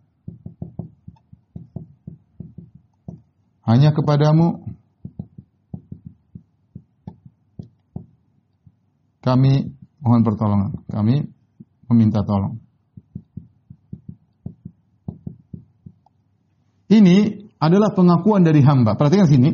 Hanya 3.64 3.96
kepadamu 3.96 4.62
kami 9.24 9.72
mohon 10.04 10.20
pertolongan, 10.20 10.84
kami 10.92 11.32
meminta 11.90 12.24
tolong. 12.24 12.60
Ini 16.88 17.48
adalah 17.58 17.96
pengakuan 17.96 18.44
dari 18.44 18.60
hamba. 18.60 18.94
Perhatikan 18.94 19.26
sini. 19.26 19.50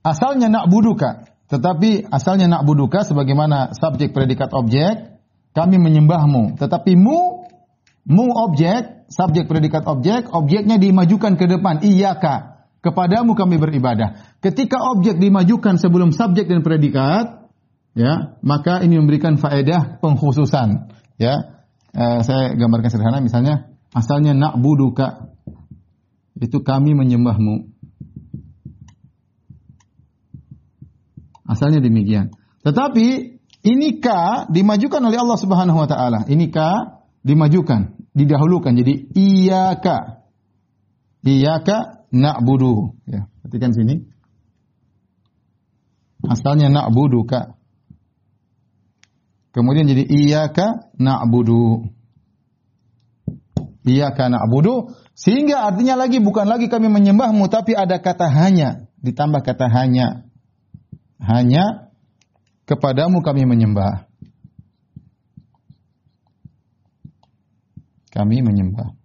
Asalnya 0.00 0.48
nak 0.48 0.72
buduka, 0.72 1.28
tetapi 1.52 2.08
asalnya 2.08 2.48
nak 2.48 2.64
buduka 2.64 3.04
sebagaimana 3.04 3.76
subjek 3.76 4.16
predikat 4.16 4.48
objek, 4.56 5.20
kami 5.52 5.76
menyembahmu. 5.76 6.56
Tetapi 6.56 6.96
mu, 6.96 7.44
mu 8.08 8.26
objek, 8.32 9.10
subjek 9.12 9.50
predikat 9.50 9.84
objek, 9.84 10.30
objeknya 10.32 10.80
dimajukan 10.80 11.36
ke 11.36 11.44
depan. 11.44 11.84
Iyaka, 11.84 12.64
kepadamu 12.80 13.36
kami 13.36 13.60
beribadah. 13.60 14.38
Ketika 14.40 14.80
objek 14.96 15.20
dimajukan 15.20 15.76
sebelum 15.76 16.16
subjek 16.16 16.48
dan 16.48 16.64
predikat, 16.64 17.39
ya 17.94 18.38
maka 18.40 18.82
ini 18.82 18.98
memberikan 18.98 19.36
faedah 19.36 19.98
pengkhususan. 20.02 20.90
Ya 21.20 21.64
eh, 21.92 22.20
saya 22.24 22.54
gambarkan 22.56 22.90
sederhana 22.90 23.20
misalnya 23.20 23.70
asalnya 23.92 24.32
nak 24.32 24.58
buduka 24.58 25.30
itu 26.40 26.64
kami 26.64 26.96
menyembahmu. 26.96 27.68
Asalnya 31.50 31.82
demikian. 31.82 32.30
Tetapi 32.62 33.06
ini 33.60 33.88
ka 34.00 34.46
dimajukan 34.48 35.02
oleh 35.04 35.18
Allah 35.20 35.36
Subhanahu 35.36 35.78
wa 35.82 35.88
taala. 35.90 36.24
Ini 36.30 36.48
ka 36.48 37.02
dimajukan 37.20 38.00
didahulukan. 38.16 38.72
Jadi 38.72 39.12
iyaka 39.12 40.24
iyaka 41.26 42.08
na'budu 42.14 42.96
ya 43.04 43.28
perhatikan 43.44 43.76
sini. 43.76 44.08
Asalnya 46.24 46.72
na'buduka 46.72 47.59
Kemudian 49.50 49.90
jadi 49.90 50.06
iyyaka 50.06 50.94
na'budu. 50.94 51.90
Iyyaka 53.82 54.30
na'budu 54.30 54.94
sehingga 55.16 55.68
artinya 55.68 55.98
lagi 56.00 56.22
bukan 56.22 56.46
lagi 56.46 56.70
kami 56.70 56.88
menyembahmu 56.88 57.50
tapi 57.52 57.76
ada 57.76 58.00
kata 58.00 58.30
hanya, 58.30 58.88
ditambah 59.02 59.42
kata 59.44 59.66
hanya. 59.68 60.24
Hanya 61.20 61.92
kepadamu 62.64 63.20
kami 63.20 63.44
menyembah. 63.44 64.08
Kami 68.10 68.40
menyembah. 68.40 68.96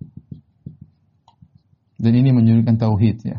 Dan 2.00 2.14
ini 2.16 2.32
menunjukkan 2.32 2.80
tauhid 2.80 3.18
ya. 3.28 3.38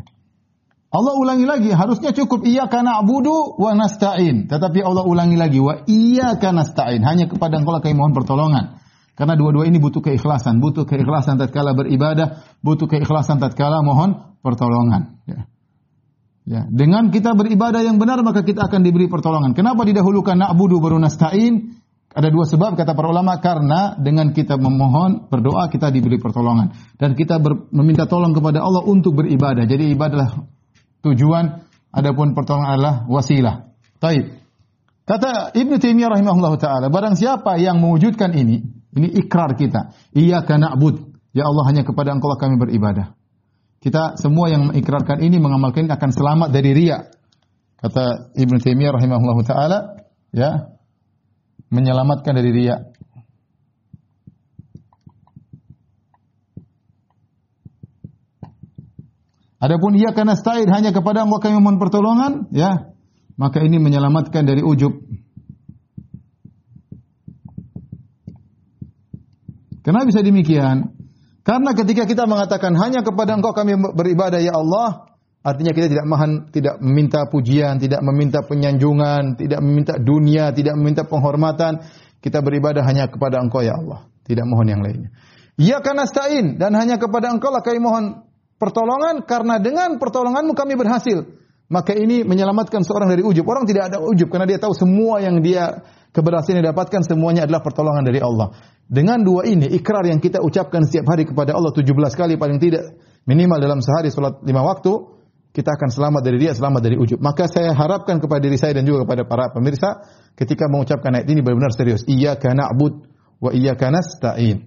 Allah 0.97 1.13
ulangi 1.13 1.45
lagi, 1.45 1.69
harusnya 1.69 2.09
cukup 2.09 2.41
iya 2.41 2.65
karena 2.65 2.97
abudu 2.97 3.53
wa 3.61 3.77
nasta'in. 3.77 4.49
Tetapi 4.49 4.81
Allah 4.81 5.05
ulangi 5.05 5.37
lagi 5.37 5.61
wa 5.61 5.85
iya 5.85 6.41
karena 6.41 6.65
nasta'in. 6.65 7.05
Hanya 7.05 7.29
kepada 7.29 7.61
engkau 7.61 7.77
kami 7.77 7.93
mohon 7.93 8.17
pertolongan. 8.17 8.81
Karena 9.13 9.37
dua-dua 9.37 9.69
ini 9.69 9.77
butuh 9.77 10.01
keikhlasan, 10.01 10.57
butuh 10.57 10.89
keikhlasan 10.89 11.37
tatkala 11.37 11.77
beribadah, 11.77 12.41
butuh 12.65 12.89
keikhlasan 12.89 13.37
tatkala 13.37 13.85
mohon 13.85 14.41
pertolongan. 14.41 15.21
Ya. 15.29 15.45
Ya, 16.47 16.61
dengan 16.63 17.11
kita 17.11 17.35
beribadah 17.35 17.83
yang 17.83 17.99
benar 17.99 18.23
maka 18.23 18.41
kita 18.41 18.71
akan 18.71 18.81
diberi 18.81 19.11
pertolongan. 19.11 19.51
Kenapa 19.51 19.83
didahulukan 19.83 20.39
na'budu 20.39 20.79
baru 20.79 20.97
nasta'in? 20.97 21.77
Ada 22.07 22.31
dua 22.33 22.47
sebab 22.47 22.79
kata 22.79 22.95
para 22.95 23.11
ulama 23.11 23.37
karena 23.43 23.99
dengan 23.99 24.31
kita 24.31 24.55
memohon 24.55 25.27
berdoa 25.27 25.67
kita 25.69 25.91
diberi 25.91 26.17
pertolongan 26.17 26.73
dan 26.97 27.13
kita 27.13 27.37
ber, 27.37 27.67
meminta 27.69 28.07
tolong 28.07 28.31
kepada 28.31 28.63
Allah 28.63 28.81
untuk 28.87 29.21
beribadah. 29.21 29.67
Jadi 29.67 29.91
ibadah 29.91 30.56
tujuan, 31.05 31.65
adapun 31.93 32.33
pertolongan 32.37 32.77
adalah 32.77 32.95
wasilah. 33.09 33.69
Taib. 33.97 34.37
Kata 35.07 35.55
Ibn 35.55 35.73
Taimiyah 35.79 36.19
rahimahullah 36.19 36.53
taala, 36.59 36.87
barang 36.91 37.15
siapa 37.15 37.55
yang 37.55 37.79
mewujudkan 37.79 38.35
ini, 38.35 38.59
ini 38.91 39.07
ikrar 39.15 39.55
kita. 39.55 39.95
Iyyaka 40.11 40.59
na'bud. 40.59 41.15
Ya 41.31 41.47
Allah 41.47 41.63
hanya 41.69 41.87
kepada 41.87 42.11
Engkau 42.11 42.27
lah 42.27 42.39
kami 42.41 42.59
beribadah. 42.59 43.15
Kita 43.77 44.17
semua 44.17 44.49
yang 44.49 44.73
mengikrarkan 44.73 45.21
ini 45.21 45.37
mengamalkan 45.37 45.85
ini 45.85 45.93
akan 45.93 46.11
selamat 46.11 46.49
dari 46.49 46.73
riya. 46.73 47.07
Kata 47.77 48.33
Ibnu 48.33 48.57
Taimiyah 48.57 48.91
rahimahullahu 48.97 49.41
taala, 49.45 50.01
ya, 50.33 50.75
menyelamatkan 51.69 52.33
dari 52.33 52.51
riya. 52.51 52.89
Adapun 59.57 59.97
ia 59.97 60.13
karena 60.13 60.37
stain 60.37 60.69
hanya 60.69 60.93
kepada 60.93 61.25
Allah 61.25 61.39
kami 61.41 61.57
mohon 61.57 61.81
pertolongan, 61.81 62.45
ya, 62.53 62.93
maka 63.41 63.57
ini 63.65 63.81
menyelamatkan 63.81 64.45
dari 64.45 64.61
ujub. 64.61 64.93
Kenapa 69.81 70.03
bisa 70.03 70.21
demikian? 70.21 70.93
Karena 71.47 71.71
ketika 71.71 72.03
kita 72.03 72.27
mengatakan 72.27 72.75
hanya 72.75 73.07
kepada 73.07 73.39
Engkau 73.39 73.55
kami 73.55 73.79
beribadah 73.95 74.37
ya 74.43 74.51
Allah, 74.51 75.15
artinya 75.47 75.71
kita 75.71 75.87
tidak 75.87 76.03
mahan, 76.03 76.51
tidak 76.51 76.75
meminta 76.83 77.23
pujian, 77.31 77.79
tidak 77.79 78.03
meminta 78.03 78.43
penyanjungan, 78.43 79.39
tidak 79.39 79.63
meminta 79.63 79.95
dunia, 79.95 80.51
tidak 80.51 80.75
meminta 80.75 81.07
penghormatan. 81.07 81.87
Kita 82.19 82.43
beribadah 82.43 82.83
hanya 82.83 83.07
kepada 83.07 83.39
Engkau 83.39 83.63
ya 83.63 83.79
Allah, 83.79 84.11
tidak 84.27 84.43
mohon 84.43 84.67
yang 84.67 84.83
lainnya. 84.83 85.09
Ya 85.55 85.79
karena 85.79 86.03
stain 86.03 86.59
dan 86.59 86.75
hanya 86.75 86.99
kepada 86.99 87.31
Engkau 87.31 87.49
lah 87.49 87.63
kami 87.63 87.79
mohon 87.79 88.26
pertolongan 88.57 89.25
karena 89.25 89.61
dengan 89.61 89.97
pertolonganmu 90.01 90.53
kami 90.53 90.73
berhasil. 90.77 91.25
Maka 91.67 91.91
ini 91.91 92.23
menyelamatkan 92.23 92.79
seorang 92.87 93.11
dari 93.11 93.27
ujub. 93.27 93.43
Orang 93.43 93.67
tidak 93.67 93.91
ada 93.91 93.99
ujub 93.99 94.31
karena 94.31 94.47
dia 94.47 94.55
tahu 94.55 94.71
semua 94.71 95.19
yang 95.19 95.43
dia 95.43 95.83
keberhasilan 96.15 96.63
dapatkan 96.63 97.03
semuanya 97.03 97.43
adalah 97.43 97.59
pertolongan 97.59 98.07
dari 98.07 98.23
Allah. 98.23 98.55
Dengan 98.87 99.19
dua 99.19 99.43
ini, 99.43 99.67
ikrar 99.75 100.07
yang 100.07 100.23
kita 100.23 100.39
ucapkan 100.39 100.87
setiap 100.87 101.11
hari 101.11 101.27
kepada 101.27 101.51
Allah 101.51 101.75
17 101.75 101.91
kali 101.91 102.39
paling 102.39 102.55
tidak 102.63 102.95
minimal 103.27 103.59
dalam 103.59 103.83
sehari 103.83 104.07
salat 104.07 104.39
lima 104.47 104.63
waktu, 104.63 104.95
kita 105.51 105.75
akan 105.75 105.89
selamat 105.91 106.21
dari 106.23 106.37
dia, 106.39 106.55
selamat 106.55 106.81
dari 106.87 106.95
ujub. 106.95 107.19
Maka 107.19 107.51
saya 107.51 107.75
harapkan 107.75 108.23
kepada 108.23 108.39
diri 108.39 108.55
saya 108.55 108.79
dan 108.79 108.87
juga 108.87 109.03
kepada 109.03 109.27
para 109.27 109.51
pemirsa 109.51 110.07
ketika 110.39 110.71
mengucapkan 110.71 111.11
ayat 111.19 111.27
ini 111.27 111.43
benar-benar 111.43 111.75
serius. 111.75 112.07
Iyyaka 112.07 112.55
na'bud 112.55 112.93
wa 113.43 113.51
iyyaka 113.51 113.91
nasta'in. 113.91 114.63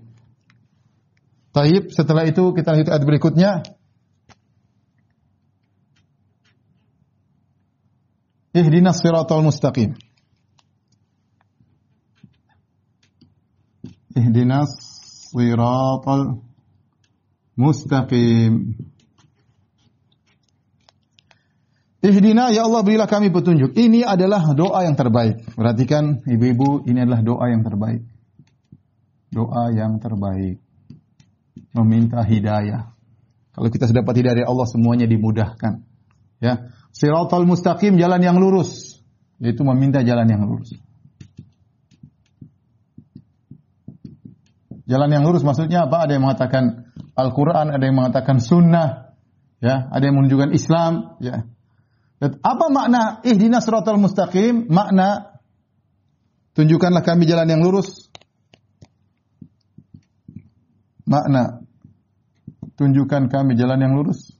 Taib, 1.50 1.88
setelah 1.90 2.28
itu 2.28 2.52
kita 2.52 2.76
lanjut 2.76 2.88
ayat 2.92 3.04
berikutnya. 3.08 3.50
Ihdinas 8.50 8.98
siratal 8.98 9.46
mustaqim. 9.46 9.94
Ihdinas 14.16 14.70
siratal 15.30 16.42
mustaqim. 17.54 18.74
Ihdina 22.00 22.48
ya 22.48 22.64
Allah 22.64 22.80
berilah 22.80 23.04
kami 23.04 23.28
petunjuk. 23.28 23.76
Ini 23.76 24.08
adalah 24.08 24.56
doa 24.56 24.88
yang 24.88 24.96
terbaik. 24.96 25.44
Perhatikan 25.52 26.24
ibu-ibu, 26.24 26.88
ini 26.88 27.04
adalah 27.04 27.20
doa 27.20 27.44
yang 27.52 27.60
terbaik. 27.60 28.08
Doa 29.28 29.68
yang 29.76 30.00
terbaik. 30.00 30.64
Meminta 31.76 32.24
hidayah. 32.24 32.96
Kalau 33.52 33.68
kita 33.68 33.84
sudah 33.84 34.00
dapat 34.00 34.16
hidayah 34.16 34.36
dari 34.42 34.46
Allah 34.48 34.64
semuanya 34.64 35.04
dimudahkan. 35.04 35.84
Ya, 36.40 36.72
Siratal 36.90 37.46
mustaqim 37.46 37.96
jalan 37.96 38.20
yang 38.20 38.36
lurus, 38.36 38.98
yaitu 39.38 39.62
meminta 39.62 40.02
jalan 40.02 40.26
yang 40.26 40.42
lurus. 40.44 40.74
Jalan 44.90 45.10
yang 45.14 45.22
lurus 45.22 45.46
maksudnya 45.46 45.86
apa? 45.86 46.02
Ada 46.02 46.18
yang 46.18 46.26
mengatakan 46.26 46.90
Al-Qur'an, 47.14 47.70
ada 47.70 47.84
yang 47.86 47.94
mengatakan 47.94 48.42
sunnah, 48.42 49.14
ya, 49.62 49.86
ada 49.86 50.02
yang 50.02 50.18
menunjukkan 50.18 50.50
Islam, 50.50 51.14
ya. 51.22 51.46
Apa 52.20 52.68
makna 52.68 53.22
ihdinas 53.24 53.64
siratal 53.64 53.96
mustaqim? 53.96 54.68
Makna 54.68 55.40
tunjukkanlah 56.58 57.06
kami 57.06 57.24
jalan 57.24 57.48
yang 57.48 57.62
lurus. 57.64 58.10
Makna 61.08 61.64
tunjukkan 62.76 63.32
kami 63.32 63.56
jalan 63.56 63.78
yang 63.80 63.94
lurus. 63.96 64.39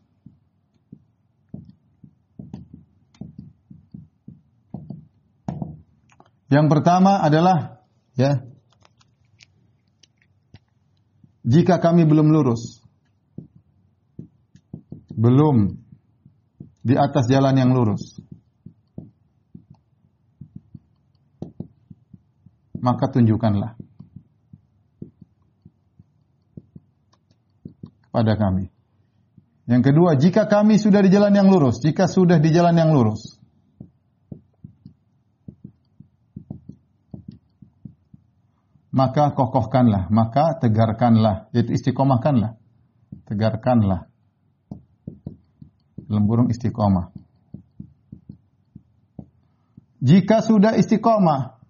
Yang 6.50 6.66
pertama 6.66 7.22
adalah 7.22 7.86
ya 8.18 8.42
jika 11.46 11.78
kami 11.80 12.04
belum 12.04 12.28
lurus 12.28 12.82
belum 15.14 15.78
di 16.84 16.94
atas 16.98 17.30
jalan 17.30 17.54
yang 17.54 17.70
lurus 17.72 18.20
maka 22.80 23.12
tunjukkanlah 23.12 23.76
pada 28.10 28.34
kami. 28.34 28.68
Yang 29.70 29.82
kedua, 29.92 30.18
jika 30.18 30.50
kami 30.50 30.82
sudah 30.82 30.98
di 31.00 31.14
jalan 31.14 31.30
yang 31.30 31.46
lurus, 31.46 31.78
jika 31.78 32.10
sudah 32.10 32.42
di 32.42 32.50
jalan 32.50 32.74
yang 32.74 32.90
lurus, 32.90 33.39
maka 38.90 39.30
kokohkanlah, 39.38 40.10
maka 40.10 40.58
tegarkanlah, 40.58 41.46
yaitu 41.54 41.78
istiqomahkanlah. 41.78 42.58
Tegarkanlah. 43.30 44.10
Dalam 46.10 46.26
burung 46.26 46.50
istiqomah. 46.50 47.14
Jika 50.02 50.42
sudah 50.42 50.74
istiqomah, 50.74 51.60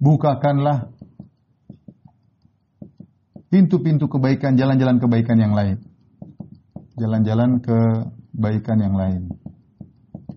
bukakanlah 0.00 0.88
pintu-pintu 3.52 4.08
kebaikan, 4.08 4.56
jalan-jalan 4.56 4.96
kebaikan 5.02 5.36
yang 5.36 5.52
lain. 5.52 5.84
Jalan-jalan 6.96 7.60
kebaikan 7.60 8.78
yang 8.80 8.96
lain. 8.96 9.39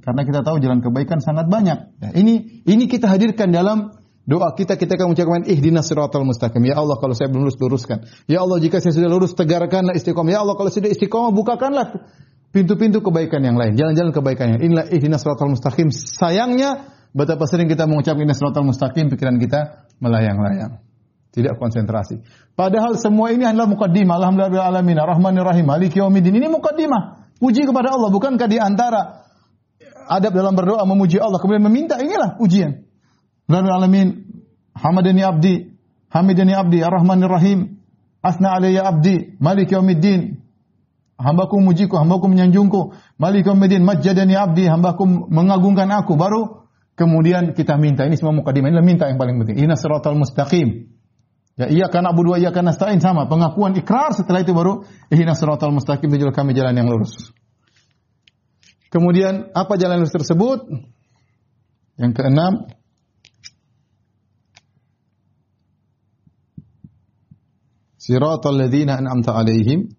Karena 0.03 0.21
kita 0.27 0.43
tahu 0.43 0.59
jalan 0.59 0.83
kebaikan 0.83 1.23
sangat 1.23 1.47
banyak. 1.47 1.95
Ya, 2.03 2.09
ini 2.11 2.63
ini 2.67 2.91
kita 2.91 3.07
hadirkan 3.07 3.55
dalam 3.55 3.95
doa 4.27 4.51
kita 4.51 4.75
kita 4.75 4.99
akan 4.99 5.15
mengucapkan 5.15 5.47
ihdinas 5.47 5.87
siratal 5.87 6.27
mustaqim. 6.27 6.59
Ya 6.67 6.75
Allah 6.75 6.99
kalau 6.99 7.15
saya 7.15 7.31
belum 7.31 7.47
lurus 7.47 7.55
luruskan. 7.55 8.03
Ya 8.27 8.43
Allah 8.43 8.59
jika 8.59 8.83
saya 8.83 8.91
sudah 8.91 9.07
lurus 9.07 9.31
tegarkanlah 9.31 9.95
istiqomah. 9.95 10.31
Ya 10.35 10.43
Allah 10.43 10.59
kalau 10.59 10.67
sudah 10.67 10.91
istiqomah 10.91 11.31
bukakanlah 11.31 12.03
pintu-pintu 12.51 12.99
kebaikan 12.99 13.41
yang 13.47 13.55
lain, 13.55 13.79
jalan-jalan 13.79 14.11
kebaikan 14.11 14.59
yang 14.59 14.61
inilah 14.61 14.85
ihdinas 14.91 15.23
siratal 15.23 15.47
mustaqim. 15.47 15.87
Sayangnya 15.95 16.91
betapa 17.15 17.47
sering 17.47 17.71
kita 17.71 17.87
mengucapkan 17.87 18.27
ihdinas 18.27 18.43
siratal 18.43 18.67
mustaqim 18.67 19.07
pikiran 19.07 19.39
kita 19.39 19.87
melayang-layang. 20.03 20.83
Tidak 21.33 21.57
konsentrasi. 21.57 22.21
Padahal 22.53 22.93
semua 22.99 23.33
ini 23.33 23.47
adalah 23.47 23.65
mukaddimah. 23.65 24.21
Alhamdulillah 24.21 24.69
alamin, 24.69 25.01
arrahmanir 25.01 25.41
rahim, 25.41 25.65
maliki 25.65 25.97
yaumiddin. 25.97 26.37
Ini 26.37 26.45
mukaddimah. 26.45 27.33
Puji 27.41 27.65
kepada 27.65 27.97
Allah 27.97 28.13
bukankah 28.13 28.45
di 28.45 28.61
antara 28.61 29.22
adab 30.13 30.37
dalam 30.37 30.53
berdoa 30.53 30.85
memuji 30.85 31.17
Allah. 31.17 31.41
Kemudian 31.41 31.65
meminta 31.65 31.97
inilah 31.97 32.37
ujian. 32.37 32.85
Rabbil 33.49 33.73
alamin 33.73 34.07
hamadani 34.77 35.21
abdi 35.25 35.53
hamidani 36.13 36.53
abdi 36.53 36.85
arrahmanir 36.85 37.29
rahim 37.29 37.81
asna 38.21 38.53
alayya 38.53 38.85
abdi 38.85 39.35
malik 39.41 39.73
yaumiddin. 39.73 40.45
Hambaku 41.17 41.61
mujiku 41.61 41.97
hambaku 41.97 42.29
menyanjungku. 42.29 42.93
Malik 43.17 43.45
yaumiddin 43.45 43.81
majjadani 43.81 44.37
abdi 44.37 44.69
hambaku 44.69 45.05
mengagungkan 45.29 45.89
aku. 45.91 46.13
Baru 46.15 46.69
kemudian 46.95 47.57
kita 47.57 47.77
minta. 47.81 48.05
Ini 48.05 48.15
semua 48.17 48.33
mukadimah 48.33 48.69
ini 48.69 48.81
minta 48.81 49.09
yang 49.09 49.17
paling 49.17 49.41
penting. 49.41 49.57
Inna 49.65 49.75
siratal 49.75 50.15
mustaqim. 50.15 50.93
Ya 51.53 51.69
iya 51.69 51.85
karena 51.85 52.09
abu 52.09 52.25
dua 52.25 52.41
iya 52.41 52.49
karena 52.49 52.73
stain 52.73 52.97
sama 52.97 53.29
pengakuan 53.29 53.77
ikrar 53.77 54.09
setelah 54.17 54.41
itu 54.41 54.57
baru 54.57 54.89
ihdinas 55.13 55.37
siratal 55.37 55.69
mustaqim. 55.69 56.09
Tunjukkan 56.09 56.33
kami 56.33 56.57
jalan 56.57 56.73
yang 56.73 56.89
lurus. 56.89 57.29
Kemudian 58.93 59.49
apa 59.57 59.73
jalan 59.81 60.05
lurus 60.05 60.13
tersebut? 60.13 60.69
Yang 61.97 62.11
keenam, 62.13 62.69
Siratal 67.97 68.59
ladzina 68.59 68.99
an'amta 68.99 69.33
alaihim 69.33 69.89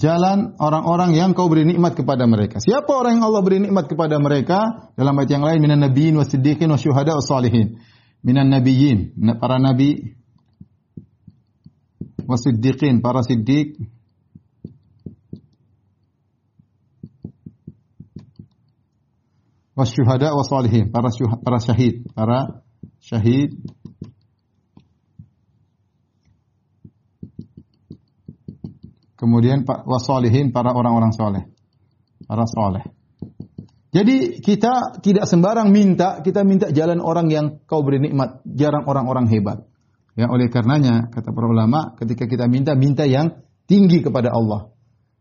jalan 0.00 0.56
orang-orang 0.56 1.12
yang 1.12 1.36
kau 1.36 1.52
beri 1.52 1.68
nikmat 1.68 1.92
kepada 1.92 2.24
mereka. 2.24 2.56
Siapa 2.56 2.88
orang 2.88 3.20
yang 3.20 3.24
Allah 3.28 3.42
beri 3.44 3.60
nikmat 3.60 3.84
kepada 3.84 4.16
mereka? 4.16 4.88
Dalam 4.96 5.12
ayat 5.20 5.30
yang 5.36 5.44
lain 5.44 5.60
minan 5.60 5.84
nabiyyin 5.84 6.16
wasiddiqin 6.16 6.72
wasyuhada 6.72 7.20
wassalihin. 7.20 7.76
minan 8.24 8.48
nabiyyin, 8.52 9.16
para 9.40 9.56
nabi 9.60 10.16
wasiddiqin, 12.24 13.00
para 13.00 13.24
siddiq 13.24 13.76
wasyuhada 19.76 20.36
wasalihin, 20.36 20.92
para 20.92 21.08
para 21.44 21.58
syahid, 21.60 22.04
para 22.12 22.60
syahid 23.00 23.56
Kemudian 29.20 29.68
wasalihin 29.68 30.48
para 30.48 30.72
orang-orang 30.72 31.12
soleh. 31.12 31.44
Para 32.24 32.48
soleh. 32.48 32.88
Jadi 33.92 34.40
kita 34.40 35.02
tidak 35.04 35.28
sembarang 35.28 35.68
minta, 35.68 36.24
kita 36.24 36.40
minta 36.40 36.72
jalan 36.72 37.04
orang 37.04 37.28
yang 37.28 37.46
kau 37.68 37.84
beri 37.84 38.00
nikmat, 38.00 38.40
jarang 38.48 38.88
orang-orang 38.88 39.28
hebat. 39.28 39.66
Ya, 40.16 40.30
oleh 40.30 40.48
karenanya 40.48 41.12
kata 41.12 41.36
para 41.36 41.46
ulama, 41.50 41.98
ketika 42.00 42.24
kita 42.24 42.48
minta, 42.48 42.72
minta 42.78 43.04
yang 43.04 43.44
tinggi 43.68 44.00
kepada 44.00 44.32
Allah. 44.32 44.72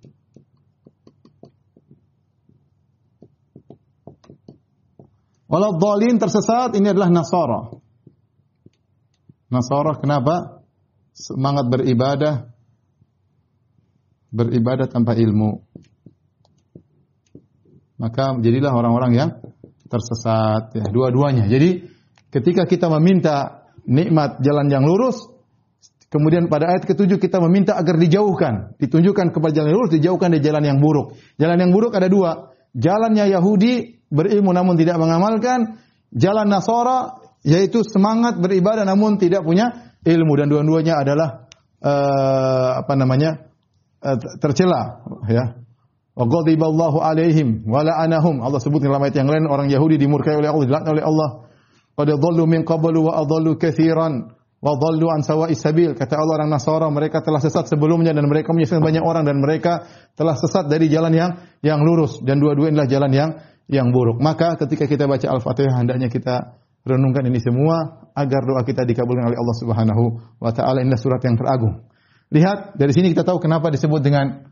Walau 5.51 5.76
dalin 5.76 6.16
tersesat 6.16 6.72
ini 6.80 6.88
adalah 6.91 7.12
Nasara. 7.12 7.72
Nasara 9.51 9.99
kenapa? 9.99 10.64
Semangat 11.12 11.68
beribadah 11.68 12.51
beribadah 14.32 14.88
tanpa 14.88 15.13
ilmu. 15.13 15.61
Maka 18.01 18.39
jadilah 18.41 18.73
orang-orang 18.73 19.11
yang 19.13 19.29
tersesat 19.91 20.73
ya, 20.73 20.88
dua-duanya. 20.89 21.45
Jadi 21.45 21.86
ketika 22.34 22.65
kita 22.65 22.89
meminta 22.97 23.67
nikmat 23.86 24.41
jalan 24.41 24.71
yang 24.71 24.88
lurus, 24.88 25.27
kemudian 26.09 26.47
pada 26.47 26.73
ayat 26.73 26.88
ketujuh 26.88 27.21
kita 27.21 27.38
meminta 27.43 27.77
agar 27.77 27.99
dijauhkan, 27.99 28.79
ditunjukkan 28.82 29.36
kepada 29.36 29.51
jalan 29.53 29.67
yang 29.69 29.77
lurus, 29.77 29.93
dijauhkan 29.93 30.34
dari 30.34 30.41
jalan 30.41 30.63
yang 30.65 30.79
buruk. 30.82 31.19
Jalan 31.38 31.57
yang 31.61 31.71
buruk 31.75 31.93
ada 31.93 32.07
dua, 32.09 32.55
jalannya 32.73 33.29
Yahudi 33.29 34.01
berilmu 34.09 34.49
namun 34.49 34.79
tidak 34.79 34.97
mengamalkan, 34.97 35.77
jalan 36.15 36.47
Nasara 36.49 37.21
yaitu 37.45 37.86
semangat 37.86 38.38
beribadah 38.39 38.88
namun 38.88 39.17
tidak 39.21 39.45
punya 39.45 39.93
ilmu 40.05 40.34
dan 40.38 40.47
dua-duanya 40.49 41.01
adalah 41.01 41.49
uh, 41.82 42.86
apa 42.86 42.93
namanya 42.93 43.51
tercela 44.41 45.06
ya. 45.30 45.62
Wa 46.12 46.28
ghadiballahu 46.28 46.99
alaihim 46.99 47.64
wa 47.64 47.86
la'anahum. 47.86 48.43
Allah 48.43 48.60
sebut 48.60 48.84
dalam 48.84 48.99
ayat 48.99 49.16
yang 49.24 49.32
lain 49.32 49.47
orang 49.47 49.72
Yahudi 49.72 49.95
dimurkai 49.95 50.36
oleh 50.36 50.52
Allah, 50.52 50.66
dilaknat 50.68 50.91
oleh 50.91 51.06
Allah. 51.08 51.30
Qad 51.95 52.10
dhallu 52.12 52.43
min 52.49 52.68
qablu 52.68 53.08
wa 53.08 53.22
adallu 53.24 53.56
katsiran 53.56 54.28
wa 54.60 54.72
dhallu 54.76 55.08
an 55.08 55.24
sawa'is 55.24 55.64
sabil. 55.64 55.95
Kata 55.95 56.20
Allah 56.20 56.43
orang 56.43 56.52
Nasara 56.52 56.88
mereka 56.91 57.24
telah 57.24 57.39
sesat 57.39 57.72
sebelumnya 57.72 58.12
dan 58.12 58.28
mereka 58.28 58.52
menyesatkan 58.52 58.84
banyak 58.84 59.04
orang 59.06 59.24
dan 59.24 59.39
mereka 59.39 59.88
telah 60.20 60.36
sesat 60.36 60.68
dari 60.68 60.91
jalan 60.91 61.16
yang 61.16 61.32
yang 61.64 61.80
lurus 61.80 62.20
dan 62.26 62.43
dua-dua 62.43 62.74
inilah 62.74 62.89
jalan 62.91 63.12
yang 63.16 63.30
yang 63.72 63.88
buruk. 63.95 64.20
Maka 64.20 64.60
ketika 64.60 64.84
kita 64.89 65.08
baca 65.08 65.32
Al-Fatihah 65.32 65.80
hendaknya 65.80 66.12
kita 66.12 66.60
renungkan 66.84 67.24
ini 67.24 67.39
semua 67.39 68.10
agar 68.12 68.43
doa 68.43 68.62
kita 68.68 68.84
dikabulkan 68.84 69.32
oleh 69.32 69.39
Allah 69.39 69.58
Subhanahu 69.64 70.04
wa 70.43 70.52
taala. 70.52 70.84
Ini 70.84 70.97
surat 70.99 71.24
yang 71.24 71.39
teragung. 71.39 71.90
Lihat 72.32 72.79
dari 72.79 72.95
sini 72.95 73.11
kita 73.11 73.27
tahu 73.27 73.43
kenapa 73.43 73.67
disebut 73.67 73.99
dengan 73.99 74.47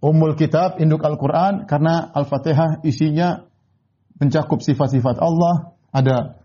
Ummul 0.00 0.36
Kitab, 0.36 0.80
induk 0.80 1.00
Al-Quran, 1.04 1.64
karena 1.64 2.08
Al-Fatihah 2.12 2.84
isinya 2.84 3.44
mencakup 4.20 4.60
sifat-sifat 4.60 5.20
Allah, 5.20 5.76
ada 5.92 6.40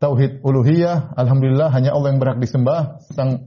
tauhid 0.00 0.40
uluhiyah, 0.40 1.12
alhamdulillah 1.16 1.68
hanya 1.72 1.92
Allah 1.92 2.16
yang 2.16 2.20
berhak 2.20 2.40
disembah. 2.40 3.04
Sang 3.12 3.44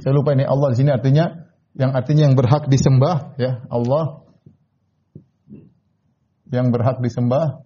saya 0.00 0.12
lupa 0.12 0.36
ini 0.36 0.44
Allah 0.44 0.72
di 0.72 0.76
sini 0.76 0.92
artinya 0.92 1.48
yang 1.72 1.96
artinya 1.96 2.28
yang 2.28 2.36
berhak 2.36 2.68
disembah 2.68 3.36
ya, 3.40 3.64
Allah 3.72 4.24
yang 6.52 6.68
berhak 6.72 7.00
disembah. 7.00 7.64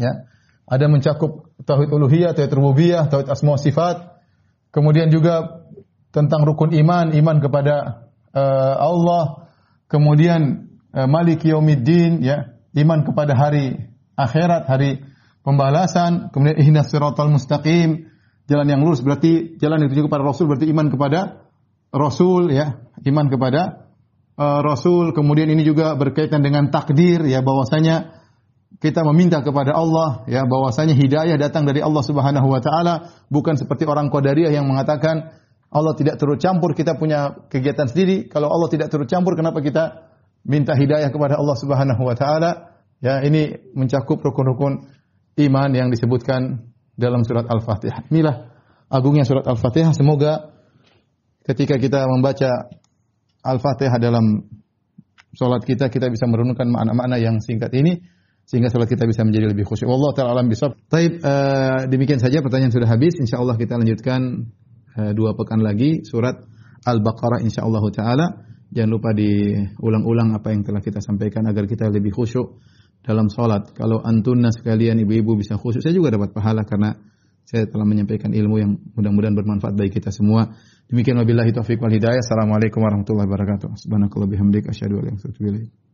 Ya. 0.00 0.26
Ada 0.70 0.86
mencakup 0.86 1.50
tauhid 1.66 1.90
uluhiyah, 1.90 2.32
tauhid 2.32 2.54
rububiyah, 2.54 3.10
tauhid 3.10 3.28
asma 3.28 3.58
sifat, 3.58 4.09
Kemudian 4.70 5.10
juga 5.10 5.66
tentang 6.14 6.46
rukun 6.46 6.70
iman, 6.74 7.10
iman 7.10 7.36
kepada 7.42 8.06
uh, 8.34 8.74
Allah. 8.78 9.50
Kemudian 9.90 10.70
uh, 10.94 11.06
Malik 11.10 11.42
Yaumiddin 11.42 12.22
ya, 12.22 12.54
iman 12.78 13.02
kepada 13.02 13.34
hari 13.34 13.78
akhirat, 14.14 14.70
hari 14.70 15.02
pembalasan. 15.42 16.30
Kemudian 16.30 16.58
ihdinas 16.58 16.90
siratal 16.90 17.30
mustaqim, 17.30 18.10
jalan 18.46 18.66
yang 18.66 18.82
lurus 18.82 19.02
berarti 19.02 19.58
jalan 19.58 19.82
yang 19.82 19.88
dituju 19.90 20.06
kepada 20.06 20.22
Rasul 20.26 20.46
berarti 20.50 20.66
iman 20.70 20.86
kepada 20.90 21.20
Rasul 21.90 22.54
ya, 22.54 22.78
iman 23.06 23.26
kepada 23.26 23.90
uh, 24.38 24.60
Rasul. 24.62 25.10
Kemudian 25.10 25.50
ini 25.50 25.66
juga 25.66 25.98
berkaitan 25.98 26.46
dengan 26.46 26.70
takdir 26.70 27.26
ya 27.26 27.42
bahwasanya 27.42 28.19
kita 28.78 29.02
meminta 29.02 29.42
kepada 29.42 29.74
Allah 29.74 30.22
ya 30.30 30.46
bahwasanya 30.46 30.94
hidayah 30.94 31.34
datang 31.34 31.66
dari 31.66 31.82
Allah 31.82 32.06
Subhanahu 32.06 32.46
wa 32.46 32.62
taala 32.62 33.10
bukan 33.26 33.58
seperti 33.58 33.82
orang 33.82 34.14
Qadariyah 34.14 34.54
yang 34.54 34.70
mengatakan 34.70 35.34
Allah 35.70 35.94
tidak 35.98 36.18
turut 36.22 36.38
campur 36.38 36.74
kita 36.74 36.94
punya 36.94 37.34
kegiatan 37.50 37.90
sendiri. 37.90 38.30
Kalau 38.30 38.50
Allah 38.50 38.70
tidak 38.70 38.90
turut 38.90 39.10
campur 39.10 39.34
kenapa 39.34 39.58
kita 39.62 40.06
minta 40.46 40.74
hidayah 40.78 41.10
kepada 41.10 41.38
Allah 41.38 41.56
Subhanahu 41.58 42.02
wa 42.02 42.14
taala? 42.14 42.78
Ya 43.02 43.18
ini 43.26 43.58
mencakup 43.74 44.22
rukun-rukun 44.22 44.86
iman 45.46 45.70
yang 45.74 45.88
disebutkan 45.90 46.70
dalam 46.94 47.22
surat 47.26 47.48
Al-Fatihah. 47.48 48.06
Inilah 48.12 48.50
agungnya 48.90 49.26
surat 49.26 49.46
Al-Fatihah. 49.46 49.94
Semoga 49.94 50.52
ketika 51.46 51.78
kita 51.78 52.06
membaca 52.06 52.70
Al-Fatihah 53.46 53.96
dalam 54.02 54.46
salat 55.38 55.62
kita 55.62 55.86
kita 55.86 56.10
bisa 56.10 56.26
merenungkan 56.26 56.66
makna-makna 56.66 57.16
yang 57.16 57.38
singkat 57.38 57.70
ini 57.78 58.02
sehingga 58.50 58.66
salat 58.66 58.90
kita 58.90 59.06
bisa 59.06 59.22
menjadi 59.22 59.54
lebih 59.54 59.62
khusyuk. 59.62 59.86
Wallahu 59.86 60.10
taala 60.10 60.34
alam 60.34 60.50
bisawab. 60.50 60.74
Taib 60.90 61.22
uh, 61.22 61.86
demikian 61.86 62.18
saja 62.18 62.42
pertanyaan 62.42 62.74
sudah 62.74 62.90
habis. 62.90 63.14
Insyaallah 63.22 63.54
kita 63.54 63.78
lanjutkan 63.78 64.50
uh, 64.98 65.14
dua 65.14 65.38
pekan 65.38 65.62
lagi 65.62 66.02
surat 66.02 66.34
Al-Baqarah 66.82 67.46
insyaallah 67.46 67.84
taala. 67.94 68.26
Jangan 68.74 68.90
lupa 68.90 69.14
diulang-ulang 69.14 70.34
apa 70.34 70.50
yang 70.50 70.66
telah 70.66 70.82
kita 70.82 70.98
sampaikan 70.98 71.46
agar 71.46 71.70
kita 71.70 71.94
lebih 71.94 72.10
khusyuk 72.10 72.58
dalam 73.06 73.30
salat. 73.30 73.70
Kalau 73.70 74.02
antunna 74.02 74.50
sekalian 74.50 74.98
ibu-ibu 74.98 75.38
bisa 75.38 75.54
khusyuk, 75.54 75.86
saya 75.86 75.94
juga 75.94 76.18
dapat 76.18 76.34
pahala 76.34 76.66
karena 76.66 76.98
saya 77.46 77.70
telah 77.70 77.86
menyampaikan 77.86 78.34
ilmu 78.34 78.56
yang 78.58 78.74
mudah-mudahan 78.98 79.34
bermanfaat 79.38 79.78
bagi 79.78 79.94
kita 79.94 80.10
semua. 80.10 80.54
Demikian 80.90 81.22
wabillahi 81.22 81.54
taufiq 81.54 81.78
wal 81.78 81.94
hidayah. 81.94 82.18
Assalamualaikum 82.18 82.82
warahmatullahi 82.82 83.30
wabarakatuh. 83.30 83.78
Subhanakallah 83.78 84.26
bihamdik 84.26 84.66
asyhadu 84.70 85.02
an 85.02 85.06
la 85.06 85.14
ilaha 85.14 85.38
illa 85.38 85.89